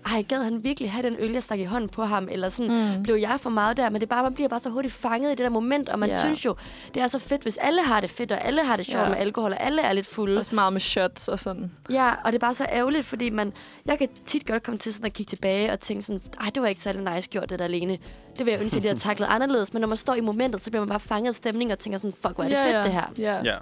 [0.07, 2.29] ej, gad han virkelig have den øl, jeg stak i hånden på ham?
[2.31, 3.03] Eller sådan, Mm.
[3.03, 3.89] blev jeg for meget der?
[3.91, 5.99] Men det er bare, man bliver bare så hurtigt fanget i det der moment, og
[5.99, 6.21] man Ja.
[6.21, 6.57] synes jo,
[6.95, 9.09] det er så fedt, hvis alle har det fedt, og alle har det sjovt Ja.
[9.09, 10.39] med alkohol, og alle er lidt fulde.
[10.39, 11.73] Også meget med shots og sådan.
[11.91, 13.53] Ja, og det er bare så ærgerligt, fordi man,
[13.87, 16.63] jeg kan tit godt komme til sådan at kigge tilbage og tænke sådan, ej, det
[16.63, 17.99] var ikke særlig nice gjort, det der alene.
[18.39, 19.73] Det vil jeg ønske, at jeg havde taklet anderledes.
[19.73, 21.99] Men når man står i momentet, så bliver man bare fanget af stemning og tænker
[21.99, 22.83] sådan, fuck, hvor er det ja, fedt, ja.
[22.83, 23.05] det her.
[23.19, 23.53] Ja.
[23.53, 23.57] Ja.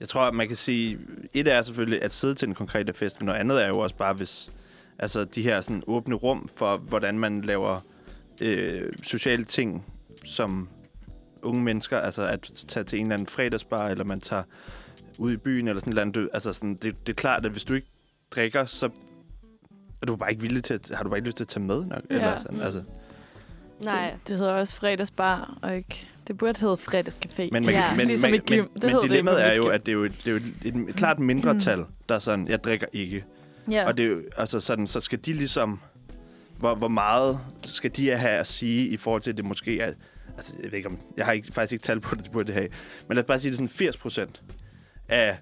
[0.00, 0.98] Jeg tror, at man kan sige,
[1.34, 3.94] et er selvfølgelig at sidde til en konkrete fest, men noget andet er jo også
[3.96, 4.50] bare, hvis
[5.02, 7.80] altså de her sådan åbne rum for, hvordan man laver
[8.42, 9.84] øh, sociale ting
[10.24, 10.68] som
[11.42, 14.42] unge mennesker, altså at tage til en eller anden fredagsbar, eller man tager
[15.18, 16.28] ud i byen, eller sådan et eller andet.
[16.34, 17.86] Altså sådan, det, det er klart, at hvis du ikke
[18.30, 18.90] drikker, så
[20.02, 21.64] er du bare ikke villig til at, har du bare ikke lyst til at tage
[21.64, 22.02] med nok.
[22.10, 22.14] Ja.
[22.14, 22.82] Eller sådan, altså.
[23.84, 24.10] Nej.
[24.10, 26.06] Det, det hedder også fredagsbar, og ikke...
[26.28, 27.48] Det burde hedde fredagscafé.
[27.52, 27.82] Men, man, Ja.
[27.96, 28.38] men, Ligesom gym.
[28.56, 30.36] men, Det men det dilemmaet på er jo, at det er jo, det er jo
[30.36, 33.24] et, et klart mindretal, der er sådan, jeg drikker ikke
[33.70, 33.86] ja.
[33.86, 35.80] Og det er jo, altså sådan, så skal de ligesom...
[36.58, 39.92] Hvor, hvor meget skal de have at sige i forhold til, at det måske er...
[40.36, 40.98] Altså, jeg ved ikke om...
[41.16, 42.68] Jeg har ikke, faktisk ikke tal på det, det burde det have.
[43.08, 44.42] Men lad os bare sige, det er sådan 80 procent
[45.08, 45.38] af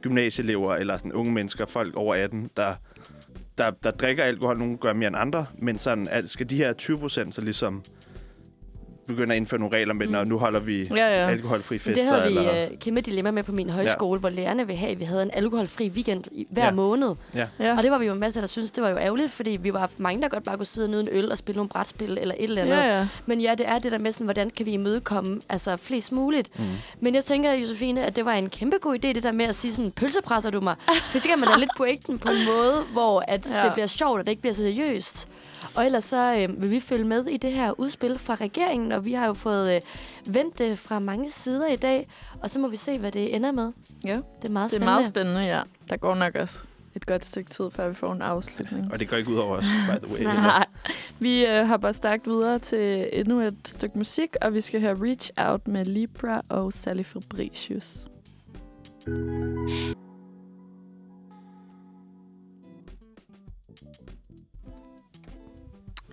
[0.00, 2.74] gymnasieelever eller sådan unge mennesker, folk over 18, der,
[3.58, 4.58] der, der drikker alkohol.
[4.58, 5.46] Nogle gør mere end andre.
[5.58, 7.84] Men sådan, at skal de her 20 procent så ligesom
[9.08, 10.12] begynde at indføre nogle regler med, Mm.
[10.12, 11.30] når nu holder vi ja, ja.
[11.30, 11.94] alkoholfri fester?
[11.94, 12.60] det havde vi eller...
[12.60, 14.20] øh, kæmpe dilemma med på min højskole, ja.
[14.20, 16.68] hvor lærerne ville have, at vi havde en alkoholfri weekend i, hver Ja.
[16.68, 16.74] ja.
[16.74, 17.14] måned.
[17.34, 17.76] ja.
[17.76, 19.72] Og det var vi jo en masse, der syntes, det var jo ærgerligt, fordi vi
[19.72, 22.18] var mange, der godt bare kunne sidde og nyde en øl og spille nogle brætspil
[22.20, 22.76] eller et eller andet.
[22.76, 23.06] ja, ja.
[23.26, 26.58] Men ja, det er det der med, sådan, hvordan kan vi imødekomme altså, flest muligt.
[26.58, 26.64] Mm.
[27.00, 29.54] Men jeg tænker, Josefine, at det var en kæmpe god idé, det der med at
[29.54, 30.74] sige sådan, pølsepresser du mig?
[31.12, 33.58] For så kan man da lidt pointen på en måde, hvor at Ja.
[33.58, 33.64] ja.
[33.64, 35.28] det bliver sjovt, og det ikke bliver seriøst.
[35.78, 39.04] Og ellers så øh, vil vi følge med i det her udspil fra regeringen, og
[39.04, 39.80] vi har jo fået øh,
[40.34, 42.06] vendt det fra mange sider i dag,
[42.42, 43.72] og så må vi se, hvad det ender med.
[44.04, 44.10] ja.
[44.10, 44.84] Det er meget Det er spændende.
[44.84, 45.60] meget spændende, ja.
[45.90, 46.58] Der går nok også
[46.94, 48.92] et godt stykke tid, før vi får en afslutning.
[48.92, 50.22] Og det går ikke ud over os, by the way.
[50.34, 50.34] Nej.
[50.34, 50.66] Nej.
[51.18, 55.30] Vi øh, hopper stærkt videre til endnu et stykke musik, og vi skal høre Reach
[55.36, 57.98] Out med Libra og Sally Fabricius.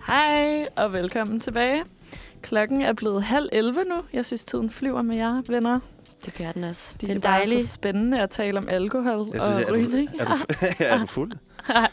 [0.06, 1.84] Hej, og velkommen tilbage.
[2.42, 3.94] Klokken er blevet halv 11 nu.
[4.12, 5.80] Jeg synes, tiden flyver med jer, venner.
[6.24, 6.94] Det gør den også.
[7.00, 7.66] Det er det er bare dejligt.
[7.68, 10.10] så spændende at tale om alkohol Jeg og synes, er, du, rygning.
[10.20, 11.32] er, du, er du fuld?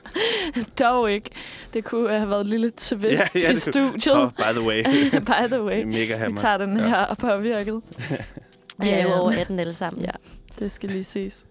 [0.80, 1.30] Dog ikke.
[1.74, 3.04] Det kunne have været et lille twist
[3.36, 4.16] Ja, ja, i det- studiet.
[4.24, 4.84] Oh, by the way.
[5.32, 5.84] By the way.
[5.84, 6.42] Mega Vi hammer.
[6.42, 6.88] tager den Ja.
[6.88, 7.82] her påvirket.
[8.78, 10.04] Vi er jo over 18 alle sammen.
[10.04, 10.12] Ja.
[10.60, 11.46] Det skal lige ses.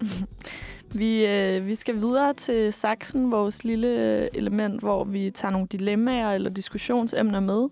[0.94, 5.66] Vi, øh, vi skal videre til Saxen, vores lille øh, element, hvor vi tager nogle
[5.66, 7.68] dilemmaer eller diskussionsemner med.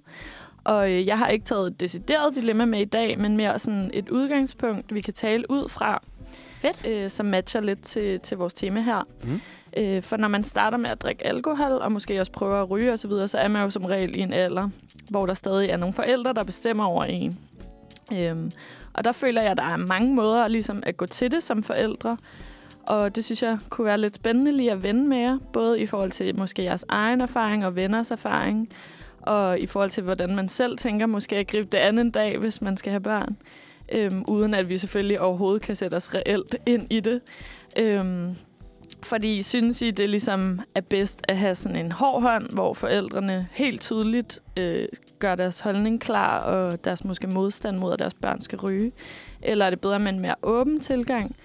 [0.65, 3.91] Og øh, jeg har ikke taget et decideret dilemma med i dag, men mere sådan
[3.95, 6.03] et udgangspunkt, vi kan tale ud fra.
[6.61, 6.87] Fedt.
[6.89, 9.07] Øh, som matcher lidt til, til vores tema her.
[9.25, 9.41] Mm.
[9.77, 12.93] Øh, for når man starter med at drikke alkohol, og måske også prøver at ryge
[12.93, 14.69] osv., så, videre, så er man jo som regel i en alder,
[15.11, 17.39] hvor der stadig er nogle forældre, der bestemmer over en.
[18.13, 18.51] Øhm,
[18.93, 21.63] og der føler jeg, at der er mange måder ligesom, at gå til det som
[21.63, 22.17] forældre.
[22.87, 25.39] Og det synes jeg kunne være lidt spændende lige at vende med jer.
[25.53, 28.69] Både i forhold til måske jeres egen erfaring og venners erfaring.
[29.23, 32.63] Og i forhold til, hvordan man selv tænker måske at gribe det anden dag, hvis
[32.63, 33.37] man skal have børn.
[33.93, 37.21] Øhm, uden at vi selvfølgelig overhovedet kan sætte os reelt ind i det.
[37.79, 38.31] Øhm,
[39.03, 43.49] fordi synes I, det ligesom er bedst at have sådan en hård hånd, hvor forældrene
[43.53, 48.41] helt tydeligt øh, gør deres holdning klar, og deres måske modstand mod, at deres børn
[48.41, 48.93] skal ryge?
[49.43, 51.37] Eller er det bedre med en mere åben tilgang?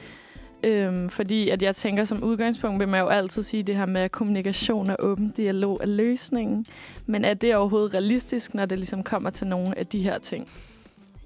[0.66, 4.02] Øhm, fordi at jeg tænker, som udgangspunkt vil man jo altid sige det her med,
[4.02, 6.66] at kommunikation og åben dialog er løsningen.
[7.06, 10.50] Men er det overhovedet realistisk, når det ligesom kommer til nogle af de her ting?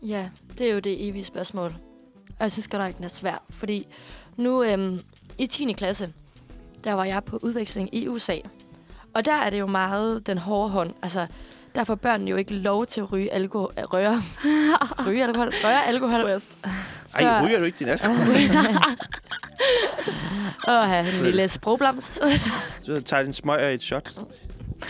[0.02, 1.76] Ja, det er jo det evige spørgsmål.
[2.28, 3.44] Og jeg synes godt nok, den er svær.
[3.50, 3.88] Fordi
[4.38, 5.00] nu øhm,
[5.38, 5.74] i 10.
[5.74, 6.14] klasse,
[6.84, 8.36] der var jeg på udveksling i USA.
[9.14, 10.94] Og der er det jo meget den hårde hånd.
[11.04, 11.28] Altså,
[11.76, 13.74] der får børnene jo ikke lov til at ryge alkohol.
[13.78, 14.22] Røre.
[15.08, 15.50] ryge alkohol.
[15.64, 16.24] Røre alkohol.
[16.24, 16.58] Twist.
[17.16, 18.16] Ej, Før- ryger du ikke din alkohol?
[20.64, 22.20] Og have en lille sprogblomst.
[22.86, 24.12] Så tager din smøger i et shot.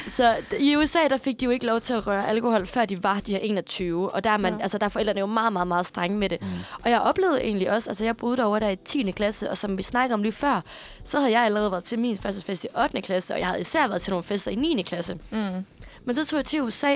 [0.07, 3.03] Så i USA, der fik de jo ikke lov til at røre alkohol, før de
[3.03, 4.09] var de her 21.
[4.11, 4.61] Og der er, man, Ja.
[4.61, 6.41] altså, der er forældrene jo meget, meget, meget strenge med det.
[6.41, 6.47] Mm.
[6.83, 9.11] Og jeg oplevede egentlig også, altså jeg boede derovre der i 10.
[9.11, 10.61] klasse, og som vi snakkede om lige før,
[11.03, 13.01] så havde jeg allerede været til min første fest i 8.
[13.01, 14.81] klasse, og jeg havde især været til nogle fester i 9.
[14.81, 15.17] klasse.
[15.29, 15.39] Mm.
[16.05, 16.95] Men så tog jeg til USA,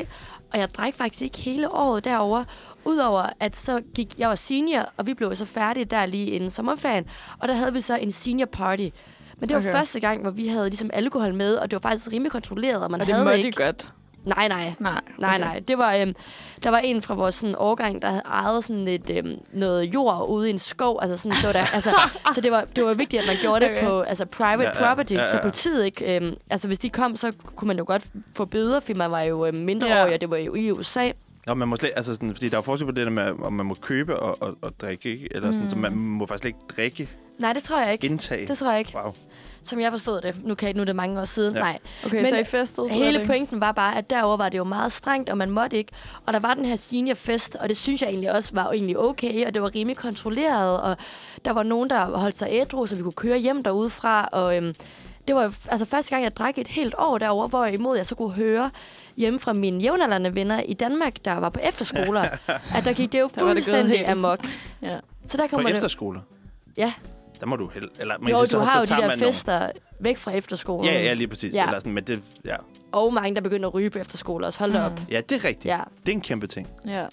[0.54, 2.46] og jeg drak faktisk ikke hele året derovre.
[2.86, 6.52] Udover at så gik jeg var senior, og vi blev så færdige der lige inden
[6.52, 7.06] sommerferien.
[7.40, 8.90] Og der havde vi så en senior party.
[9.38, 9.72] Men det var Okay.
[9.72, 12.92] første gang, hvor vi havde ligesom alkohol med, og det var faktisk rimelig kontrolleret, og
[12.92, 13.64] man Og det havde måtte ikke...
[13.64, 13.94] godt.
[14.26, 14.74] Nej, nej.
[14.80, 15.60] Nej, Nej, nej.
[15.68, 16.16] Det var, øhm,
[16.64, 20.26] der var en fra vores sådan, årgang, der havde ejet sådan et, øhm, noget jord
[20.30, 21.00] ude i en skov.
[21.02, 21.90] Altså, sådan, så, der, altså,
[22.36, 23.86] så det var, det var vigtigt, at man gjorde det Okay.
[23.88, 25.32] på altså, private Ja, ja, property, ja, ja.
[25.32, 26.16] så politiet ikke...
[26.16, 28.04] Øhm, altså, hvis de kom, så kunne man jo godt
[28.36, 30.14] få bøder, fordi man var jo øhm, mindreårig, Ja.
[30.14, 31.10] og det var jo i USA.
[31.48, 33.54] Nå, man må slet, altså sådan, fordi der er forskel på det der med, om
[33.54, 35.28] man må købe og, og, og drikke, ikke?
[35.32, 35.70] Eller sådan, Mm.
[35.70, 38.06] så man må faktisk ikke drikke, Nej, det tror jeg ikke.
[38.08, 38.48] indtag.
[38.48, 38.92] Det tror jeg ikke.
[38.96, 39.14] Wow.
[39.64, 40.46] Som jeg forstod det.
[40.46, 41.54] Nu, kan jeg, nu er det mange år siden.
[41.56, 41.60] Ja.
[41.60, 41.66] Ja.
[41.72, 41.80] Nej.
[42.06, 43.28] Okay, Men så I festede slet Hele ikke?
[43.28, 45.92] pointen var bare, at derover var det jo meget strengt, og man måtte ikke.
[46.26, 49.46] Og der var den her seniorfest, og det synes jeg egentlig også var egentlig okay,
[49.48, 50.98] og det var rimelig kontrolleret, og
[51.46, 54.74] der var nogen, der holdt sig ædru, så vi kunne køre hjem derudefra, og øhm,
[55.28, 58.36] det var altså første gang, jeg drak et helt år derover, hvorimod jeg så kunne
[58.36, 58.72] høre
[59.18, 62.22] hjemme fra mine jævnaldrende venner i Danmark, der var på efterskoler,
[62.78, 64.10] at der gik det jo Der var det gået fuldstændig helt.
[64.10, 64.40] amok.
[64.82, 64.98] Ja.
[65.26, 65.76] Så der På kommer det...
[65.76, 66.22] efterskoler?
[66.78, 66.94] Ja.
[67.40, 67.90] Der må du held...
[68.00, 69.70] Eller, man Jo, sige, du så, har jo de tager der man nogle- fester
[70.00, 70.86] væk fra efterskolen.
[70.86, 71.54] Ja, ja, lige præcis.
[71.54, 71.66] Ja.
[71.66, 72.56] Eller sådan, men det, ja.
[72.92, 74.60] Og mange, der begynder at ryge på efterskoler også.
[74.60, 74.86] Hold da Mm.
[74.94, 75.00] op.
[75.10, 75.66] ja, det er rigtigt.
[75.66, 75.80] Ja.
[76.06, 76.68] Det er en kæmpe ting.
[76.88, 77.06] ja.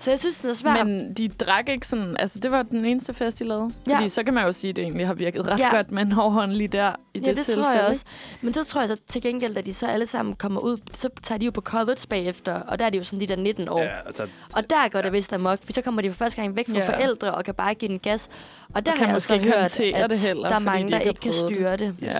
[0.00, 0.84] Så jeg synes, den er svær.
[0.84, 2.16] Men de drak ikke sådan...
[2.18, 3.70] Altså, det var den eneste fest, de lavede.
[3.88, 3.96] Ja.
[3.96, 5.70] Fordi så kan man jo sige, at det egentlig har virket ret Ja.
[5.76, 7.62] godt med en hård lige der i ja, det, det tilfælde.
[7.62, 8.04] tror jeg også.
[8.42, 11.08] Men så tror jeg så til gengæld, at de så alle sammen kommer ud, så
[11.22, 13.68] tager de jo på college bagefter, og der er de jo sådan de der 19
[13.68, 13.80] år.
[13.80, 16.56] Ja, altså, Og der går det vist amok, for så kommer de for første gang
[16.56, 16.88] væk fra Ja.
[16.88, 18.28] forældre og kan bare give den gas.
[18.74, 20.58] Og der Og har kan jeg måske så ikke hørt, at det heller, der er
[20.58, 21.40] mange, de der ikke kan det.
[21.40, 21.94] styre det.
[22.04, 22.14] yes.
[22.14, 22.18] Ja.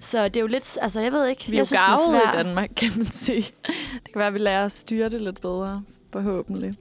[0.00, 2.34] Så det er jo lidt, altså jeg ved ikke, Vi er jeg jo synes, er
[2.40, 3.42] i Danmark, kan man sige.
[4.04, 5.82] Det kan være, at vi lærer at styre det lidt bedre,
[6.22, 6.74] forhåbentlig.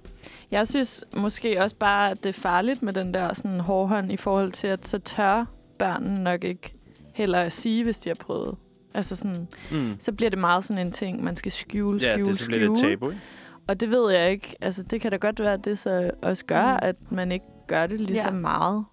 [0.51, 4.17] Jeg synes måske også bare, at det er farligt med den der sådan hårdhånd i
[4.17, 5.45] forhold til, at så tør
[5.79, 6.73] børnene nok ikke
[7.15, 8.55] heller at sige, hvis de har prøvet.
[8.93, 9.95] Altså sådan, Mm.
[9.99, 12.45] så bliver det meget sådan en ting, man skal skjule, skjule, Ja, det er så
[12.45, 12.89] bliver skjule.
[12.89, 13.21] lidt tabu, ikke?
[13.67, 14.55] Og det ved jeg ikke.
[14.61, 16.79] Altså, det kan da godt være, at det så også gør, Mm.
[16.81, 18.27] at man ikke gør det lige Ja.
[18.27, 18.83] så meget.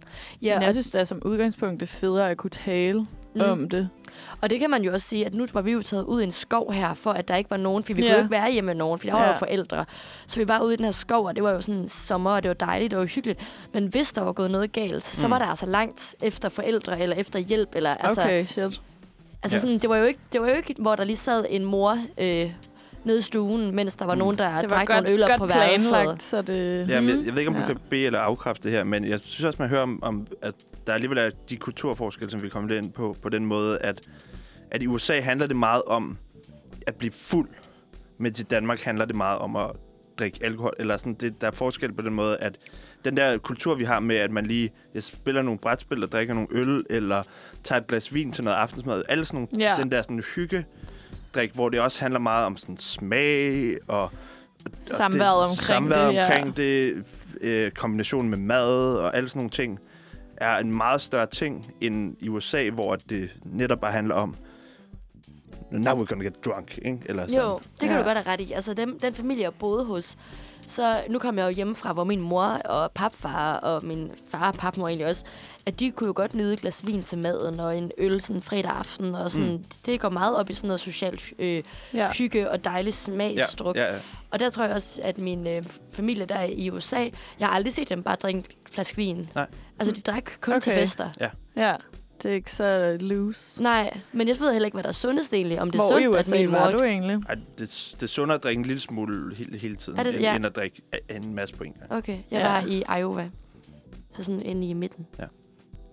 [0.42, 3.00] Ja, Men jeg og, synes, det er som udgangspunkt det er federe at kunne tale
[3.34, 3.40] mm.
[3.40, 3.88] om det.
[4.40, 6.24] Og det kan man jo også sige, at nu var vi jo taget ud i
[6.24, 8.08] en skov her, for at der ikke var nogen, for vi Ja.
[8.08, 9.32] kunne jo ikke være hjemme med nogen, for der var Ja.
[9.32, 9.84] jo forældre.
[10.26, 12.42] Så vi var ude i den her skov, og det var jo sådan sommer, og
[12.42, 13.40] det var dejligt, det var hyggeligt.
[13.72, 15.30] Men hvis der var gået noget galt, så Mm.
[15.30, 18.80] var der altså langt efter forældre, eller efter hjælp, eller altså, Okay, shit.
[19.42, 19.60] Altså Ja.
[19.60, 21.98] sådan, det var jo ikke, det var jo ikke, hvor der lige sad en mor
[22.20, 22.52] øh,
[23.04, 24.18] nede i stuen, mens der var Mm.
[24.18, 25.90] nogen, der Det var drak godt, nogle øl op på værelset.
[25.92, 26.88] planlagt, så det...
[26.88, 27.26] Ja, men jeg, Mhm.
[27.26, 27.66] jeg ved ikke, om du Ja.
[27.66, 30.54] kan bede eller afkræfte det her, men jeg synes også, man hører om, om at
[30.86, 34.00] der alligevel er de kulturforskelle, som vi kommer ind på, på den måde, at,
[34.70, 36.18] at i USA handler det meget om
[36.86, 37.48] at blive fuld,
[38.18, 39.70] mens i Danmark handler det meget om at
[40.18, 40.74] drikke alkohol.
[40.78, 42.56] Eller sådan, det, der er forskel på den måde, at
[43.04, 46.34] den der kultur, vi har med, at man lige jeg spiller nogle brætspil og drikker
[46.34, 47.22] nogle øl, eller
[47.64, 49.02] tager et glas vin til noget aftensmad.
[49.08, 49.74] Alle sådan nogle, Ja.
[49.78, 50.64] den der sådan hygge
[51.34, 54.10] drik, hvor det også handler meget om sådan smag og
[54.86, 56.94] Samværet omkring samværet det, ja.
[56.94, 57.04] det,
[57.40, 59.78] øh, kombinationen med mad og alle sådan nogle ting,
[60.40, 64.34] er en meget større ting end i USA, hvor det netop bare handler om,
[65.72, 66.98] now we're gonna get drunk, ikke?
[67.06, 67.42] Eller sådan.
[67.44, 67.98] Jo, det kan Ja.
[67.98, 68.52] du godt have ret i.
[68.52, 70.16] Altså, dem, den familie, jeg boede hos,
[70.66, 74.54] så nu kom jeg jo hjemmefra, hvor min mor og papfar og min far og
[74.58, 75.24] papmor egentlig også,
[75.66, 78.42] at de kunne jo godt nyde et glas vin til maden og en øl sådan
[78.42, 79.14] fredag aften.
[79.14, 79.64] Og sådan, mm.
[79.86, 81.62] Det går meget op i sådan noget socialt øh,
[81.94, 82.12] Ja.
[82.12, 83.76] hygge og dejlig smagsdruk.
[83.76, 84.00] Ja, ja, ja.
[84.30, 85.62] Og der tror jeg også, at min øh,
[85.92, 87.08] familie der i USA,
[87.38, 89.28] jeg har aldrig set dem bare drikke en flaske vin.
[89.34, 89.46] Nej.
[89.78, 90.60] Altså, de drak kun okay.
[90.60, 91.10] til fester.
[91.56, 91.76] ja,
[92.22, 93.62] det er ikke så loose.
[93.62, 95.60] Nej, men jeg ved heller ikke, hvad der er sundest egentlig.
[95.60, 97.18] Om det er Hvor i sundt, at USA min var du egentlig?
[97.28, 100.20] Ej, det, det er sundere at drikke en lille smule hele, hele tiden, Er det-
[100.20, 100.36] ja.
[100.36, 101.92] end at drikke en masse på en gang.
[101.92, 102.48] Okay, jeg Ja.
[102.48, 102.66] var
[102.96, 103.30] i Iowa.
[104.16, 105.06] Så sådan inde i midten.
[105.18, 105.24] Ja.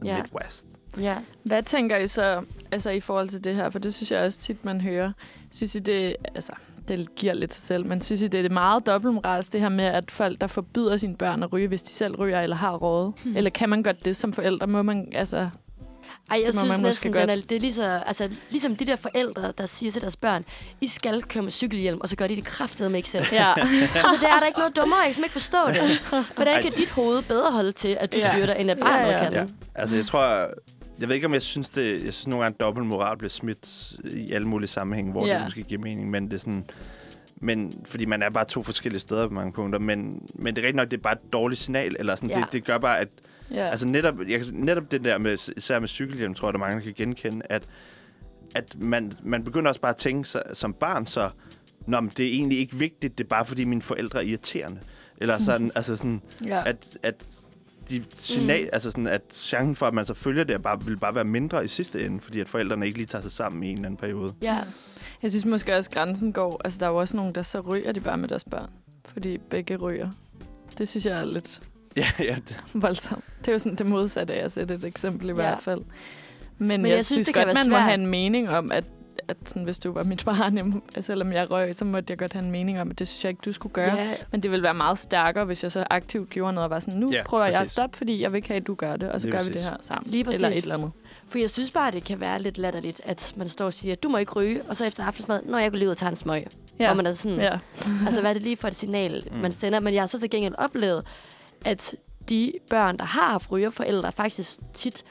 [0.06, 0.18] Ja.
[0.22, 0.66] Midwest.
[1.00, 1.18] Ja.
[1.44, 3.70] Hvad tænker I så altså, i forhold til det her?
[3.70, 5.12] For det synes jeg også tit, man hører.
[5.52, 6.52] Synes I, det, altså,
[6.88, 9.86] det giver lidt sig selv, men synes I, det er meget dobbeltmoralsk, det her med,
[9.86, 13.14] at folk, der forbyder sine børn at ryge, hvis de selv ryger eller har rådet?
[13.24, 13.38] Hmm.
[13.38, 14.68] Eller kan man godt det som forældre?
[14.68, 15.50] Må man, altså...
[16.32, 18.96] Ej, jeg synes næsten, måske den er, det er lige så, altså, ligesom de der
[18.96, 20.46] forældre, der siger til deres børn,
[20.82, 23.26] I skal køre med cykelhjelm, og så gør de det kraftedeme ikke selv.
[23.32, 23.54] Ja.
[23.60, 26.26] altså, det er der ikke noget dummere, jeg kan ikke forstå det.
[26.36, 28.32] Hvordan kan dit hoved bedre holde til, at du Ja.
[28.32, 29.24] styrer dig, end at Ja, barnet ja.
[29.24, 29.34] kan?
[29.34, 29.46] Ja.
[29.76, 30.48] Altså, jeg tror...
[31.00, 32.04] Jeg ved ikke, om jeg synes det...
[32.06, 35.34] Jeg synes nogle gange, at dobbeltmoral bliver smidt i alle mulige sammenhænge, hvor Ja.
[35.36, 36.66] det måske giver mening, men det er sådan...
[37.42, 40.66] Men, fordi man er bare to forskellige steder på mange punkter, men, men det er
[40.68, 42.36] rigtigt nok, det er bare et dårligt signal, eller sådan, Ja.
[42.36, 43.08] det, det gør bare, at
[43.52, 43.70] ja.
[43.70, 46.80] Altså netop, jeg, netop det der med, især med cykelhjelm, tror jeg, der er mange,
[46.80, 47.64] der kan genkende, at
[48.56, 51.30] at man, man begynder også bare at tænke sig, som barn, så
[51.88, 54.80] Nå, men det er egentlig ikke vigtigt, det er bare fordi mine forældre er irriterende.
[55.18, 56.64] Eller sådan, altså sådan, Ja.
[56.66, 57.26] at, at
[57.90, 58.70] de signal, mm.
[58.74, 61.64] altså sådan, at chancen for, at man så følger det, bare, vil bare være mindre
[61.64, 63.98] i sidste ende, fordi at forældrene ikke lige tager sig sammen i en eller anden
[63.98, 64.34] periode.
[64.42, 64.58] Ja.
[65.22, 66.62] Jeg synes måske også, at grænsen går...
[66.66, 68.70] Altså, der er jo også nogen, der så ryger de bare med deres børn.
[69.06, 70.10] Fordi begge ryger.
[70.78, 71.62] Det synes jeg er lidt
[71.98, 72.36] Ja, ja.
[72.36, 73.24] Det, voldsomt.
[73.40, 75.34] Det er jo sådan det modsatte af at sætte et eksempel i Ja.
[75.36, 75.82] hvert fald.
[76.58, 77.82] Men, Men jeg, jeg synes, synes, det kan godt, man må svært.
[77.84, 78.84] have en mening om, at,
[79.28, 82.46] at sådan, hvis du var mit barn, selvom jeg røg, så måtte jeg godt have
[82.46, 83.96] en mening om, at det synes jeg ikke, du skulle gøre.
[83.96, 86.80] Ja, Men det ville være meget stærkere, hvis jeg så aktivt gjorde noget og var
[86.80, 87.72] sådan, nu Ja, ja, prøver jeg at præcis.
[87.72, 89.50] stoppe, fordi jeg vil ikke have, at du gør det, og så Lige gør vi
[89.50, 89.62] præcis.
[89.62, 90.12] det her sammen.
[90.12, 90.36] Lige præcis.
[90.38, 90.92] Eller et eller andet.
[91.30, 94.10] For jeg synes bare, det kan være lidt latterligt, at man står og siger, du
[94.10, 96.16] må ikke ryge, og så efter aftensmad, når jeg går lige ud og tager en
[96.16, 96.48] smøg.
[96.80, 96.84] Ja.
[96.84, 96.90] Ja.
[96.90, 97.58] Og man er sådan, Ja.
[98.08, 99.38] altså hvad er det lige for et signal, Mm.
[99.38, 99.80] man sender?
[99.80, 101.06] Men jeg har så til gengæld oplevet,
[101.66, 101.96] at
[102.30, 105.04] de børn, der har haft rygerforældre, faktisk tit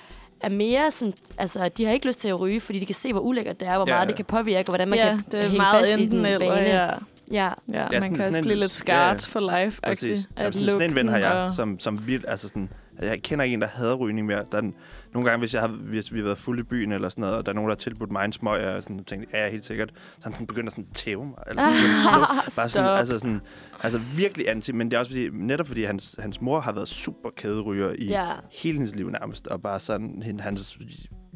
[0.43, 3.13] er mere sådan, altså de har ikke lyst til at ryge, fordi de kan se,
[3.13, 4.09] hvor ulækkert det er, hvor Ja, meget ja.
[4.09, 6.19] det kan påvirke, og hvordan man ja, kan det er hænge meget fast i enten
[6.19, 6.69] den eller, bane.
[6.69, 6.85] ja.
[6.85, 6.93] Ja.
[7.33, 10.29] Ja, Ja, man sådan- kan sådan også en- blive lidt ja, skarpt for life præcis.
[10.39, 12.69] Ja, sådan en ven har jeg, lugten som, som vildt, altså sådan,
[13.03, 14.45] jeg kender en, der hader rygning mere.
[14.53, 14.71] Der er,
[15.15, 17.37] nogle gange, hvis, jeg har, hvis vi har været fulde i byen eller sådan noget,
[17.37, 19.51] og der er nogen, der har tilbudt mig en smøg, og jeg sådan, tænkte, ja,
[19.51, 19.93] helt sikkert.
[19.97, 21.39] Så han sådan begynder sådan at tæve mig.
[21.47, 22.21] Eller sådan, at slå.
[22.63, 23.41] Bare sådan, altså, sådan,
[23.83, 26.89] altså virkelig anti, men det er også fordi, netop fordi hans, hans mor har været
[26.89, 28.27] super kæderyger i Ja.
[28.53, 30.79] hele hendes liv nærmest, og bare sådan, hans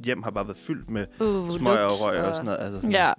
[0.05, 2.59] hjem har bare været fyldt med Uh, smøger og røg og sådan noget.
[2.61, 3.13] Altså sådan, Ja,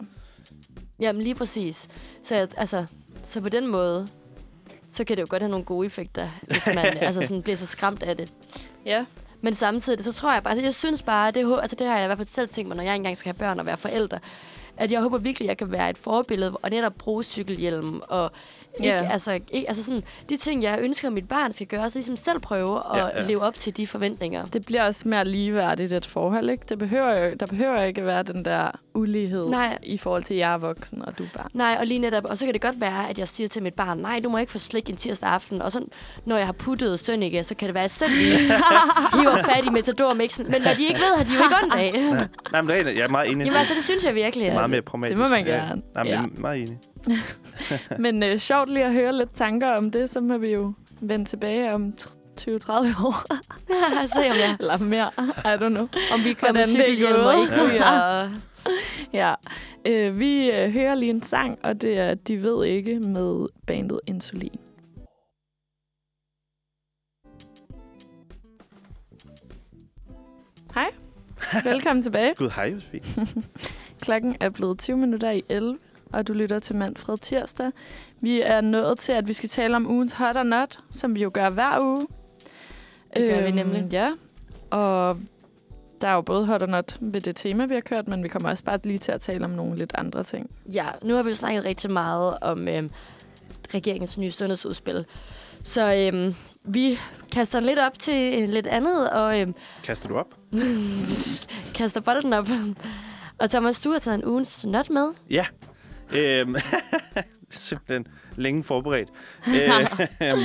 [0.99, 1.87] Jamen lige præcis.
[2.23, 2.85] Så, jeg, altså,
[3.23, 4.07] så på den måde,
[4.91, 7.65] så kan det jo godt have nogle gode effekter, hvis man altså sådan, bliver så
[7.65, 8.33] skræmt af det.
[8.85, 9.05] ja.
[9.43, 12.05] Men samtidig, så tror jeg bare, altså, jeg synes bare, det, altså, det har jeg
[12.05, 14.19] i hvert fald selv tænkt mig, når jeg engang skal have børn og være forældre,
[14.77, 18.31] at jeg håber virkelig, at jeg kan være et forbillede og netop bruge cykelhjelm og
[18.79, 19.09] ikke, Ja.
[19.11, 22.17] altså, ikke, altså sådan, de ting, jeg ønsker, at mit barn skal gøre, så ligesom
[22.17, 23.21] selv prøve at Ja, ja, ja.
[23.21, 23.27] ja.
[23.27, 24.45] leve op til de forventninger.
[24.45, 26.63] Det bliver også mere ligeværdigt et forhold, ikke?
[26.69, 29.77] Det behøver jo, der behøver ikke være den der ulighed Nej.
[29.83, 31.49] i forhold til, at jeg er voksen, og du er barn.
[31.53, 33.73] Nej, og lige netop, og så kan det godt være, at jeg siger til mit
[33.73, 35.85] barn, nej, du må ikke få slik en tirsdag aften, og så
[36.25, 38.11] når jeg har puttet Sønneke, så kan det være, at jeg selv
[39.21, 41.93] hiver fat i metadormixen, men hvad de ikke ved, har de jo ikke ondt af.
[42.51, 43.45] Nej, men det er, jeg er meget enig.
[43.45, 44.53] Jamen altså, det synes jeg virkelig.
[44.53, 45.17] meget mere pragmatisk.
[45.19, 45.51] Det må man Ja.
[45.53, 45.81] gerne.
[45.93, 46.17] Nej, men Ja.
[46.19, 46.77] er meget enig.
[47.99, 51.25] Men øh, sjovt lige at høre lidt tanker om det, så må vi jo vende
[51.25, 52.45] tilbage om t- 20-30
[53.05, 53.23] år.
[54.15, 55.09] Se om, jeg, Eller mere.
[55.19, 55.87] I don't know.
[56.13, 57.85] om vi kører med er cykelhjelm og ikke ryger.
[58.01, 58.29] Og...
[59.13, 59.33] Ja.
[59.87, 63.99] Øh, vi øh, hører lige en sang, og det er De ved ikke med bandet
[64.07, 64.59] Insulin.
[70.73, 70.91] Hej.
[71.71, 72.33] Velkommen tilbage.
[72.35, 73.03] Gud, hej, Josefine.
[74.01, 75.77] Klokken er blevet 20 minutter i 11,
[76.13, 77.71] og du lytter til Manfred Tirsdag.
[78.21, 81.21] Vi er nået til, at vi skal tale om ugens hot or not, som vi
[81.21, 82.07] jo gør hver uge.
[83.15, 83.87] Det gør vi Øhm, nemlig.
[83.91, 84.11] Ja,
[84.71, 85.17] og
[86.01, 88.27] der er jo både hot or not ved det tema, vi har kørt, men vi
[88.27, 90.49] kommer også bare lige til at tale om nogle lidt andre ting.
[90.73, 92.91] Ja, nu har vi jo snakket rigtig meget om øhm,
[93.73, 95.05] regeringens nye sundhedsudspil.
[95.63, 96.99] Så øhm, vi
[97.31, 100.27] kaster lidt op til øh, lidt andet, og øhm, Kaster du op?
[101.75, 102.47] kaster bolden op.
[103.37, 105.07] Og Thomas, du har taget en ugens not med.
[105.29, 105.45] Ja.
[106.17, 106.55] Øhm,
[107.49, 109.09] simpelthen længe forberedt.
[110.23, 110.39] øhm,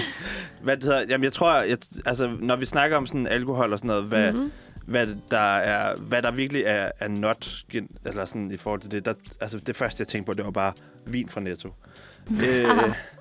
[0.63, 3.79] hvad det hedder, jamen jeg tror, jeg, altså, når vi snakker om sådan alkohol og
[3.79, 4.41] sådan noget, hvad, Mhm.
[4.41, 4.53] mm-hmm.
[4.87, 7.65] hvad, der, er, hvad der virkelig er, er not,
[8.07, 10.51] eller sådan i forhold til det, der, altså det første, jeg tænkte på, det var
[10.51, 10.73] bare
[11.07, 11.69] vin fra Netto.
[12.49, 12.67] øh,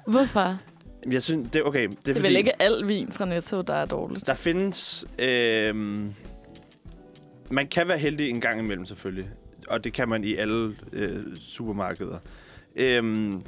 [0.07, 0.55] Hvorfor?
[1.11, 1.87] jeg synes, det er okay.
[1.87, 4.27] Det er, Det er fordi, vel ikke al vin fra Netto, der er dårligt.
[4.27, 5.05] Der findes...
[5.19, 5.75] Øh,
[7.49, 9.29] man kan være heldig en gang imellem, selvfølgelig.
[9.67, 12.19] Og det kan man i alle øh, supermarkeder.
[12.75, 13.43] Øhm,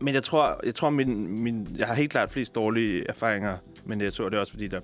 [0.00, 3.96] men jeg tror, jeg tror min, min, jeg har helt klart flest dårlige erfaringer med
[3.96, 4.80] Netto, og det er også fordi, der,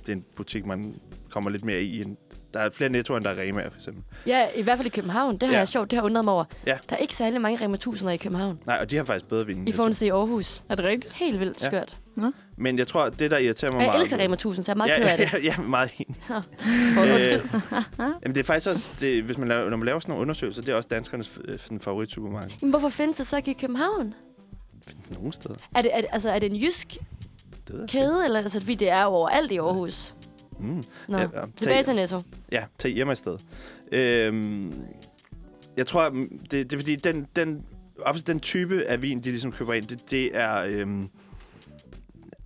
[0.00, 0.94] det er en butik, man
[1.30, 2.00] kommer lidt mere i.
[2.00, 2.16] End,
[2.54, 4.04] der er flere Nettoer, end der er Rema, for eksempel.
[4.26, 5.34] Ja, i hvert fald i København.
[5.34, 5.52] Det har Ja.
[5.54, 5.58] ja.
[5.58, 6.44] jeg sjovt, det har jeg undret mig over.
[6.66, 6.78] Ja.
[6.90, 8.58] Der er ikke særlig mange Rema 1000'er i København.
[8.66, 9.56] Nej, og de har faktisk bedre vin.
[9.56, 9.76] end I Netto.
[9.76, 10.62] forhold til i Aarhus.
[10.68, 11.14] Er det rigtigt?
[11.14, 11.66] Helt vildt Ja.
[11.68, 11.96] skørt.
[12.56, 14.00] Men jeg tror, det der irriterer mig jeg meget...
[14.00, 15.32] elsker Rema 1000, så jeg er meget ja, ked af det.
[15.32, 16.16] Ja, ja, meget enig.
[16.30, 17.40] Øh.
[17.98, 20.62] Jamen, det er faktisk også, det, hvis man laver, når man laver sådan nogle undersøgelser,
[20.62, 22.50] det er også danskernes øh, favoritsupermarked.
[22.60, 24.14] Men hvorfor findes det så ikke i København?
[25.10, 25.54] Nogle steder.
[25.74, 26.96] Er det, er, altså, er det en jysk
[27.68, 30.14] Det jeg kæde, eller altså, fordi det er jo overalt i Aarhus?
[30.62, 30.82] Mm.
[31.08, 31.26] Nå, Ja,
[31.56, 32.20] tilbage Tag- til Netto.
[32.52, 33.40] Ja, tag hjem i stedet.
[33.92, 34.74] Øhm,
[35.76, 37.64] jeg tror, mm, det, det er fordi, den, den,
[38.26, 40.64] den type af vin, de ligesom køber ind, det, det er...
[40.68, 41.08] Øhm,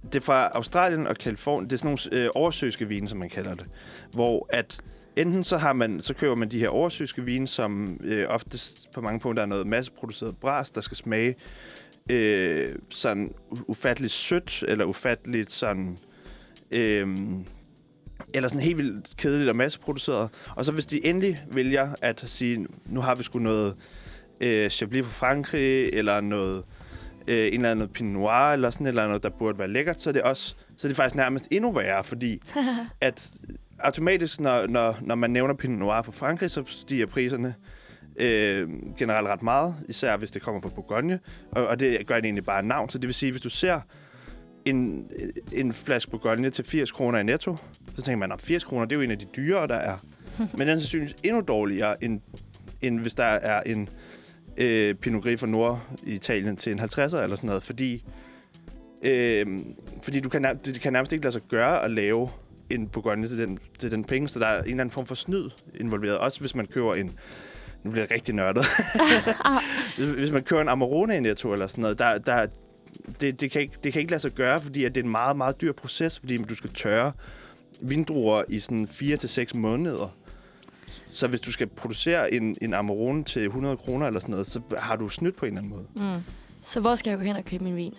[0.06, 1.64] det er fra Australien og Kalifornien.
[1.70, 3.66] Det er sådan nogle øh, oversøiske vine, som man kalder det.
[4.12, 4.80] Hvor at
[5.16, 9.00] enten så, har man, så køber man de her oversøiske vine, som øh, oftest på
[9.00, 11.34] mange punkter er noget masseproduceret bras, der skal smage
[12.10, 13.34] øh, sådan
[13.68, 15.98] ufatteligt sødt, eller ufatteligt sådan...
[16.70, 17.08] Øh,
[18.36, 20.30] eller sådan helt vildt kedeligt og masseproduceret.
[20.56, 23.74] Og så hvis de endelig vælger at sige, nu har vi sgu noget
[24.40, 26.64] øh, Chablis fra Frankrig, eller noget,
[27.26, 30.00] øh, en eller anden Pinot Noir, eller sådan et eller andet, der burde være lækkert,
[30.00, 32.42] så er det også så er det faktisk nærmest endnu værre, fordi
[33.00, 33.40] at
[33.78, 37.54] automatisk, når, når, når man nævner Pinot Noir fra Frankrig, så stiger priserne
[38.16, 38.68] øh,
[38.98, 42.44] generelt ret meget, især hvis det kommer fra Bourgogne, og, og det gør det egentlig
[42.44, 42.90] bare navn.
[42.90, 43.80] Så det vil sige, hvis du ser
[44.66, 45.10] en,
[45.52, 47.56] en flaske Bourgogne til 80 kroner i netto,
[47.96, 49.96] så tænker man, at 80 kroner, det er jo en af de dyrere, der er.
[50.58, 52.20] Men den sandsynligvis endnu dårligere, end,
[52.82, 53.88] end hvis der er en
[54.56, 58.04] øh, Pinot Gris fra Norditalien til en 50'er eller sådan noget, fordi,
[59.02, 59.46] øh,
[60.02, 62.28] fordi du kan, det kan nærmest ikke lade sig gøre at lave
[62.70, 65.14] en Bourgogne til den, til den penge, så der er en eller anden form for
[65.14, 66.18] snyd involveret.
[66.18, 67.10] Også hvis man køber en...
[67.82, 68.64] Nu bliver det rigtig nørdet.
[70.16, 72.46] hvis, man køber en Amarone i Netto eller sådan noget, der, der,
[73.20, 75.10] det, det, kan ikke, det kan ikke lade sig gøre, fordi at det er en
[75.10, 77.12] meget, meget dyr proces, fordi du skal tørre
[77.80, 80.16] vindruer i sådan 4 til seks måneder.
[81.12, 84.60] Så hvis du skal producere en, en Amarone til 100 kroner eller sådan noget, så
[84.78, 86.14] har du snydt på en eller anden måde.
[86.16, 86.22] Mm.
[86.62, 87.94] Så hvor skal jeg gå hen og købe min vin?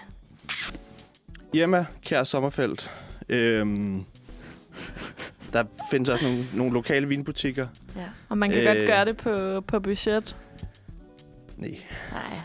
[1.53, 2.91] Irma, kære Sommerfelt.
[3.29, 4.03] Øhm,
[5.53, 7.67] der findes også nogle, nogle lokale vinbutikker.
[7.95, 8.05] Ja.
[8.29, 8.65] Og man kan Øh.
[8.65, 10.37] godt gøre det på, på budget.
[11.57, 11.81] Nej.
[12.11, 12.39] Nej.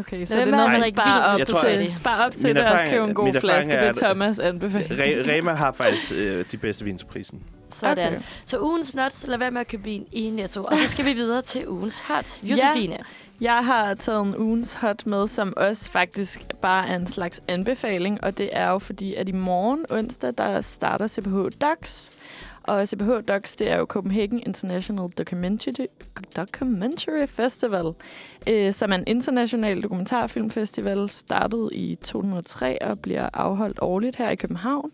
[0.00, 1.66] Okay, så Lad det er noget, at man sparer vin, op Jeg tror, til.
[1.68, 3.72] at- Spar op til Min det, og er- en god flaske.
[3.72, 5.00] er, Det er Thomas anbefaling.
[5.00, 7.42] Re- Rema har faktisk øh, de bedste vin til prisen.
[7.68, 8.12] Sådan.
[8.12, 8.22] Okay.
[8.46, 10.64] Så ugens nuts, lad være med at købe vin i Netto.
[10.64, 12.38] Og så skal vi videre til ugens hot.
[12.42, 12.98] Josefine.
[13.40, 18.24] Jeg har taget en ugens hot med, som også faktisk bare er en slags anbefaling,
[18.24, 22.10] og det er jo fordi, at i morgen onsdag, der starter CPH Docs.
[22.62, 25.86] Og CPH Docs, det er jo Copenhagen International Documentary,
[26.36, 27.92] Documentary Festival,
[28.48, 34.36] øh, som er en international dokumentarfilmfestival, startet i 2003 og bliver afholdt årligt her i
[34.36, 34.90] København.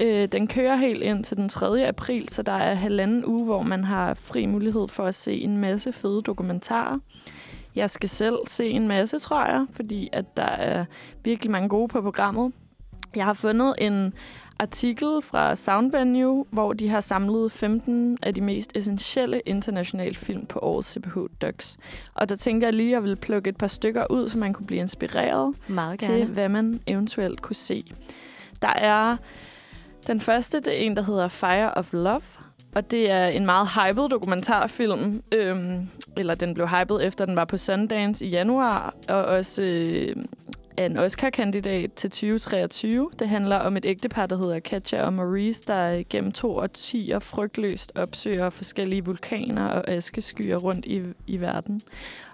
[0.00, 1.88] Øh, den kører helt ind til den 3.
[1.88, 5.58] april, så der er halvanden uge, hvor man har fri mulighed for at se en
[5.58, 6.98] masse fede dokumentarer.
[7.74, 10.84] Jeg skal selv se en masse, tror jeg, fordi at der er
[11.24, 12.52] virkelig mange gode på programmet.
[13.16, 14.12] Jeg har fundet en
[14.60, 20.58] artikel fra Soundvenue, hvor de har samlet 15 af de mest essentielle internationale film på
[20.58, 21.78] årets CPH Docs.
[22.14, 24.52] Og der tænkte jeg lige, at jeg ville plukke et par stykker ud, så man
[24.52, 25.54] kunne blive inspireret
[25.98, 27.84] til, hvad man eventuelt kunne se.
[28.62, 29.16] Der er
[30.06, 32.22] den første, det er en, der hedder Fire of Love,
[32.76, 35.88] og det er en meget hyped dokumentarfilm, øhm,
[36.20, 40.16] eller den blev hyped efter den var på Sundance i januar, og også øh,
[40.76, 43.10] er en Oscar-kandidat til 2023.
[43.18, 47.92] Det handler om et ægtepar, der hedder Katja og Maurice, der gennem to årtier frygtløst
[47.94, 51.82] opsøger forskellige vulkaner og askeskyer rundt i, i verden.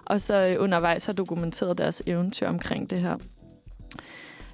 [0.05, 3.17] Og så øh, undervejs har dokumenteret deres eventyr omkring det her.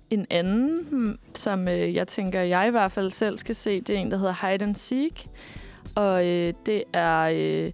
[0.10, 4.00] En anden, som øh, jeg tænker, jeg i hvert fald selv skal se, det er
[4.00, 5.28] en, der hedder Hide and Seek.
[5.96, 7.20] Og øh, det er...
[7.40, 7.72] Øh,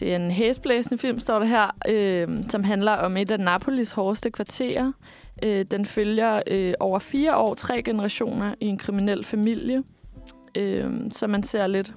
[0.00, 3.92] det er en hæsblæsende film, står der her, øh, som handler om et af Napolis
[3.92, 4.92] hårdeste kvarterer.
[5.42, 9.82] Øh, den følger øh, over fire år, tre generationer i en kriminel familie.
[10.54, 11.92] Øh, så man ser lidt,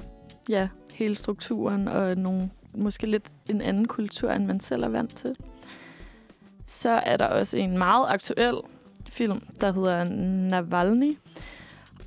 [0.49, 5.15] ja, hele strukturen og nogle, måske lidt en anden kultur, end man selv er vant
[5.17, 5.35] til.
[6.65, 8.55] Så er der også en meget aktuel
[9.09, 10.03] film, der hedder
[10.49, 11.17] Navalny.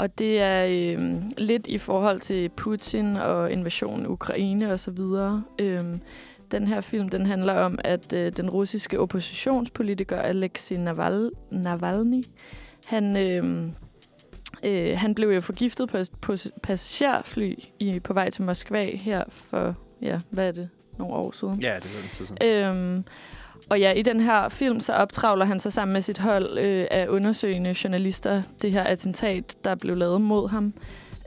[0.00, 4.90] Og det er øh, lidt i forhold til Putin og invasionen i Ukraine og så
[4.90, 5.42] videre.
[5.58, 5.84] Øh,
[6.50, 12.24] den her film den handler om, at øh, den russiske oppositionspolitiker Alexei Naval Navalny,
[12.86, 13.68] han, øh,
[14.64, 19.76] øh, han blev jo forgiftet på, på passagerfly i, på vej til Moskva her for,
[20.02, 20.68] ja, hvad er det,
[20.98, 21.60] nogle år siden.
[21.60, 22.96] Ja, det er den tid siden.
[22.96, 23.04] Øhm,
[23.70, 26.86] og ja, i den her film, så optravler han sig sammen med sit hold øh,
[26.90, 30.74] af undersøgende journalister det her attentat, der blev lavet mod ham.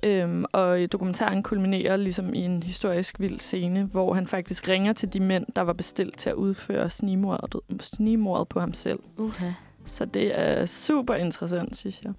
[0.04, 5.14] Øhm, og dokumentaren kulminerer ligesom i en historisk vild scene, hvor han faktisk ringer til
[5.14, 9.00] de mænd, der var bestilt til at udføre snigmordet, snigmordet på ham selv.
[9.18, 9.54] Okay.
[9.86, 12.14] Så det er super interessant, synes jeg.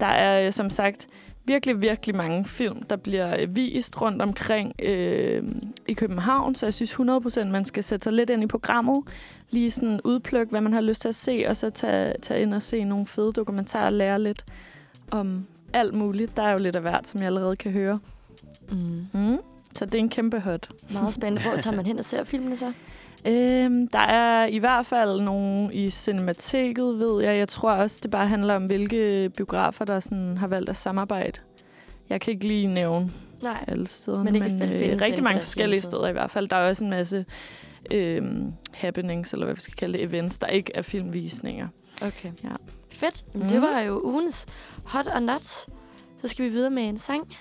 [0.00, 1.08] Der er øh, som sagt
[1.44, 5.42] virkelig, virkelig mange film, der bliver øh, vist rundt omkring øh,
[5.88, 9.04] i København, så jeg synes 100% man skal sætte sig lidt ind i programmet,
[9.50, 12.54] lige sådan udplukke, hvad man har lyst til at se, og så tage, tage ind
[12.54, 14.44] og se nogle fede dokumentarer og lære lidt
[15.10, 16.36] om alt muligt.
[16.36, 17.98] Der er jo lidt af hvert, som jeg allerede kan høre.
[18.70, 19.06] Mm.
[19.12, 19.38] Mm.
[19.74, 20.68] Så det er en kæmpe hot.
[20.92, 21.42] Meget spændende.
[21.42, 22.72] Hvor tager man hen og ser filmene så?
[23.26, 27.38] Øhm, der er i hvert fald nogle i Cinemateket, ved jeg.
[27.38, 31.40] Jeg tror også, det bare handler om, hvilke biografer, der sådan har valgt at samarbejde.
[32.08, 33.10] Jeg kan ikke lige nævne
[33.42, 33.64] Nej.
[33.68, 36.48] alle stederne, Men men, øh, rigtig mange forskellige steder i hvert fald.
[36.48, 37.24] Der er også en masse
[37.90, 41.68] øhm, happenings, eller hvad vi skal kalde det, events, der ikke er filmvisninger.
[42.02, 42.30] Okay.
[42.44, 42.48] Ja.
[42.90, 43.24] Fedt.
[43.34, 43.40] Mm.
[43.40, 43.48] Mm.
[43.48, 44.46] Det var jo ugens
[44.84, 45.42] hot og not.
[46.20, 47.36] Så skal vi videre med en sang.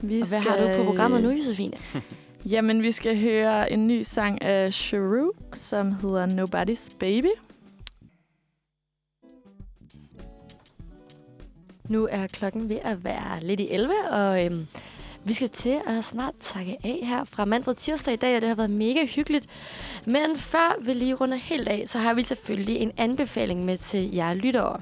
[0.00, 1.76] Vi Og hvad har du på programmet nu, Josefine?
[2.50, 7.28] Jamen, vi skal høre en ny sang af Shrew, som hedder Nobody's Baby.
[11.88, 14.66] Nu er klokken ved at være lidt i 11, og øhm,
[15.24, 18.48] vi skal til at snart takke af her fra Manfred Tirsdag i dag, og det
[18.48, 19.46] har været mega hyggeligt.
[20.04, 24.14] Men før vi lige runder helt af, så har vi selvfølgelig en anbefaling med til
[24.14, 24.80] jer lyttere.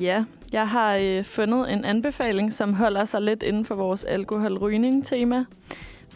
[0.00, 5.44] Ja, jeg har øh, fundet en anbefaling, som holder sig lidt inden for vores alkoholrygning-tema.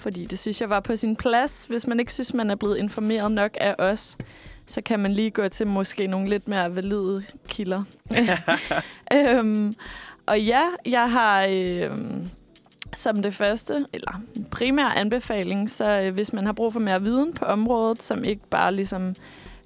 [0.03, 1.65] Fordi det synes jeg var på sin plads.
[1.65, 4.17] Hvis man ikke synes, man er blevet informeret nok af os,
[4.67, 7.85] så kan man lige gå til måske nogle lidt mere valide kilder.
[9.15, 9.75] øhm,
[10.27, 11.91] og ja, jeg har øh,
[12.95, 14.21] som det første, eller
[14.51, 18.47] primær anbefaling, så øh, hvis man har brug for mere viden på området, som ikke
[18.51, 19.15] bare ligesom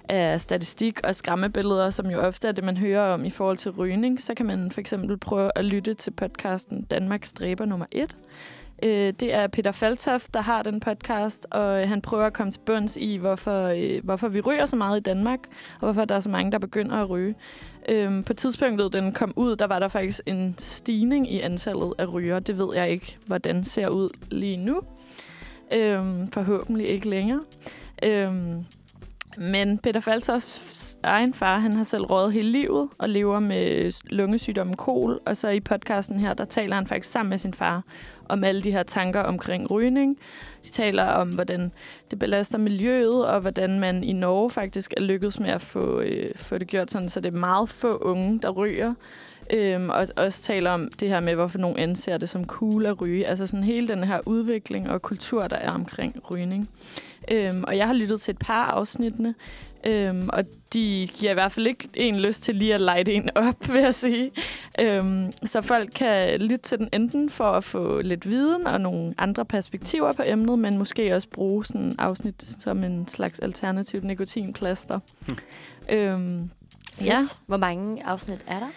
[0.09, 3.71] er statistik og skræmmebilleder, som jo ofte er det, man hører om i forhold til
[3.71, 8.17] rygning, så kan man for eksempel prøve at lytte til podcasten Danmarks Stræber nummer 1.
[8.83, 12.51] Øh, det er Peter Faltoft, der har den podcast, og øh, han prøver at komme
[12.51, 15.39] til bunds i, hvorfor, øh, hvorfor vi ryger så meget i Danmark,
[15.73, 17.35] og hvorfor der er så mange, der begynder at ryge.
[17.89, 22.13] Øh, på tidspunktet, den kom ud, der var der faktisk en stigning i antallet af
[22.13, 22.39] ryger.
[22.39, 24.81] Det ved jeg ikke, hvordan ser ud lige nu.
[25.73, 27.41] Øh, forhåbentlig ikke længere.
[28.03, 28.33] Øh,
[29.37, 34.75] men Peter Faltofts egen far, han har selv røget hele livet og lever med lungesygdommen
[34.75, 35.19] kol.
[35.25, 37.83] Og så i podcasten her, der taler han faktisk sammen med sin far
[38.29, 40.17] om alle de her tanker omkring rygning.
[40.65, 41.71] De taler om, hvordan
[42.11, 46.29] det belaster miljøet, og hvordan man i Norge faktisk er lykkedes med at få, øh,
[46.35, 48.93] få det gjort sådan, så det er meget få unge, der ryger.
[49.53, 53.01] Øhm, og også taler om det her med, hvorfor nogen anser det som cool at
[53.01, 53.27] ryge.
[53.27, 56.69] Altså sådan hele den her udvikling og kultur, der er omkring rygning.
[57.31, 59.33] Øhm, og jeg har lyttet til et par afsnittene,
[59.87, 60.43] øhm, og
[60.73, 63.81] de giver i hvert fald ikke en lyst til lige at light en op, vil
[63.81, 64.31] jeg sige.
[64.79, 69.13] Øhm, så folk kan lytte til den enten for at få lidt viden og nogle
[69.17, 74.03] andre perspektiver på emnet, men måske også bruge sådan en afsnit som en slags alternativt
[74.03, 74.99] nikotinplaster.
[75.27, 75.37] Hmm.
[75.89, 76.49] Øhm,
[77.01, 77.23] ja.
[77.45, 78.67] Hvor mange afsnit er der?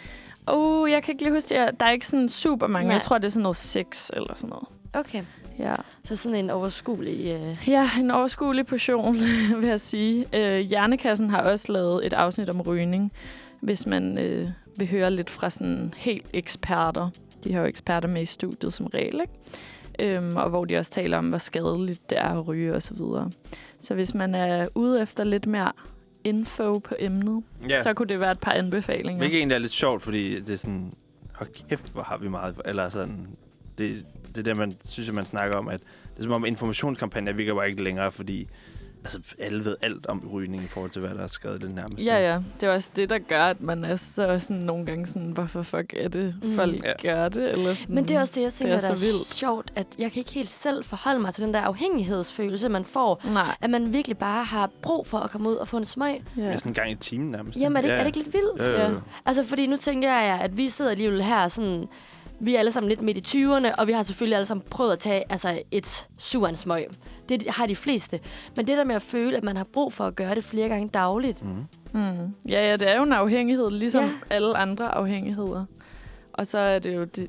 [0.46, 1.80] Oh, jeg kan ikke lige huske, det.
[1.80, 2.86] der er ikke sådan super mange.
[2.86, 2.94] Nej.
[2.94, 4.68] Jeg tror, det er sådan noget seks eller sådan noget.
[4.92, 5.22] Okay,
[5.58, 5.74] Ja.
[6.04, 7.26] så sådan en overskuelig...
[7.26, 7.68] Øh...
[7.68, 9.16] Ja, en overskuelig portion,
[9.60, 10.26] vil jeg sige.
[10.34, 13.12] Øh, Hjernekassen har også lavet et afsnit om rygning,
[13.60, 14.48] hvis man øh,
[14.78, 17.10] vil høre lidt fra sådan helt eksperter.
[17.44, 20.16] De har jo eksperter med i studiet som regel, ikke?
[20.18, 22.94] Øhm, og hvor de også taler om, hvor skadeligt det er at ryge og så
[22.94, 23.30] videre.
[23.80, 25.72] Så hvis man er ude efter lidt mere
[26.24, 27.82] info på emnet, Ja.
[27.82, 29.18] så kunne det være et par anbefalinger.
[29.18, 30.92] Hvilket egentlig er lidt sjovt, fordi det er sådan,
[31.34, 33.26] hold kæft, hvor har vi meget, eller sådan,
[33.80, 35.80] det, det er det, man synes, at man snakker om, at
[36.14, 38.46] det er som om informationskampagner virker bare ikke længere, fordi
[39.04, 42.04] altså, alle ved alt om rygning i forhold til, hvad der er skrevet det nærmest.
[42.04, 42.40] Ja, ja.
[42.60, 45.62] Det er også det, der gør, at man er så sådan nogle gange sådan, hvorfor
[45.62, 46.54] fuck er det, Mm.
[46.56, 46.92] folk Ja.
[47.02, 47.50] gør det?
[47.52, 47.94] Eller sådan.
[47.94, 49.26] Men det er også det, jeg tænker, er det er, så der er vildt.
[49.26, 53.22] sjovt, at jeg kan ikke helt selv forholde mig til den der afhængighedsfølelse, man får.
[53.32, 53.56] Nej.
[53.60, 56.22] At man virkelig bare har brug for at komme ud og få en smøg.
[56.36, 56.42] Ja.
[56.42, 56.58] Ja.
[56.58, 57.58] sådan en gang i timen nærmest.
[57.60, 57.94] Jamen, er det, ja.
[57.94, 58.78] er det ikke lidt vildt?
[58.78, 58.90] Ja.
[58.90, 58.94] ja.
[59.26, 61.88] Altså, fordi nu tænker jeg, at vi sidder alligevel her sådan...
[62.40, 64.92] Vi er alle sammen lidt midt i 20'erne, og vi har selvfølgelig alle sammen prøvet
[64.92, 66.86] at tage altså, et suransmøg.
[67.28, 68.20] Det har de fleste.
[68.56, 70.68] Men det der med at føle, at man har brug for at gøre det flere
[70.68, 71.44] gange dagligt.
[71.44, 71.50] Mm.
[71.92, 72.34] Mm.
[72.48, 74.10] Ja, ja, det er jo en afhængighed, ligesom Ja.
[74.30, 75.64] alle andre afhængigheder.
[76.32, 77.26] Og så er det jo di-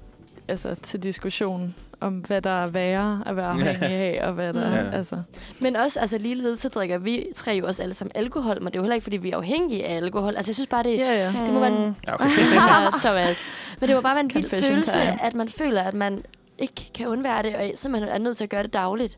[0.48, 4.70] altså, til diskussion om, hvad der er værre at være afhængig af, og hvad der
[4.70, 4.76] Ja.
[4.78, 4.92] er...
[4.92, 5.18] Altså.
[5.60, 8.76] Men også, altså ligeledes, så drikker vi tre jo også alle sammen alkohol, men det
[8.76, 10.36] er jo heller ikke, fordi vi er afhængige af alkohol.
[10.36, 11.26] Altså, jeg synes bare, det, Ja, ja.
[11.46, 12.26] det må være en Ja, okay.
[12.56, 13.38] ja, Thomas.
[13.80, 15.24] Men det var bare være en vild følelse, time.
[15.24, 16.24] at man føler, at man
[16.58, 19.18] ikke kan undvære det, og simpelthen er nødt til at gøre det dagligt.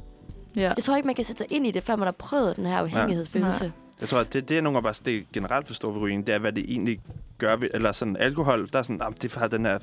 [0.55, 0.73] ja.
[0.75, 2.65] Jeg tror ikke, man kan sætte sig ind i det, før man har prøvet den
[2.65, 3.71] her afhængighedsfølelse.
[4.01, 6.35] Jeg tror, at det, det er nogle af bare det generelt forstår ved rygning, det
[6.35, 6.99] er, hvad det egentlig
[7.37, 9.79] gør ved, eller sådan alkohol, der er sådan, ah, det har den her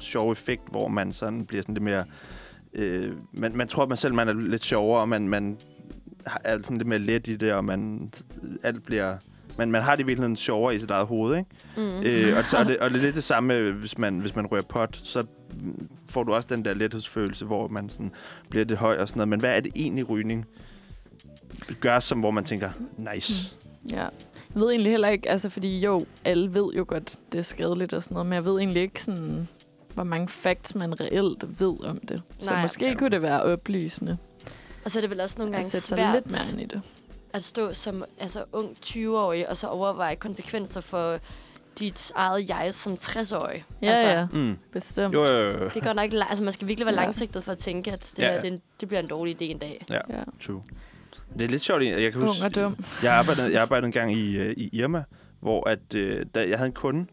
[0.00, 2.04] sjove effekt, hvor man sådan bliver sådan lidt mere,
[2.74, 5.56] øh, man, man tror, at man selv man er lidt sjovere, og man, man
[6.26, 8.10] har- er sådan lidt mere let i det, og man,
[8.62, 9.16] alt bliver,
[9.58, 11.50] man, man har det i virkeligheden sjovere i sit eget hoved, ikke?
[11.76, 11.82] Mm.
[12.02, 14.46] Øh, og, så er det, og det er lidt det samme, hvis man, hvis man
[14.46, 15.26] rører pot, så
[15.60, 18.12] mm, får du også den der lethedsfølelse, hvor man sådan
[18.50, 19.28] bliver lidt høj og sådan noget.
[19.28, 20.46] Men hvad er det egentlig rygning
[21.80, 22.70] gør, som hvor man tænker,
[23.14, 23.54] nice?
[23.90, 23.96] ja.
[24.54, 27.92] Jeg ved egentlig heller ikke, altså fordi jo, alle ved jo godt, det er skadeligt
[27.94, 29.48] og sådan noget, men jeg ved egentlig ikke sådan,
[29.94, 32.22] hvor mange facts man reelt ved om det.
[32.40, 32.62] Så Nej.
[32.62, 32.94] måske Ja.
[32.94, 34.18] kunne det være oplysende
[34.84, 36.60] Og så er det vel også nogle at gange sætte sig svært lidt mere ind
[36.60, 36.82] i det.
[37.32, 41.18] at stå som altså, ung 20-årig, og så overveje konsekvenser for
[41.78, 43.64] dit eget jeg som 60-årig.
[43.82, 44.56] Ja, altså, ja, Mm.
[44.72, 45.14] bestemt.
[45.14, 45.64] Jo, jo, jo.
[45.64, 47.00] Det er godt nok, altså man skal virkelig være Ja.
[47.04, 49.44] langsigtet for at tænke, at det, Ja, her, det, en- det bliver en dårlig idé
[49.44, 49.84] en dag.
[49.90, 50.22] Ja, Ja.
[50.46, 50.62] true.
[51.34, 51.82] Det er lidt sjovt.
[51.84, 52.76] Jeg kan Ung huske, og dum.
[53.02, 55.04] Jeg arbejdede, jeg arbejdede en gang i, øh, i Irma,
[55.40, 57.06] hvor at, øh, da jeg havde en kunde,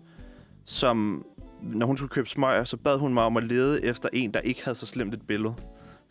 [0.66, 1.26] som,
[1.62, 4.40] når hun skulle købe smøger, så bad hun mig om at lede efter en, der
[4.40, 5.54] ikke havde så slemt et billede.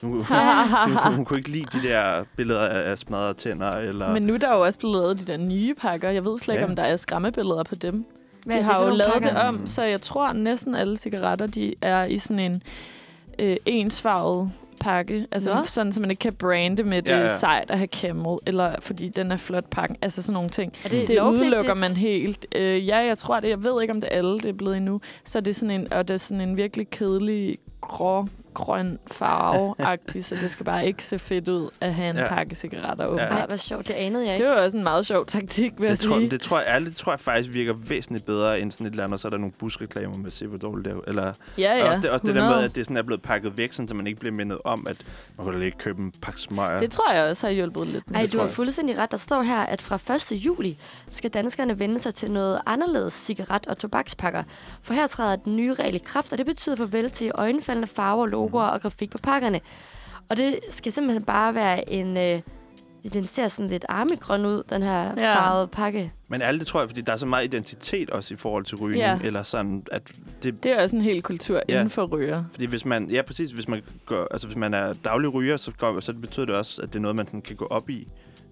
[0.03, 3.71] Hun, hun, hun, kunne ikke lide de der billeder af, af smadrede tænder.
[3.71, 4.13] Eller...
[4.13, 6.11] Men nu er der jo også blevet lavet de der nye pakker.
[6.11, 6.69] Jeg ved slet ikke, Ja.
[6.71, 8.05] om der er skræmmebilleder på dem.
[8.47, 9.29] Hvad de har jo lavet pakker?
[9.29, 12.63] det om, så jeg tror, at næsten alle cigaretter, de er i sådan en
[13.39, 15.27] øh, ensfarvet pakke.
[15.33, 15.65] Altså Nå.
[15.65, 17.29] sådan, så man ikke kan brande med, det Ja, ja.
[17.29, 19.97] sejt at have Camel, eller fordi den er flot pakken.
[20.03, 20.73] Altså sådan nogle ting.
[20.85, 22.47] Er det, Det udelukker man helt.
[22.57, 23.49] Øh, ja, jeg tror det.
[23.49, 25.01] Jeg ved ikke, om det er alle, det er blevet endnu.
[25.25, 29.75] Så er det sådan en, og det er sådan en virkelig kedelig grå grøn farve
[30.23, 32.23] så det skal bare ikke se fedt ud at have en Ja.
[32.23, 32.29] ja.
[32.29, 33.11] pakke cigaretter Ja.
[33.11, 33.31] åbenbart.
[33.41, 33.89] Ej, hvor sjovt.
[33.89, 34.55] Det anede jeg Det ikke.
[34.55, 36.31] var også en meget sjov taktik, vil jeg Det tror, sige.
[36.31, 39.05] det tror jeg ærligt, det tror jeg faktisk virker væsentligt bedre end sådan et eller
[39.05, 41.01] andet, så er der nogle busreklamer med se hvor dårligt det er.
[41.09, 42.57] Eller ja, og ja, også det, også det der 100.
[42.61, 44.87] med, at det sådan er blevet pakket væk, sådan, så man ikke bliver mindet om,
[44.87, 44.97] at
[45.39, 46.79] man kunne da lige købe en pakke smøger.
[46.79, 48.05] Det tror jeg også har hjulpet lidt.
[48.15, 48.55] Ej, det du tror har jeg.
[48.55, 49.11] fuldstændig ret.
[49.11, 50.33] Der står her, at fra 1.
[50.33, 50.79] juli
[51.11, 54.43] skal danskerne vende sig til noget anderledes cigaret- og tobakspakker.
[54.83, 58.27] For her træder den nye regel i kraft, og det betyder farvel til øjenfaldende farver,
[58.45, 59.61] logoer og grafik på pakkerne.
[60.29, 62.17] Og det skal simpelthen bare være en...
[62.21, 62.41] Øh,
[63.13, 65.35] den ser sådan lidt armegrøn ud, den her Ja.
[65.35, 66.13] farvede pakke.
[66.29, 68.77] Men alt det tror jeg, fordi der er så meget identitet også i forhold til
[68.77, 69.19] rygning, Ja.
[69.25, 70.03] eller sådan, at
[70.43, 71.75] det, Det er også en hel kultur Ja.
[71.75, 72.43] inden for ryger.
[72.51, 75.73] Fordi hvis man, ja præcis, hvis man, går, altså hvis man er daglig ryger, så,
[75.79, 78.09] går, så betyder det også, at det er noget, man sådan kan gå op i.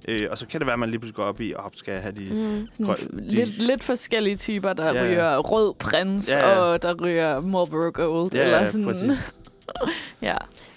[0.08, 1.92] Øh, og så kan det være, at man lige pludselig går op i, op skal
[1.92, 2.34] jeg have de...
[2.78, 2.86] Mm.
[2.86, 5.10] Grøn- de- lidt, lidt forskellige typer, der Ja, ja, ja.
[5.10, 6.58] ryger rød prins, Ja, ja, ja.
[6.58, 8.30] og der ryger Marlboro Gold.
[8.34, 8.86] Ja, eller ja, sådan.
[8.86, 9.32] præcis.
[10.22, 10.36] ja.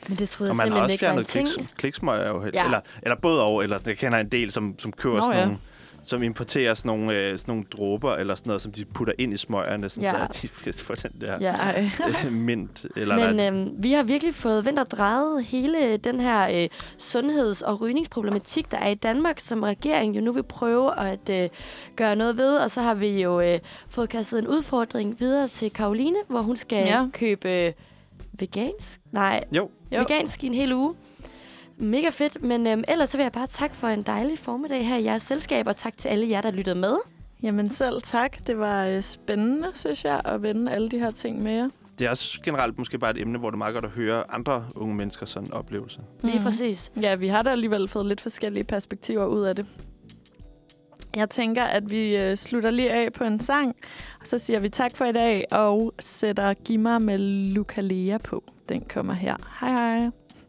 [0.09, 1.47] Men det troede Og jeg simpelthen ikke var en fjernet ting.
[1.47, 2.41] kliks, kliksmøger jo.
[2.43, 2.49] Ja.
[2.53, 2.65] Ja.
[2.65, 5.45] Eller, eller både og, eller jeg kender en del, som, som køber Nå, sådan ja.
[5.45, 5.59] nogle
[6.05, 9.33] som importerer sådan nogle, øh, sådan nogle dråber eller sådan noget, som de putter ind
[9.33, 10.11] i smøgerne, sådan, Ja.
[10.11, 11.81] så at de kan få den der Ja.
[12.25, 12.85] Øh, mint.
[12.95, 17.61] Eller Men øhm, vi har virkelig fået vendt og drejet hele den her øh, sundheds-
[17.61, 21.49] og rygningsproblematik, der er i Danmark, som regeringen jo nu vil prøve at øh,
[21.95, 22.57] gøre noget ved.
[22.57, 23.59] Og så har vi jo øh,
[23.89, 26.85] fået kastet en udfordring videre til Karoline, hvor hun skal.
[26.87, 27.05] Ja.
[27.13, 27.73] købe øh,
[28.39, 29.01] vegansk.
[29.11, 29.99] Nej, Jo, Jo.
[29.99, 30.95] vegansk i en hel uge.
[31.77, 34.97] Mega fedt, men øhm, ellers så vil jeg bare takke for en dejlig formiddag her
[34.97, 36.97] i jeres selskab, og tak til alle jer, der lyttede med.
[37.43, 38.47] Jamen selv tak.
[38.47, 41.69] Det var øh, spændende, synes jeg, at vende alle de her ting med jer.
[41.99, 44.31] det er også generelt måske bare et emne, hvor det er meget godt at høre
[44.33, 45.99] andre unge mennesker sådan oplevelse.
[46.21, 46.43] Lige Mhm.
[46.43, 46.91] præcis.
[47.01, 49.65] Ja, vi har da alligevel fået lidt forskellige perspektiver ud af det.
[51.15, 53.75] Jeg tænker, at vi øh, slutter lige af på en sang,
[54.19, 58.43] og så siger vi tak for i dag, og sætter Gimmer med Lukalea på.
[58.69, 59.35] Den kommer her.
[59.59, 60.20] Hej hej.